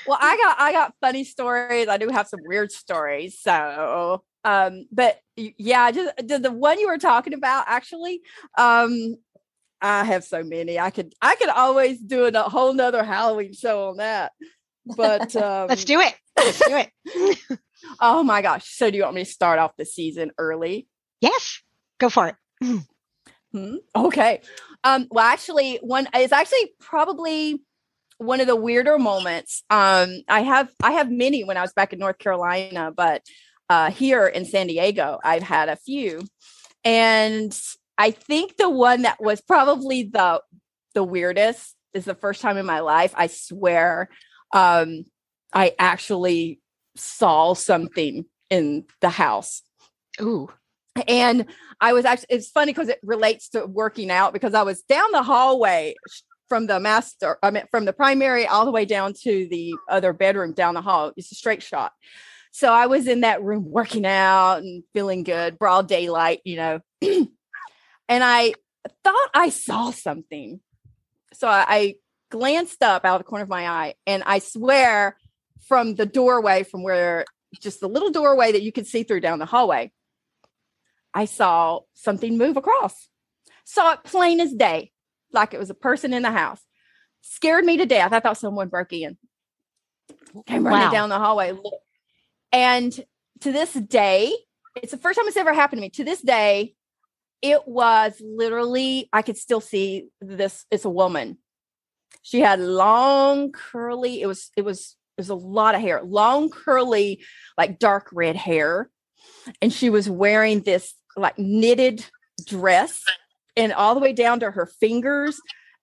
well, 0.05 0.17
I 0.21 0.37
got 0.37 0.59
I 0.59 0.71
got 0.71 0.93
funny 1.01 1.23
stories. 1.23 1.87
I 1.87 1.97
do 1.97 2.09
have 2.09 2.27
some 2.27 2.39
weird 2.43 2.71
stories. 2.71 3.39
So, 3.39 4.23
um, 4.43 4.85
but 4.91 5.19
yeah, 5.35 5.91
just 5.91 6.15
the, 6.17 6.39
the 6.39 6.51
one 6.51 6.79
you 6.79 6.87
were 6.87 6.97
talking 6.97 7.33
about 7.33 7.65
actually. 7.67 8.21
Um, 8.57 9.15
I 9.81 10.03
have 10.05 10.23
so 10.23 10.43
many. 10.43 10.79
I 10.79 10.89
could 10.89 11.13
I 11.21 11.35
could 11.35 11.49
always 11.49 11.99
do 11.99 12.25
a 12.25 12.41
whole 12.43 12.73
nother 12.73 13.03
Halloween 13.03 13.53
show 13.53 13.89
on 13.89 13.97
that. 13.97 14.31
But 14.85 15.35
um, 15.35 15.67
Let's 15.67 15.85
do 15.85 15.99
it. 15.99 16.15
Let's 16.37 16.59
do 16.65 16.77
it. 16.77 17.59
Oh 17.99 18.23
my 18.23 18.41
gosh! 18.41 18.67
So, 18.67 18.89
do 18.89 18.97
you 18.97 19.03
want 19.03 19.15
me 19.15 19.23
to 19.23 19.29
start 19.29 19.59
off 19.59 19.77
the 19.77 19.85
season 19.85 20.31
early? 20.37 20.87
Yes, 21.21 21.61
go 21.99 22.09
for 22.09 22.27
it. 22.29 22.35
Hmm? 23.53 23.75
Okay. 23.95 24.41
Um, 24.83 25.07
well, 25.09 25.25
actually, 25.25 25.79
one 25.81 26.07
it's 26.13 26.33
actually 26.33 26.73
probably 26.79 27.61
one 28.17 28.41
of 28.41 28.47
the 28.47 28.55
weirder 28.55 28.97
moments. 28.97 29.63
Um, 29.69 30.21
I 30.27 30.41
have 30.41 30.69
I 30.83 30.91
have 30.91 31.09
many 31.09 31.43
when 31.43 31.57
I 31.57 31.61
was 31.61 31.73
back 31.73 31.93
in 31.93 31.99
North 31.99 32.17
Carolina, 32.17 32.91
but 32.95 33.23
uh, 33.69 33.91
here 33.91 34.27
in 34.27 34.45
San 34.45 34.67
Diego, 34.67 35.19
I've 35.23 35.43
had 35.43 35.69
a 35.69 35.75
few, 35.75 36.21
and 36.83 37.57
I 37.97 38.11
think 38.11 38.57
the 38.57 38.69
one 38.69 39.03
that 39.03 39.21
was 39.21 39.41
probably 39.41 40.03
the 40.03 40.41
the 40.93 41.03
weirdest 41.03 41.75
is 41.93 42.05
the 42.05 42.15
first 42.15 42.41
time 42.41 42.57
in 42.57 42.65
my 42.65 42.81
life. 42.81 43.13
I 43.15 43.27
swear, 43.27 44.09
um, 44.53 45.05
I 45.53 45.73
actually 45.79 46.59
saw 46.97 47.53
something 47.53 48.25
in 48.49 48.85
the 49.01 49.09
house 49.09 49.61
Ooh. 50.21 50.49
and 51.07 51.45
I 51.79 51.93
was 51.93 52.05
actually 52.05 52.27
it's 52.29 52.49
funny 52.49 52.73
because 52.73 52.89
it 52.89 52.99
relates 53.03 53.49
to 53.49 53.65
working 53.65 54.09
out 54.09 54.33
because 54.33 54.53
I 54.53 54.63
was 54.63 54.81
down 54.83 55.11
the 55.11 55.23
hallway 55.23 55.95
from 56.47 56.67
the 56.67 56.79
master, 56.79 57.37
I 57.43 57.51
mean, 57.51 57.63
from 57.71 57.85
the 57.85 57.93
primary 57.93 58.47
all 58.47 58.65
the 58.65 58.71
way 58.71 58.85
down 58.85 59.13
to 59.23 59.47
the 59.49 59.75
other 59.89 60.13
bedroom 60.13 60.53
down 60.53 60.73
the 60.73 60.81
hall. 60.81 61.11
It's 61.17 61.31
a 61.31 61.35
straight 61.35 61.61
shot. 61.61 61.91
So 62.51 62.73
I 62.73 62.87
was 62.87 63.07
in 63.07 63.21
that 63.21 63.43
room 63.43 63.69
working 63.69 64.05
out 64.05 64.57
and 64.57 64.83
feeling 64.93 65.23
good, 65.23 65.59
broad 65.59 65.87
daylight, 65.87 66.41
you 66.43 66.55
know. 66.55 66.79
and 67.01 67.29
I 68.09 68.53
thought 69.03 69.29
I 69.33 69.49
saw 69.49 69.91
something. 69.91 70.59
So 71.33 71.47
I, 71.47 71.65
I 71.67 71.95
glanced 72.31 72.81
up 72.81 73.05
out 73.05 73.15
of 73.15 73.19
the 73.21 73.29
corner 73.29 73.43
of 73.43 73.49
my 73.49 73.67
eye, 73.67 73.93
and 74.07 74.23
I 74.25 74.39
swear 74.39 75.17
from 75.67 75.95
the 75.95 76.05
doorway, 76.05 76.63
from 76.63 76.83
where 76.83 77.25
just 77.59 77.79
the 77.79 77.89
little 77.89 78.09
doorway 78.09 78.51
that 78.51 78.61
you 78.61 78.71
could 78.71 78.87
see 78.87 79.03
through 79.03 79.21
down 79.21 79.39
the 79.39 79.45
hallway, 79.45 79.91
I 81.13 81.25
saw 81.25 81.81
something 81.93 82.37
move 82.37 82.57
across. 82.57 83.09
Saw 83.65 83.93
it 83.93 84.03
plain 84.03 84.39
as 84.39 84.53
day, 84.53 84.91
like 85.31 85.53
it 85.53 85.59
was 85.59 85.69
a 85.69 85.75
person 85.75 86.13
in 86.13 86.23
the 86.23 86.31
house. 86.31 86.61
Scared 87.21 87.65
me 87.65 87.77
to 87.77 87.85
death. 87.85 88.13
I 88.13 88.19
thought 88.19 88.37
someone 88.37 88.69
broke 88.69 88.93
in. 88.93 89.17
Came 90.45 90.65
running 90.65 90.87
wow. 90.87 90.91
down 90.91 91.09
the 91.09 91.19
hallway. 91.19 91.53
And 92.51 92.93
to 93.41 93.51
this 93.51 93.73
day, 93.73 94.33
it's 94.75 94.91
the 94.91 94.97
first 94.97 95.17
time 95.17 95.27
it's 95.27 95.37
ever 95.37 95.53
happened 95.53 95.79
to 95.79 95.81
me. 95.81 95.89
To 95.91 96.03
this 96.03 96.21
day, 96.21 96.75
it 97.41 97.67
was 97.67 98.21
literally, 98.23 99.09
I 99.11 99.21
could 99.21 99.37
still 99.37 99.61
see 99.61 100.07
this. 100.21 100.65
It's 100.71 100.85
a 100.85 100.89
woman. 100.89 101.37
She 102.21 102.41
had 102.41 102.59
long, 102.59 103.51
curly, 103.51 104.21
it 104.21 104.27
was, 104.27 104.51
it 104.57 104.63
was, 104.63 104.96
was 105.17 105.29
a 105.29 105.35
lot 105.35 105.75
of 105.75 105.81
hair, 105.81 106.01
long, 106.03 106.49
curly, 106.49 107.23
like 107.57 107.79
dark 107.79 108.09
red 108.13 108.35
hair. 108.35 108.89
And 109.61 109.73
she 109.73 109.89
was 109.89 110.09
wearing 110.09 110.61
this 110.61 110.93
like 111.15 111.37
knitted 111.39 112.05
dress 112.45 113.03
and 113.55 113.73
all 113.73 113.95
the 113.95 114.01
way 114.01 114.13
down 114.13 114.39
to 114.41 114.51
her 114.51 114.65
fingers. 114.65 115.39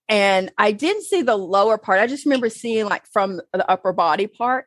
And 0.07 0.51
I 0.57 0.71
didn't 0.71 1.03
see 1.03 1.21
the 1.21 1.35
lower 1.35 1.77
part. 1.77 1.99
I 1.99 2.07
just 2.07 2.25
remember 2.25 2.49
seeing 2.49 2.85
like 2.85 3.05
from 3.11 3.41
the 3.53 3.69
upper 3.69 3.91
body 3.91 4.27
part. 4.27 4.65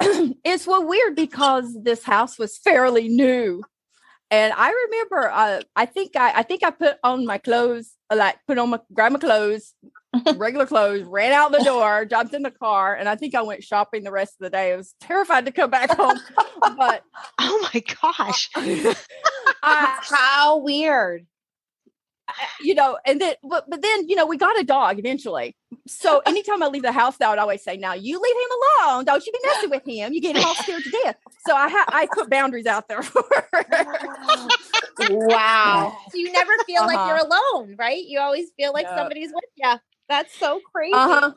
it's 0.00 0.66
well 0.66 0.86
weird 0.86 1.14
because 1.14 1.76
this 1.82 2.02
house 2.02 2.38
was 2.38 2.58
fairly 2.58 3.08
new. 3.08 3.62
And 4.32 4.54
I 4.56 4.86
remember, 4.86 5.30
uh, 5.30 5.60
I 5.76 5.84
think 5.84 6.16
I, 6.16 6.38
I 6.38 6.42
think 6.42 6.64
I 6.64 6.70
put 6.70 6.96
on 7.04 7.26
my 7.26 7.36
clothes, 7.36 7.92
uh, 8.10 8.16
like 8.16 8.38
put 8.46 8.56
on 8.56 8.70
my, 8.70 8.80
grab 8.94 9.12
my 9.12 9.18
clothes, 9.18 9.74
regular 10.36 10.64
clothes, 10.64 11.02
ran 11.02 11.32
out 11.32 11.52
the 11.52 11.62
door, 11.62 12.06
jumped 12.06 12.32
in 12.32 12.42
the 12.42 12.50
car, 12.50 12.94
and 12.94 13.10
I 13.10 13.14
think 13.14 13.34
I 13.34 13.42
went 13.42 13.62
shopping 13.62 14.04
the 14.04 14.10
rest 14.10 14.36
of 14.40 14.44
the 14.44 14.48
day. 14.48 14.72
I 14.72 14.76
was 14.76 14.94
terrified 15.02 15.44
to 15.44 15.52
come 15.52 15.68
back 15.68 15.90
home. 15.96 16.18
But 16.62 17.02
oh 17.38 17.68
my 17.74 17.82
gosh, 18.02 18.48
uh, 18.56 18.94
how 19.62 20.56
weird! 20.60 21.26
You 22.60 22.74
know, 22.74 22.98
and 23.04 23.20
then 23.20 23.34
but 23.42 23.68
but 23.68 23.82
then 23.82 24.08
you 24.08 24.16
know 24.16 24.26
we 24.26 24.36
got 24.36 24.58
a 24.58 24.64
dog 24.64 24.98
eventually. 24.98 25.56
So 25.86 26.22
anytime 26.26 26.62
I 26.62 26.68
leave 26.68 26.82
the 26.82 26.92
house, 26.92 27.20
I 27.20 27.30
would 27.30 27.38
always 27.38 27.62
say, 27.62 27.76
"Now 27.76 27.94
you 27.94 28.20
leave 28.20 28.36
him 28.36 28.50
alone. 28.86 29.04
Don't 29.04 29.24
you 29.24 29.32
be 29.32 29.38
messing 29.44 29.70
with 29.70 29.86
him. 29.86 30.12
You 30.12 30.20
get 30.20 30.36
him 30.36 30.44
all 30.44 30.54
scared 30.54 30.82
to 30.84 30.90
death." 30.90 31.16
So 31.46 31.54
I 31.54 31.68
ha- 31.68 31.86
I 31.88 32.08
put 32.12 32.30
boundaries 32.30 32.66
out 32.66 32.88
there 32.88 33.02
for 33.02 33.24
wow. 35.10 35.96
So 36.10 36.18
you 36.18 36.32
never 36.32 36.52
feel 36.66 36.82
uh-huh. 36.82 36.86
like 36.86 37.08
you're 37.08 37.28
alone, 37.28 37.76
right? 37.78 38.04
You 38.04 38.20
always 38.20 38.50
feel 38.56 38.72
like 38.72 38.86
somebody's 38.86 39.30
with 39.32 39.44
you. 39.56 39.74
That's 40.08 40.36
so 40.38 40.60
crazy. 40.72 40.94
Uh-huh. 40.94 41.32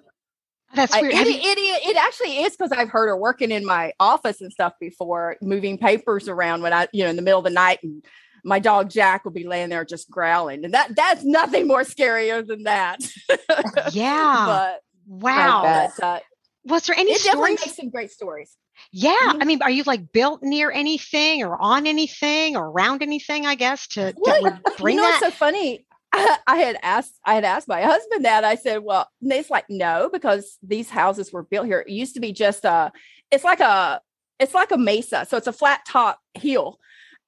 That's 0.73 0.93
weird. 0.99 1.13
I, 1.13 1.21
it, 1.21 1.27
it, 1.27 1.57
it, 1.57 1.89
it, 1.89 1.97
actually 1.97 2.39
is 2.39 2.55
because 2.55 2.71
I've 2.71 2.89
heard 2.89 3.07
her 3.07 3.17
working 3.17 3.51
in 3.51 3.65
my 3.65 3.93
office 3.99 4.41
and 4.41 4.51
stuff 4.51 4.73
before, 4.79 5.37
moving 5.41 5.77
papers 5.77 6.27
around 6.27 6.63
when 6.63 6.73
I, 6.73 6.87
you 6.91 7.03
know, 7.03 7.09
in 7.09 7.15
the 7.15 7.21
middle 7.21 7.39
of 7.39 7.45
the 7.45 7.51
night 7.51 7.79
and 7.83 8.03
my 8.45 8.59
dog 8.59 8.89
Jack 8.89 9.25
will 9.25 9.31
be 9.31 9.45
laying 9.45 9.69
there 9.69 9.83
just 9.83 10.09
growling. 10.09 10.63
And 10.63 10.73
that 10.73 10.95
that's 10.95 11.23
nothing 11.23 11.67
more 11.67 11.81
scarier 11.81 12.45
than 12.45 12.63
that. 12.63 12.99
yeah. 13.91 14.45
but 14.45 14.81
wow. 15.07 15.89
But, 15.97 16.03
uh, 16.05 16.19
Was 16.65 16.83
there 16.83 16.95
any 16.95 17.11
it 17.11 17.19
stories? 17.19 17.25
definitely 17.25 17.51
makes 17.51 17.75
some 17.75 17.89
great 17.89 18.11
stories. 18.11 18.55
Yeah. 18.91 19.13
Mm-hmm. 19.13 19.41
I 19.41 19.45
mean, 19.45 19.61
are 19.63 19.71
you 19.71 19.83
like 19.83 20.11
built 20.11 20.43
near 20.43 20.71
anything 20.71 21.43
or 21.43 21.59
on 21.59 21.87
anything 21.87 22.55
or 22.55 22.69
around 22.69 23.01
anything, 23.01 23.47
I 23.47 23.55
guess, 23.55 23.87
to 23.89 24.13
well, 24.15 24.59
bring 24.77 24.97
you 24.97 25.01
know, 25.01 25.07
that? 25.07 25.23
It's 25.23 25.25
so 25.25 25.31
funny. 25.31 25.85
I 26.13 26.57
had 26.57 26.77
asked 26.83 27.19
I 27.25 27.33
had 27.33 27.43
asked 27.43 27.67
my 27.67 27.81
husband 27.81 28.25
that. 28.25 28.43
I 28.43 28.55
said, 28.55 28.83
well, 28.83 29.09
it's 29.21 29.49
like 29.49 29.65
no, 29.69 30.09
because 30.13 30.57
these 30.61 30.89
houses 30.89 31.33
were 31.33 31.43
built 31.43 31.65
here. 31.65 31.79
It 31.79 31.91
used 31.91 32.13
to 32.13 32.21
be 32.21 32.31
just 32.31 32.63
a 32.63 32.91
it's 33.31 33.43
like 33.43 33.59
a 33.59 34.01
it's 34.39 34.53
like 34.53 34.71
a 34.71 34.77
mesa. 34.77 35.25
So 35.27 35.35
it's 35.35 35.47
a 35.47 35.53
flat 35.53 35.81
top 35.87 36.19
hill. 36.35 36.77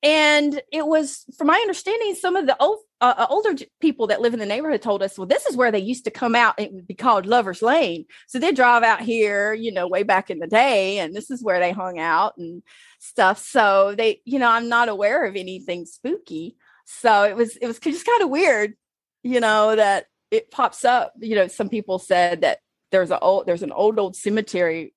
And 0.03 0.61
it 0.71 0.85
was, 0.85 1.25
from 1.37 1.47
my 1.47 1.57
understanding, 1.57 2.13
some 2.13 2.35
of 2.35 2.45
the 2.45 2.55
old, 2.61 2.79
uh, 3.01 3.15
uh 3.17 3.27
older 3.29 3.55
people 3.81 4.07
that 4.07 4.21
live 4.21 4.33
in 4.33 4.39
the 4.39 4.45
neighborhood 4.45 4.81
told 4.81 5.01
us, 5.01 5.17
well, 5.17 5.27
this 5.27 5.45
is 5.47 5.57
where 5.57 5.71
they 5.71 5.79
used 5.79 6.05
to 6.05 6.11
come 6.11 6.35
out. 6.35 6.59
It 6.59 6.71
would 6.71 6.87
be 6.87 6.93
called 6.93 7.25
Lover's 7.25 7.61
Lane. 7.61 8.05
So 8.27 8.37
they 8.37 8.51
drive 8.51 8.83
out 8.83 9.01
here, 9.01 9.53
you 9.53 9.71
know, 9.71 9.87
way 9.87 10.03
back 10.03 10.29
in 10.29 10.39
the 10.39 10.47
day, 10.47 10.99
and 10.99 11.15
this 11.15 11.31
is 11.31 11.43
where 11.43 11.59
they 11.59 11.71
hung 11.71 11.99
out 11.99 12.37
and 12.37 12.61
stuff. 12.99 13.39
So 13.39 13.95
they, 13.97 14.21
you 14.23 14.37
know, 14.37 14.49
I'm 14.49 14.69
not 14.69 14.89
aware 14.89 15.25
of 15.25 15.35
anything 15.35 15.85
spooky. 15.85 16.55
So 16.85 17.23
it 17.23 17.35
was 17.35 17.57
it 17.57 17.67
was 17.67 17.79
just 17.79 18.05
kind 18.05 18.21
of 18.21 18.29
weird, 18.29 18.75
you 19.23 19.39
know, 19.39 19.75
that 19.75 20.05
it 20.31 20.51
pops 20.51 20.85
up. 20.85 21.13
You 21.19 21.35
know, 21.35 21.47
some 21.47 21.69
people 21.69 21.99
said 21.99 22.41
that 22.41 22.59
there's 22.91 23.11
a 23.11 23.19
old 23.19 23.45
there's 23.45 23.63
an 23.63 23.71
old 23.71 23.99
old 23.99 24.15
cemetery 24.15 24.93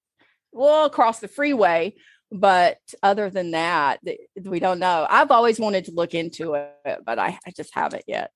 well 0.53 0.85
across 0.85 1.21
the 1.21 1.29
freeway, 1.29 1.95
but 2.33 2.79
other 3.03 3.31
than 3.31 3.53
that, 3.53 4.01
we 4.45 4.61
don't 4.61 4.79
know. 4.79 5.07
I've 5.09 5.31
always 5.31 5.59
wanted 5.59 5.87
to 5.87 5.93
look 5.93 6.15
into 6.15 6.55
it, 6.55 7.01
but 7.05 7.19
I, 7.19 7.39
I 7.47 7.51
just 7.57 7.75
haven't 7.75 8.05
yet. 8.07 8.31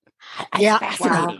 That's 0.53 0.63
yeah, 0.63 0.97
wow. 1.01 1.39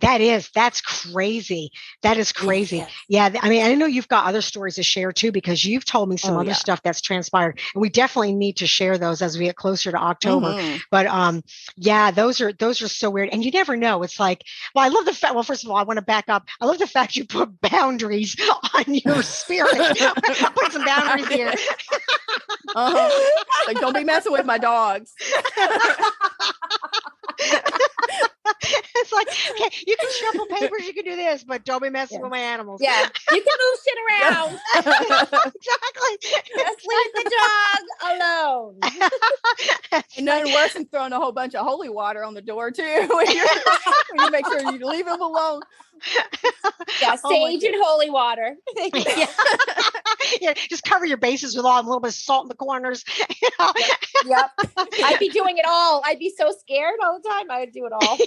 that 0.00 0.20
is 0.20 0.50
that's 0.54 0.80
crazy. 0.80 1.70
That 2.02 2.18
is 2.18 2.32
crazy. 2.32 2.78
Yes. 2.78 2.90
Yeah, 3.08 3.40
I 3.40 3.48
mean, 3.48 3.64
I 3.64 3.74
know 3.74 3.86
you've 3.86 4.08
got 4.08 4.26
other 4.26 4.42
stories 4.42 4.74
to 4.76 4.82
share 4.82 5.12
too 5.12 5.32
because 5.32 5.64
you've 5.64 5.84
told 5.84 6.08
me 6.08 6.16
some 6.16 6.36
oh, 6.36 6.40
other 6.40 6.48
yeah. 6.48 6.54
stuff 6.54 6.82
that's 6.82 7.00
transpired, 7.00 7.58
and 7.74 7.80
we 7.80 7.88
definitely 7.88 8.34
need 8.34 8.58
to 8.58 8.66
share 8.66 8.98
those 8.98 9.22
as 9.22 9.38
we 9.38 9.46
get 9.46 9.56
closer 9.56 9.90
to 9.90 9.96
October. 9.96 10.48
Mm-hmm. 10.48 10.76
But 10.90 11.06
um, 11.06 11.42
yeah, 11.76 12.10
those 12.10 12.40
are 12.40 12.52
those 12.52 12.82
are 12.82 12.88
so 12.88 13.10
weird, 13.10 13.30
and 13.30 13.44
you 13.44 13.50
never 13.50 13.76
know. 13.76 14.02
It's 14.02 14.20
like, 14.20 14.42
well, 14.74 14.84
I 14.84 14.88
love 14.88 15.04
the 15.04 15.14
fact. 15.14 15.34
Well, 15.34 15.42
first 15.42 15.64
of 15.64 15.70
all, 15.70 15.76
I 15.76 15.82
want 15.82 15.98
to 15.98 16.04
back 16.04 16.28
up. 16.28 16.48
I 16.60 16.66
love 16.66 16.78
the 16.78 16.86
fact 16.86 17.16
you 17.16 17.24
put 17.24 17.60
boundaries 17.60 18.36
on 18.74 18.84
your 18.86 19.22
spirit. 19.22 19.98
put 20.54 20.72
some 20.72 20.84
boundaries 20.84 21.28
here. 21.28 21.52
uh-huh. 22.74 23.10
Like, 23.66 23.78
don't 23.78 23.94
be 23.94 24.04
messing 24.04 24.32
with 24.32 24.46
my 24.46 24.58
dogs. 24.58 25.14
it's 29.18 29.48
like, 29.48 29.60
okay, 29.60 29.76
you 29.86 29.96
can 29.98 30.10
shuffle 30.12 30.46
papers, 30.46 30.86
you 30.86 30.94
can 30.94 31.04
do 31.04 31.16
this, 31.16 31.44
but 31.44 31.64
don't 31.64 31.82
be 31.82 31.90
messing 31.90 32.18
yeah. 32.18 32.22
with 32.22 32.30
my 32.30 32.38
animals. 32.38 32.80
Yeah, 32.82 33.08
you 33.32 33.42
can 33.42 33.58
move 33.64 33.78
shit 33.84 33.98
around. 34.08 34.58
exactly. 34.76 36.14
Just 36.56 36.86
leave 36.86 37.12
the 37.14 37.30
dog 37.30 38.14
alone. 38.18 40.02
and 40.16 40.26
nothing 40.26 40.52
worse 40.52 40.74
than 40.74 40.86
throwing 40.86 41.12
a 41.12 41.18
whole 41.18 41.32
bunch 41.32 41.54
of 41.54 41.64
holy 41.64 41.88
water 41.88 42.24
on 42.24 42.34
the 42.34 42.42
door 42.42 42.70
too. 42.70 42.82
when, 43.10 43.26
when 43.26 43.26
you 44.16 44.30
make 44.30 44.46
sure 44.46 44.72
you 44.72 44.86
leave 44.86 45.06
them 45.06 45.20
alone. 45.20 45.60
Yeah, 47.00 47.16
sage 47.16 47.62
oh 47.64 47.66
and 47.66 47.76
holy 47.82 48.10
water. 48.10 48.56
yeah. 48.76 49.26
yeah, 50.40 50.54
just 50.54 50.84
cover 50.84 51.04
your 51.04 51.16
bases 51.16 51.56
with 51.56 51.64
all 51.64 51.80
a 51.80 51.82
little 51.82 52.00
bit 52.00 52.08
of 52.08 52.14
salt 52.14 52.44
in 52.44 52.48
the 52.48 52.54
corners. 52.54 53.04
You 53.44 53.48
know? 53.58 53.72
yep. 54.26 54.50
I'd 55.04 55.18
be 55.18 55.28
doing 55.28 55.58
it 55.58 55.64
all. 55.68 56.02
I'd 56.04 56.18
be 56.18 56.32
so 56.36 56.50
scared 56.58 56.94
all 57.02 57.20
the 57.20 57.28
time. 57.28 57.50
I 57.50 57.60
would 57.60 57.72
do 57.72 57.86
it 57.86 57.92
all. 57.92 58.18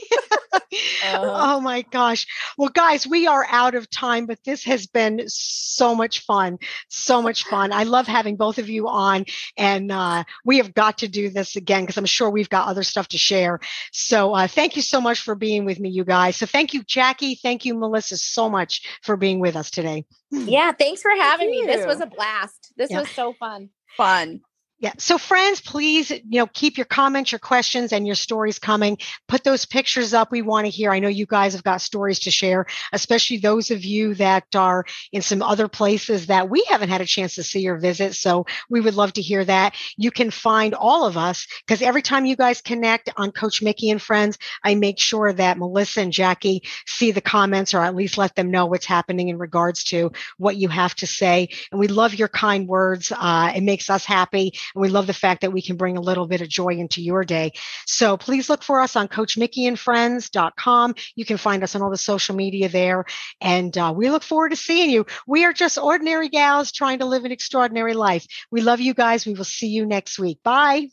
uh-huh. 0.71 1.55
Oh 1.57 1.59
my 1.59 1.81
gosh. 1.83 2.27
Well, 2.57 2.69
guys, 2.69 3.07
we 3.07 3.25
are 3.25 3.45
out 3.49 3.73
of 3.73 3.89
time, 3.89 4.25
but 4.25 4.43
this 4.43 4.63
has 4.65 4.85
been 4.85 5.23
so 5.27 5.95
much 5.95 6.19
fun. 6.19 6.59
So 6.89 7.21
much 7.21 7.45
fun. 7.45 7.71
I 7.71 7.83
love 7.83 8.05
having 8.05 8.35
both 8.35 8.57
of 8.57 8.69
you 8.69 8.87
on, 8.87 9.25
and 9.57 9.91
uh, 9.91 10.23
we 10.45 10.57
have 10.57 10.73
got 10.73 10.99
to 10.99 11.07
do 11.07 11.29
this 11.29 11.55
again 11.55 11.83
because 11.83 11.97
I'm 11.97 12.05
sure 12.05 12.29
we've 12.29 12.49
got 12.49 12.67
other 12.67 12.83
stuff 12.83 13.07
to 13.09 13.17
share. 13.17 13.59
So 13.91 14.33
uh, 14.33 14.47
thank 14.47 14.75
you 14.75 14.81
so 14.81 15.01
much 15.01 15.21
for 15.21 15.35
being 15.35 15.65
with 15.65 15.79
me, 15.79 15.89
you 15.89 16.03
guys. 16.03 16.35
So 16.35 16.45
thank 16.45 16.73
you, 16.73 16.83
Jackie. 16.83 17.35
Thank 17.35 17.65
you, 17.67 17.75
Melissa, 17.75 18.17
so 18.17 18.49
much 18.49 18.81
for 19.03 19.15
being 19.15 19.39
with 19.39 19.55
us 19.55 19.69
today. 19.69 20.05
Hmm. 20.31 20.47
Yeah, 20.47 20.71
thanks 20.71 21.01
for 21.01 21.11
having 21.11 21.49
Thank 21.51 21.67
me. 21.67 21.73
This 21.73 21.85
was 21.85 22.01
a 22.01 22.07
blast. 22.07 22.73
This 22.75 22.89
yeah. 22.89 23.01
was 23.01 23.09
so 23.11 23.33
fun. 23.33 23.69
Fun. 23.95 24.41
Yeah. 24.79 24.93
So 24.99 25.17
friends, 25.17 25.59
please, 25.59 26.11
you 26.11 26.21
know, 26.39 26.45
keep 26.45 26.77
your 26.77 26.85
comments, 26.85 27.31
your 27.31 27.39
questions 27.39 27.91
and 27.91 28.05
your 28.05 28.15
stories 28.15 28.59
coming. 28.59 28.99
Put 29.27 29.43
those 29.43 29.65
pictures 29.65 30.13
up. 30.13 30.31
We 30.31 30.43
want 30.43 30.65
to 30.65 30.69
hear. 30.69 30.91
I 30.91 30.99
know 30.99 31.07
you 31.07 31.25
guys 31.25 31.53
have 31.53 31.63
got 31.63 31.81
stories 31.81 32.19
to 32.19 32.31
share, 32.31 32.67
especially 32.93 33.37
those 33.37 33.71
of 33.71 33.83
you 33.83 34.13
that 34.15 34.43
are 34.55 34.85
in 35.11 35.23
some 35.23 35.41
other 35.41 35.67
places 35.67 36.27
that 36.27 36.47
we 36.47 36.63
haven't 36.69 36.89
had 36.89 37.01
a 37.01 37.07
chance 37.07 37.33
to 37.35 37.43
see 37.43 37.67
or 37.67 37.77
visit. 37.77 38.13
So 38.13 38.45
we 38.69 38.79
would 38.79 38.93
love 38.93 39.13
to 39.13 39.21
hear 39.21 39.43
that. 39.45 39.73
You 39.97 40.11
can 40.11 40.29
find 40.29 40.75
all 40.75 41.07
of 41.07 41.17
us 41.17 41.47
because 41.65 41.81
every 41.81 42.03
time 42.03 42.27
you 42.27 42.35
guys 42.35 42.61
connect 42.61 43.09
on 43.17 43.31
Coach 43.31 43.63
Mikki 43.63 43.89
and 43.89 44.01
Friends, 44.01 44.37
I 44.63 44.75
make 44.75 44.99
sure 44.99 45.33
that 45.33 45.57
Melissa 45.57 46.01
and 46.01 46.13
Jackie 46.13 46.61
see 46.85 47.09
the 47.09 47.19
comments 47.19 47.73
or 47.73 47.79
at 47.79 47.95
least 47.95 48.19
let 48.19 48.35
them 48.35 48.51
know 48.51 48.67
what's 48.67 48.85
happening 48.85 49.29
in 49.29 49.39
regards 49.39 49.85
to 49.85 50.11
what 50.37 50.55
you 50.55 50.69
have 50.69 50.93
to 50.95 51.07
say. 51.07 51.49
And 51.71 51.79
we 51.79 51.87
love 51.87 52.13
your 52.13 52.27
kind 52.27 52.67
words. 52.67 53.11
Uh, 53.11 53.53
it 53.55 53.61
makes 53.61 53.89
us 53.89 54.05
happy 54.05 54.53
And 54.75 54.81
we 54.81 54.89
love 54.89 55.07
the 55.07 55.13
fact 55.13 55.41
that 55.41 55.51
we 55.53 55.61
can 55.61 55.75
bring 55.77 55.97
a 55.97 56.01
little 56.01 56.27
bit 56.27 56.41
of 56.41 56.49
joy 56.49 56.69
into 56.69 57.01
your 57.01 57.23
day. 57.23 57.53
So 57.85 58.17
please 58.17 58.49
look 58.49 58.63
for 58.63 58.81
us 58.81 58.95
on 58.95 59.07
CoachMikkiandFriends.com. 59.07 60.95
You 61.15 61.25
can 61.25 61.37
find 61.37 61.63
us 61.63 61.75
on 61.75 61.81
all 61.81 61.89
the 61.89 61.97
social 61.97 62.35
media 62.35 62.69
there. 62.69 63.05
And 63.41 63.77
uh, 63.77 63.93
we 63.95 64.09
look 64.09 64.23
forward 64.23 64.49
to 64.49 64.55
seeing 64.55 64.89
you. 64.89 65.05
We 65.25 65.45
are 65.45 65.53
just 65.53 65.77
ordinary 65.77 66.29
gals 66.29 66.71
trying 66.71 66.99
to 66.99 67.05
live 67.05 67.25
an 67.25 67.31
extraordinary 67.31 67.93
life. 67.93 68.25
We 68.51 68.61
love 68.61 68.79
you 68.79 68.93
guys. 68.93 69.25
We 69.25 69.33
will 69.33 69.43
see 69.43 69.67
you 69.67 69.85
next 69.85 70.19
week. 70.19 70.39
Bye. 70.43 70.89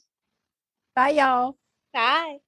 Bye, 0.94 1.10
y'all. 1.10 1.56
Bye. 1.92 2.38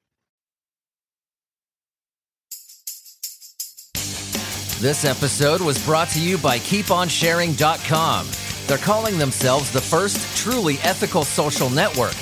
This 4.79 5.07
episode 5.07 5.63
was 5.63 5.83
brought 5.87 6.11
to 6.11 6.21
you 6.21 6.37
by 6.37 6.59
KeepOnSharing.com. 6.59 8.46
They're 8.67 8.79
calling 8.79 9.17
themselves 9.17 9.71
the 9.71 9.81
first 9.81 10.37
truly 10.37 10.79
ethical 10.83 11.25
social 11.25 11.71
network. 11.71 12.15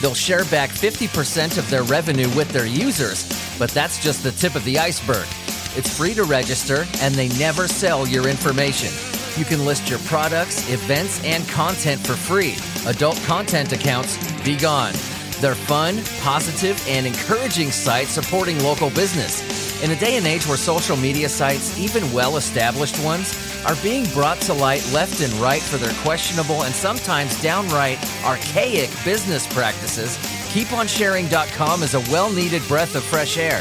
They'll 0.00 0.14
share 0.14 0.44
back 0.46 0.70
50% 0.70 1.58
of 1.58 1.70
their 1.70 1.84
revenue 1.84 2.28
with 2.34 2.48
their 2.50 2.66
users, 2.66 3.24
but 3.56 3.70
that's 3.70 4.02
just 4.02 4.24
the 4.24 4.32
tip 4.32 4.56
of 4.56 4.64
the 4.64 4.80
iceberg. 4.80 5.28
It's 5.76 5.96
free 5.96 6.12
to 6.14 6.24
register, 6.24 6.86
and 7.00 7.14
they 7.14 7.28
never 7.38 7.68
sell 7.68 8.06
your 8.06 8.26
information. 8.28 8.92
You 9.38 9.44
can 9.44 9.64
list 9.64 9.88
your 9.88 10.00
products, 10.00 10.68
events, 10.68 11.22
and 11.24 11.48
content 11.48 12.04
for 12.04 12.14
free. 12.14 12.56
Adult 12.86 13.16
content 13.22 13.72
accounts, 13.72 14.18
be 14.42 14.56
gone. 14.56 14.92
They're 15.40 15.54
fun, 15.54 16.02
positive, 16.20 16.84
and 16.88 17.06
encouraging 17.06 17.70
sites 17.70 18.10
supporting 18.10 18.58
local 18.62 18.90
business. 18.90 19.61
In 19.82 19.90
a 19.90 19.96
day 19.96 20.16
and 20.16 20.24
age 20.28 20.46
where 20.46 20.56
social 20.56 20.96
media 20.96 21.28
sites, 21.28 21.76
even 21.76 22.12
well 22.12 22.36
established 22.36 23.02
ones, 23.04 23.36
are 23.66 23.74
being 23.82 24.04
brought 24.10 24.40
to 24.42 24.54
light 24.54 24.88
left 24.92 25.20
and 25.20 25.32
right 25.34 25.60
for 25.60 25.76
their 25.76 25.92
questionable 26.04 26.62
and 26.62 26.72
sometimes 26.72 27.40
downright 27.42 27.98
archaic 28.24 28.90
business 29.04 29.44
practices, 29.52 30.16
KeepOnSharing.com 30.54 31.82
is 31.82 31.94
a 31.94 32.00
well 32.12 32.32
needed 32.32 32.62
breath 32.68 32.94
of 32.94 33.02
fresh 33.02 33.36
air. 33.36 33.60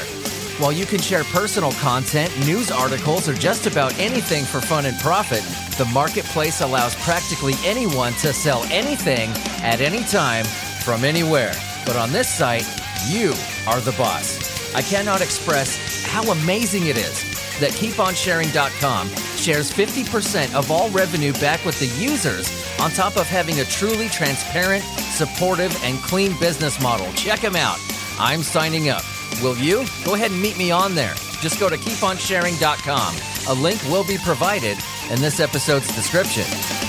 While 0.59 0.72
you 0.72 0.86
can 0.86 0.99
share 0.99 1.24
personal 1.24 1.72
content, 1.74 2.32
news 2.45 2.69
articles, 2.69 3.28
or 3.28 3.34
just 3.34 3.65
about 3.65 3.97
anything 3.97 4.45
for 4.45 4.61
fun 4.61 4.86
and 4.86 4.99
profit, 4.99 5.41
the 5.80 5.91
marketplace 5.91 6.61
allows 6.61 6.93
practically 7.03 7.55
anyone 7.65 8.13
to 8.22 8.32
sell 8.32 8.63
anything 8.65 9.32
at 9.63 9.82
any 9.82 10.03
time 10.03 10.45
from 10.84 11.03
anywhere. 11.03 11.53
But 11.84 11.95
on 11.95 12.11
this 12.11 12.30
site, 12.30 12.67
you 13.09 13.34
are 13.65 13.82
the 13.82 13.95
boss. 13.97 14.51
I 14.76 14.84
cannot 14.84 15.22
express 15.22 15.91
how 16.12 16.30
amazing 16.30 16.88
it 16.88 16.97
is 16.97 17.24
that 17.62 17.72
KeepOnSharing.com 17.72 19.07
shares 19.38 19.72
50% 19.72 20.53
of 20.53 20.70
all 20.70 20.89
revenue 20.89 21.32
back 21.34 21.64
with 21.64 21.80
the 21.80 21.88
users 22.03 22.51
on 22.82 22.91
top 22.91 23.16
of 23.16 23.28
having 23.28 23.62
a 23.62 23.64
truly 23.64 24.09
transparent, 24.09 24.84
supportive, 24.84 25.74
and 25.84 25.97
clean 25.99 26.38
business 26.38 26.82
model. 26.82 27.09
Check 27.14 27.39
them 27.39 27.55
out. 27.55 27.78
I'm 28.20 28.43
signing 28.43 28.89
up. 28.89 29.03
Will 29.41 29.57
you? 29.57 29.86
Go 30.03 30.16
ahead 30.16 30.32
and 30.32 30.41
meet 30.41 30.57
me 30.57 30.70
on 30.70 30.95
there. 30.95 31.14
Just 31.39 31.62
go 31.62 31.70
to 31.70 31.78
keeponsharing.com. 31.78 33.16
A 33.47 33.62
link 33.62 33.82
will 33.84 34.03
be 34.03 34.18
provided 34.18 34.78
in 35.09 35.22
this 35.22 35.39
episode's 35.39 35.88
description. 35.95 36.81